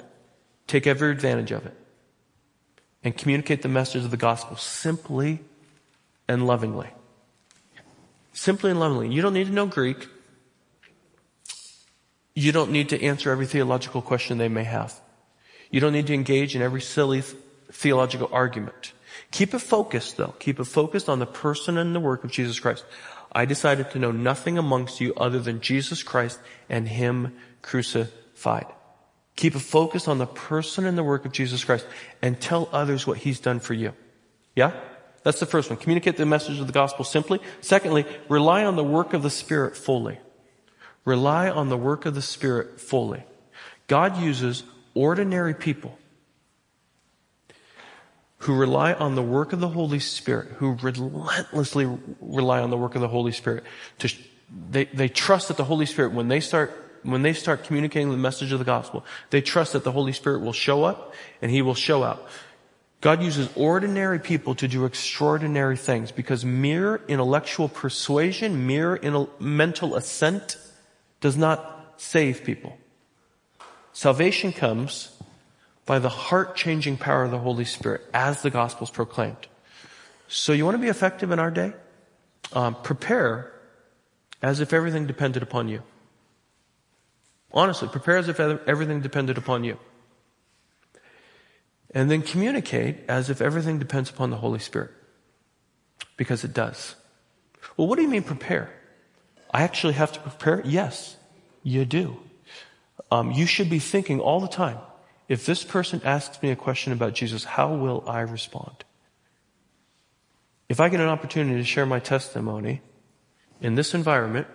take 0.68 0.88
every 0.88 1.12
advantage 1.12 1.51
of 1.51 1.66
it. 1.66 1.76
And 3.03 3.16
communicate 3.18 3.62
the 3.62 3.70
message 3.70 4.03
of 4.03 4.12
the 4.12 4.18
gospel 4.18 4.57
simply 4.57 5.39
and 6.28 6.45
lovingly. 6.45 6.89
Simply 8.34 8.72
and 8.72 8.80
lovingly. 8.80 9.09
You 9.09 9.22
don't 9.22 9.34
need 9.34 9.47
to 9.47 9.53
know 9.53 9.66
Greek. 9.66 10.07
You 12.34 12.51
don't 12.51 12.72
need 12.72 12.89
to 12.89 13.03
answer 13.03 13.32
every 13.32 13.45
theological 13.45 14.01
question 14.01 14.38
they 14.38 14.49
may 14.49 14.64
have. 14.64 14.99
You 15.70 15.80
don't 15.80 15.93
need 15.93 16.07
to 16.07 16.14
engage 16.14 16.55
in 16.55 16.62
every 16.62 16.82
silly 16.82 17.24
theological 17.72 18.30
argument. 18.32 18.93
Keep 19.32 19.53
it 19.53 19.59
focused 19.59 20.17
though. 20.17 20.36
Keep 20.39 20.59
it 20.59 20.65
focused 20.65 21.09
on 21.09 21.19
the 21.19 21.25
person 21.25 21.77
and 21.77 21.95
the 21.95 21.99
work 21.99 22.23
of 22.23 22.32
Jesus 22.32 22.59
Christ. 22.59 22.86
I 23.32 23.45
decided 23.45 23.91
to 23.91 23.99
know 23.99 24.11
nothing 24.11 24.57
amongst 24.57 24.99
you 24.99 25.13
other 25.15 25.39
than 25.39 25.61
Jesus 25.61 26.03
Christ 26.03 26.39
and 26.69 26.88
Him 26.88 27.36
crucified. 27.61 28.67
Keep 29.38 29.55
it 29.55 29.59
focused 29.59 30.09
on 30.09 30.17
the 30.17 30.27
person 30.27 30.86
and 30.86 30.97
the 30.97 31.03
work 31.03 31.25
of 31.25 31.32
Jesus 31.32 31.63
Christ 31.63 31.88
and 32.21 32.39
tell 32.39 32.67
others 32.73 33.07
what 33.07 33.19
He's 33.19 33.39
done 33.39 33.61
for 33.61 33.73
you. 33.73 33.93
Yeah? 34.55 34.73
That's 35.23 35.39
the 35.39 35.45
first 35.45 35.69
one. 35.69 35.79
Communicate 35.79 36.17
the 36.17 36.25
message 36.25 36.59
of 36.59 36.67
the 36.67 36.73
gospel 36.73 37.05
simply. 37.05 37.39
Secondly, 37.61 38.05
rely 38.27 38.65
on 38.65 38.75
the 38.75 38.84
work 38.84 39.13
of 39.13 39.23
the 39.23 39.29
Spirit 39.29 39.77
fully. 39.77 40.19
Rely 41.05 41.49
on 41.49 41.69
the 41.69 41.77
work 41.77 42.05
of 42.05 42.15
the 42.15 42.21
Spirit 42.21 42.82
fully. 42.82 43.23
God 43.88 44.17
uses 44.17 44.63
ordinary 44.93 45.53
people 45.53 45.97
who 48.42 48.56
rely 48.56 48.94
on 48.94 49.16
the 49.16 49.22
work 49.22 49.54
of 49.54 49.60
the 49.60 49.68
Holy 49.68 50.00
Spirit, 50.00 50.50
who 50.58 50.74
relentlessly 50.82 51.88
rely 52.20 52.60
on 52.60 52.70
the 52.70 52.78
work 52.78 52.96
of 52.96 53.02
the 53.02 53.08
Holy 53.08 53.32
Spirit. 53.32 53.64
To, 54.00 54.10
they, 54.70 54.86
they 54.86 55.10
trust 55.10 55.48
that 55.50 55.58
the 55.58 55.64
Holy 55.64 55.86
Spirit, 55.86 56.14
when 56.14 56.28
they 56.28 56.39
start 56.39 56.78
when 57.04 57.24
they 57.24 57.34
start 57.34 57.64
communicating 57.64 58.12
the 58.12 58.18
message 58.18 58.52
of 58.52 58.60
the 58.60 58.66
gospel, 58.66 59.04
they 59.32 59.42
trust 59.42 59.74
that 59.74 59.84
the 59.84 59.92
Holy 59.92 60.12
Spirit 60.12 60.42
will 60.42 60.54
show 60.54 60.84
up 60.84 61.16
and 61.42 61.50
He 61.50 61.64
will 61.64 61.74
show 61.74 62.04
out. 62.04 62.28
God 63.00 63.24
uses 63.24 63.50
ordinary 63.56 64.20
people 64.20 64.54
to 64.56 64.68
do 64.68 64.86
extraordinary 64.86 65.78
things 65.78 66.12
because 66.12 66.46
mere 66.46 67.02
intellectual 67.08 67.68
persuasion, 67.68 68.68
mere 68.68 69.00
mental 69.39 69.96
assent 69.96 70.58
does 71.20 71.36
not 71.36 71.96
save 71.98 72.44
people. 72.44 72.78
Salvation 73.94 74.54
comes 74.54 75.18
by 75.86 75.99
the 75.99 76.09
heart 76.09 76.55
changing 76.55 76.97
power 76.97 77.23
of 77.23 77.32
the 77.32 77.39
Holy 77.39 77.65
Spirit 77.65 78.01
as 78.13 78.41
the 78.41 78.49
gospel 78.49 78.86
is 78.86 78.91
proclaimed. 78.91 79.47
So 80.27 80.53
you 80.53 80.63
want 80.65 80.75
to 80.75 80.82
be 80.82 80.88
effective 80.88 81.32
in 81.32 81.39
our 81.39 81.51
day? 81.51 81.73
Um, 82.53 82.75
prepare 82.75 83.51
as 84.41 84.59
if 84.59 84.73
everything 84.73 85.07
depended 85.07 85.43
upon 85.43 85.67
you. 85.67 85.84
Honestly, 87.53 87.88
prepare 87.88 88.17
as 88.17 88.29
if 88.29 88.39
everything 88.39 89.01
depended 89.01 89.38
upon 89.38 89.63
you. 89.63 89.77
And 91.93 92.09
then 92.09 92.21
communicate 92.21 92.97
as 93.09 93.29
if 93.29 93.41
everything 93.41 93.77
depends 93.77 94.09
upon 94.09 94.29
the 94.29 94.38
Holy 94.38 94.59
Spirit. 94.59 94.91
Because 96.15 96.43
it 96.43 96.53
does. 96.53 96.95
Well, 97.75 97.88
what 97.88 97.97
do 97.97 98.03
you 98.03 98.07
mean 98.07 98.23
prepare? 98.23 98.71
I 99.53 99.63
actually 99.63 99.93
have 99.93 100.13
to 100.13 100.19
prepare? 100.21 100.61
Yes, 100.63 101.17
you 101.63 101.84
do. 101.84 102.17
Um, 103.11 103.32
you 103.32 103.45
should 103.45 103.69
be 103.69 103.79
thinking 103.79 104.21
all 104.21 104.39
the 104.39 104.47
time 104.47 104.77
if 105.32 105.45
this 105.45 105.63
person 105.63 106.01
asks 106.03 106.43
me 106.43 106.51
a 106.51 106.57
question 106.57 106.91
about 106.91 107.13
Jesus, 107.13 107.45
how 107.45 107.73
will 107.73 108.03
I 108.05 108.19
respond? 108.19 108.84
If 110.67 110.82
I 110.82 110.89
get 110.89 110.99
an 110.99 111.07
opportunity 111.07 111.55
to 111.57 111.63
share 111.63 111.86
my 111.86 111.99
testimony 111.99 112.82
in 113.61 113.75
this 113.75 113.93
environment 113.93 114.47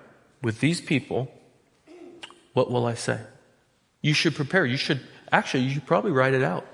with 0.43 0.61
these 0.61 0.83
people, 0.83 1.33
what 2.53 2.71
will 2.71 2.85
I 2.85 2.93
say? 2.93 3.21
You 4.03 4.13
should 4.13 4.35
prepare. 4.35 4.67
You 4.67 4.77
should, 4.77 5.01
actually, 5.33 5.63
you 5.63 5.71
should 5.71 5.87
probably 5.87 6.11
write 6.13 6.35
it 6.35 6.43
out. 6.43 6.67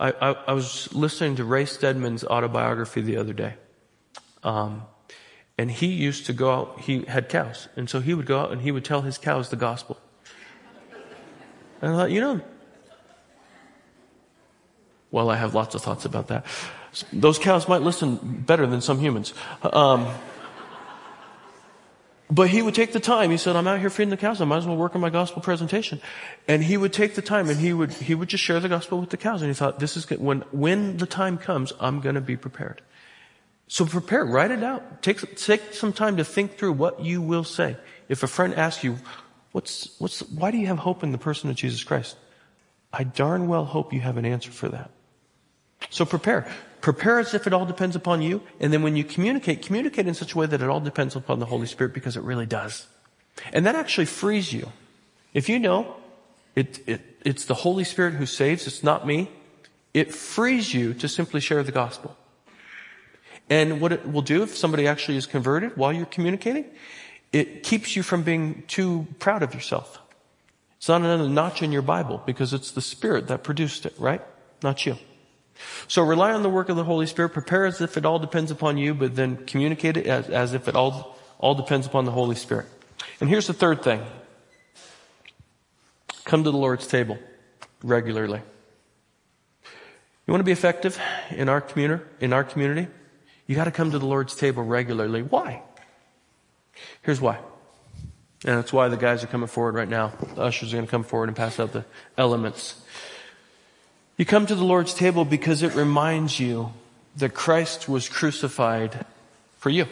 I, 0.00 0.10
I, 0.10 0.30
I 0.48 0.52
was 0.52 0.92
listening 0.92 1.36
to 1.36 1.44
Ray 1.44 1.66
Stedman's 1.66 2.24
autobiography 2.24 3.00
the 3.00 3.18
other 3.18 3.32
day. 3.32 3.54
Um, 4.42 4.82
and 5.56 5.70
he 5.70 5.86
used 5.86 6.26
to 6.26 6.32
go 6.32 6.50
out, 6.50 6.80
he 6.80 7.04
had 7.04 7.28
cows. 7.28 7.68
And 7.76 7.88
so 7.88 8.00
he 8.00 8.12
would 8.12 8.26
go 8.26 8.40
out 8.40 8.50
and 8.50 8.62
he 8.62 8.72
would 8.72 8.84
tell 8.84 9.02
his 9.02 9.18
cows 9.18 9.50
the 9.50 9.56
gospel. 9.56 10.00
And 11.80 11.92
I 11.92 11.96
thought, 11.96 12.10
you 12.10 12.20
know, 12.20 12.40
well, 15.14 15.30
I 15.30 15.36
have 15.36 15.54
lots 15.54 15.76
of 15.76 15.80
thoughts 15.80 16.04
about 16.04 16.26
that. 16.26 16.44
Those 17.12 17.38
cows 17.38 17.68
might 17.68 17.82
listen 17.82 18.16
better 18.44 18.66
than 18.66 18.80
some 18.80 18.98
humans. 18.98 19.32
Um, 19.62 20.12
but 22.28 22.50
he 22.50 22.62
would 22.62 22.74
take 22.74 22.92
the 22.92 22.98
time. 22.98 23.30
He 23.30 23.36
said, 23.36 23.54
I'm 23.54 23.68
out 23.68 23.78
here 23.78 23.90
feeding 23.90 24.10
the 24.10 24.16
cows. 24.16 24.40
I 24.40 24.44
might 24.44 24.56
as 24.56 24.66
well 24.66 24.76
work 24.76 24.96
on 24.96 25.00
my 25.00 25.10
gospel 25.10 25.40
presentation. 25.40 26.00
And 26.48 26.64
he 26.64 26.76
would 26.76 26.92
take 26.92 27.14
the 27.14 27.22
time 27.22 27.48
and 27.48 27.60
he 27.60 27.72
would, 27.72 27.92
he 27.92 28.16
would 28.16 28.28
just 28.28 28.42
share 28.42 28.58
the 28.58 28.68
gospel 28.68 28.98
with 28.98 29.10
the 29.10 29.16
cows. 29.16 29.40
And 29.40 29.48
he 29.48 29.54
thought, 29.54 29.78
this 29.78 29.96
is 29.96 30.04
good. 30.04 30.20
When, 30.20 30.40
when 30.50 30.96
the 30.96 31.06
time 31.06 31.38
comes, 31.38 31.72
I'm 31.78 32.00
going 32.00 32.16
to 32.16 32.20
be 32.20 32.36
prepared. 32.36 32.82
So 33.68 33.86
prepare, 33.86 34.24
write 34.24 34.50
it 34.50 34.64
out. 34.64 35.00
Take, 35.00 35.36
take 35.36 35.74
some 35.74 35.92
time 35.92 36.16
to 36.16 36.24
think 36.24 36.58
through 36.58 36.72
what 36.72 37.00
you 37.00 37.22
will 37.22 37.44
say. 37.44 37.76
If 38.08 38.24
a 38.24 38.26
friend 38.26 38.52
asks 38.52 38.82
you, 38.82 38.98
what's, 39.52 39.94
what's, 40.00 40.22
why 40.28 40.50
do 40.50 40.58
you 40.58 40.66
have 40.66 40.78
hope 40.78 41.04
in 41.04 41.12
the 41.12 41.18
person 41.18 41.50
of 41.50 41.56
Jesus 41.56 41.84
Christ? 41.84 42.16
I 42.92 43.04
darn 43.04 43.46
well 43.46 43.64
hope 43.64 43.92
you 43.92 44.00
have 44.00 44.16
an 44.16 44.24
answer 44.24 44.50
for 44.50 44.68
that. 44.70 44.90
So 45.94 46.04
prepare. 46.04 46.44
Prepare 46.80 47.20
as 47.20 47.34
if 47.34 47.46
it 47.46 47.52
all 47.52 47.64
depends 47.64 47.94
upon 47.94 48.20
you. 48.20 48.42
And 48.58 48.72
then 48.72 48.82
when 48.82 48.96
you 48.96 49.04
communicate, 49.04 49.62
communicate 49.62 50.08
in 50.08 50.14
such 50.14 50.34
a 50.34 50.38
way 50.38 50.44
that 50.44 50.60
it 50.60 50.68
all 50.68 50.80
depends 50.80 51.14
upon 51.14 51.38
the 51.38 51.46
Holy 51.46 51.68
Spirit 51.68 51.94
because 51.94 52.16
it 52.16 52.24
really 52.24 52.46
does. 52.46 52.88
And 53.52 53.64
that 53.64 53.76
actually 53.76 54.06
frees 54.06 54.52
you. 54.52 54.72
If 55.34 55.48
you 55.48 55.60
know 55.60 55.94
it, 56.56 56.80
it, 56.88 57.00
it's 57.24 57.44
the 57.44 57.54
Holy 57.54 57.84
Spirit 57.84 58.14
who 58.14 58.26
saves, 58.26 58.66
it's 58.66 58.82
not 58.82 59.06
me, 59.06 59.30
it 59.94 60.12
frees 60.12 60.74
you 60.74 60.94
to 60.94 61.06
simply 61.06 61.40
share 61.40 61.62
the 61.62 61.70
gospel. 61.70 62.16
And 63.48 63.80
what 63.80 63.92
it 63.92 64.10
will 64.10 64.22
do 64.22 64.42
if 64.42 64.56
somebody 64.56 64.88
actually 64.88 65.16
is 65.16 65.26
converted 65.26 65.76
while 65.76 65.92
you're 65.92 66.06
communicating, 66.06 66.64
it 67.32 67.62
keeps 67.62 67.94
you 67.94 68.02
from 68.02 68.24
being 68.24 68.64
too 68.66 69.06
proud 69.20 69.44
of 69.44 69.54
yourself. 69.54 70.00
It's 70.78 70.88
not 70.88 71.02
another 71.02 71.28
notch 71.28 71.62
in 71.62 71.70
your 71.70 71.82
Bible 71.82 72.20
because 72.26 72.52
it's 72.52 72.72
the 72.72 72.82
Spirit 72.82 73.28
that 73.28 73.44
produced 73.44 73.86
it, 73.86 73.94
right? 73.96 74.22
Not 74.60 74.84
you. 74.86 74.98
So 75.88 76.02
rely 76.02 76.32
on 76.32 76.42
the 76.42 76.50
work 76.50 76.68
of 76.68 76.76
the 76.76 76.84
Holy 76.84 77.06
Spirit. 77.06 77.30
Prepare 77.30 77.66
as 77.66 77.80
if 77.80 77.96
it 77.96 78.04
all 78.04 78.18
depends 78.18 78.50
upon 78.50 78.78
you, 78.78 78.94
but 78.94 79.16
then 79.16 79.44
communicate 79.46 79.96
it 79.96 80.06
as, 80.06 80.28
as 80.28 80.54
if 80.54 80.68
it 80.68 80.74
all, 80.74 81.16
all 81.38 81.54
depends 81.54 81.86
upon 81.86 82.04
the 82.04 82.10
Holy 82.10 82.36
Spirit. 82.36 82.66
And 83.20 83.28
here's 83.28 83.46
the 83.46 83.52
third 83.52 83.82
thing. 83.82 84.02
Come 86.24 86.44
to 86.44 86.50
the 86.50 86.56
Lord's 86.56 86.86
table 86.86 87.18
regularly. 87.82 88.40
You 90.26 90.32
want 90.32 90.40
to 90.40 90.44
be 90.44 90.52
effective 90.52 90.98
in 91.30 91.48
our 91.48 91.60
community, 91.60 92.02
in 92.20 92.32
our 92.32 92.44
community? 92.44 92.88
You 93.46 93.54
got 93.54 93.64
to 93.64 93.70
come 93.70 93.90
to 93.90 93.98
the 93.98 94.06
Lord's 94.06 94.34
table 94.34 94.62
regularly. 94.62 95.20
Why? 95.20 95.62
Here's 97.02 97.20
why. 97.20 97.38
And 98.46 98.58
that's 98.58 98.72
why 98.72 98.88
the 98.88 98.96
guys 98.96 99.22
are 99.22 99.26
coming 99.26 99.48
forward 99.48 99.74
right 99.74 99.88
now. 99.88 100.12
The 100.34 100.42
ushers 100.42 100.72
are 100.72 100.76
going 100.76 100.86
to 100.86 100.90
come 100.90 101.04
forward 101.04 101.28
and 101.28 101.36
pass 101.36 101.60
out 101.60 101.72
the 101.72 101.84
elements. 102.16 102.80
You 104.16 104.24
come 104.24 104.46
to 104.46 104.54
the 104.54 104.64
Lord's 104.64 104.94
table 104.94 105.24
because 105.24 105.62
it 105.62 105.74
reminds 105.74 106.38
you 106.38 106.72
that 107.16 107.34
Christ 107.34 107.88
was 107.88 108.08
crucified 108.08 109.04
for 109.58 109.70
you. 109.70 109.86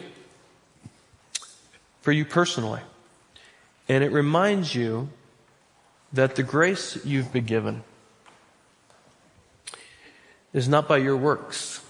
For 2.01 2.11
you 2.11 2.23
personally. 2.23 2.81
And 3.89 4.03
it 4.03 4.11
reminds 4.11 4.73
you 4.75 5.09
that 6.13 6.35
the 6.35 6.43
grace 6.43 7.03
you've 7.03 7.33
been 7.33 7.45
given 7.45 7.83
is 10.53 10.69
not 10.69 10.87
by 10.87 10.97
your 10.97 11.17
works. 11.17 11.81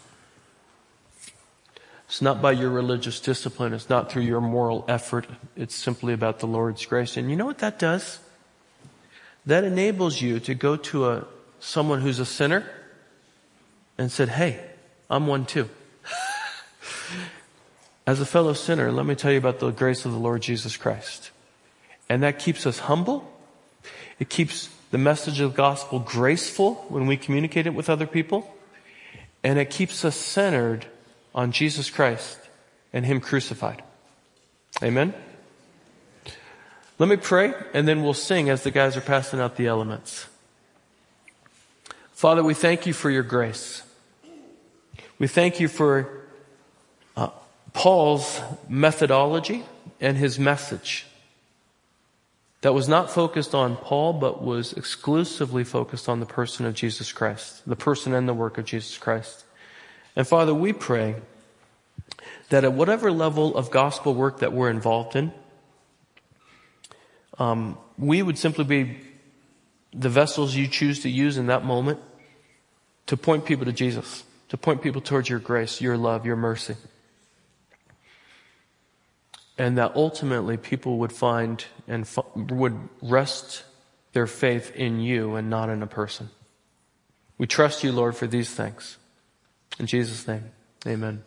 It's 2.07 2.21
not 2.21 2.41
by 2.41 2.51
your 2.51 2.69
religious 2.69 3.19
discipline. 3.19 3.73
It's 3.73 3.89
not 3.89 4.11
through 4.11 4.23
your 4.23 4.41
moral 4.41 4.85
effort. 4.87 5.27
It's 5.55 5.75
simply 5.75 6.13
about 6.13 6.39
the 6.39 6.47
Lord's 6.47 6.85
grace. 6.85 7.17
And 7.17 7.29
you 7.29 7.35
know 7.35 7.45
what 7.45 7.59
that 7.59 7.77
does? 7.77 8.19
That 9.45 9.63
enables 9.63 10.21
you 10.21 10.39
to 10.41 10.55
go 10.55 10.77
to 10.77 11.09
a 11.09 11.25
someone 11.63 12.01
who's 12.01 12.19
a 12.19 12.25
sinner 12.25 12.69
and 13.97 14.11
said, 14.11 14.29
Hey, 14.29 14.59
I'm 15.09 15.27
one 15.27 15.45
too. 15.45 15.69
As 18.07 18.19
a 18.19 18.25
fellow 18.25 18.53
sinner, 18.53 18.91
let 18.91 19.05
me 19.05 19.15
tell 19.15 19.31
you 19.31 19.37
about 19.37 19.59
the 19.59 19.71
grace 19.71 20.05
of 20.05 20.11
the 20.11 20.17
Lord 20.17 20.41
Jesus 20.41 20.75
Christ. 20.75 21.31
And 22.09 22.21
that 22.21 22.37
keeps 22.37 22.67
us 22.67 22.79
humble. 22.79 23.31
It 24.19 24.29
keeps 24.29 24.69
the 24.91 24.97
message 24.97 25.39
of 25.39 25.51
the 25.51 25.57
gospel 25.57 25.99
graceful 25.99 26.85
when 26.89 27.07
we 27.07 27.15
communicate 27.15 27.65
it 27.65 27.73
with 27.73 27.89
other 27.89 28.05
people. 28.05 28.53
And 29.43 29.57
it 29.57 29.69
keeps 29.69 30.03
us 30.03 30.15
centered 30.15 30.85
on 31.33 31.51
Jesus 31.51 31.89
Christ 31.89 32.37
and 32.91 33.05
Him 33.05 33.21
crucified. 33.21 33.81
Amen? 34.83 35.13
Let 36.99 37.09
me 37.09 37.15
pray 37.15 37.53
and 37.73 37.87
then 37.87 38.03
we'll 38.03 38.13
sing 38.13 38.49
as 38.49 38.63
the 38.63 38.71
guys 38.71 38.97
are 38.97 39.01
passing 39.01 39.39
out 39.39 39.55
the 39.55 39.67
elements. 39.67 40.27
Father, 42.23 42.41
we 42.41 42.53
thank 42.53 42.85
you 42.85 42.93
for 42.93 43.09
your 43.09 43.21
grace. 43.21 43.83
We 45.19 45.27
thank 45.27 45.59
you 45.59 45.67
for 45.67 46.21
uh, 47.17 47.31
Paul's 47.73 48.39
methodology 48.69 49.65
and 49.99 50.15
his 50.15 50.39
message 50.39 51.05
that 52.61 52.73
was 52.73 52.87
not 52.87 53.11
focused 53.11 53.53
on 53.53 53.75
Paul, 53.75 54.13
but 54.13 54.41
was 54.41 54.71
exclusively 54.71 55.65
focused 55.65 56.07
on 56.07 56.21
the 56.21 56.25
person 56.25 56.65
of 56.65 56.75
Jesus 56.75 57.11
Christ, 57.11 57.61
the 57.67 57.75
person 57.75 58.13
and 58.13 58.25
the 58.25 58.33
work 58.33 58.57
of 58.57 58.63
Jesus 58.63 58.97
Christ. 58.97 59.43
And 60.15 60.25
Father, 60.25 60.53
we 60.53 60.71
pray 60.71 61.15
that 62.47 62.63
at 62.63 62.71
whatever 62.71 63.11
level 63.11 63.53
of 63.57 63.69
gospel 63.69 64.13
work 64.13 64.39
that 64.39 64.53
we're 64.53 64.69
involved 64.69 65.17
in, 65.17 65.33
um, 67.37 67.77
we 67.97 68.21
would 68.21 68.37
simply 68.37 68.63
be 68.63 68.97
the 69.91 70.07
vessels 70.07 70.55
you 70.55 70.69
choose 70.69 71.01
to 71.01 71.09
use 71.09 71.37
in 71.37 71.47
that 71.47 71.65
moment 71.65 71.99
to 73.07 73.17
point 73.17 73.45
people 73.45 73.65
to 73.65 73.71
Jesus, 73.71 74.23
to 74.49 74.57
point 74.57 74.81
people 74.81 75.01
towards 75.01 75.29
your 75.29 75.39
grace, 75.39 75.81
your 75.81 75.97
love, 75.97 76.25
your 76.25 76.35
mercy. 76.35 76.75
And 79.57 79.77
that 79.77 79.95
ultimately 79.95 80.57
people 80.57 80.97
would 80.99 81.11
find 81.11 81.63
and 81.87 82.03
f- 82.03 82.25
would 82.35 82.89
rest 83.01 83.63
their 84.13 84.27
faith 84.27 84.75
in 84.75 84.99
you 84.99 85.35
and 85.35 85.49
not 85.49 85.69
in 85.69 85.83
a 85.83 85.87
person. 85.87 86.29
We 87.37 87.47
trust 87.47 87.83
you, 87.83 87.91
Lord, 87.91 88.15
for 88.15 88.27
these 88.27 88.49
things. 88.49 88.97
In 89.79 89.85
Jesus' 89.85 90.27
name, 90.27 90.51
amen. 90.87 91.23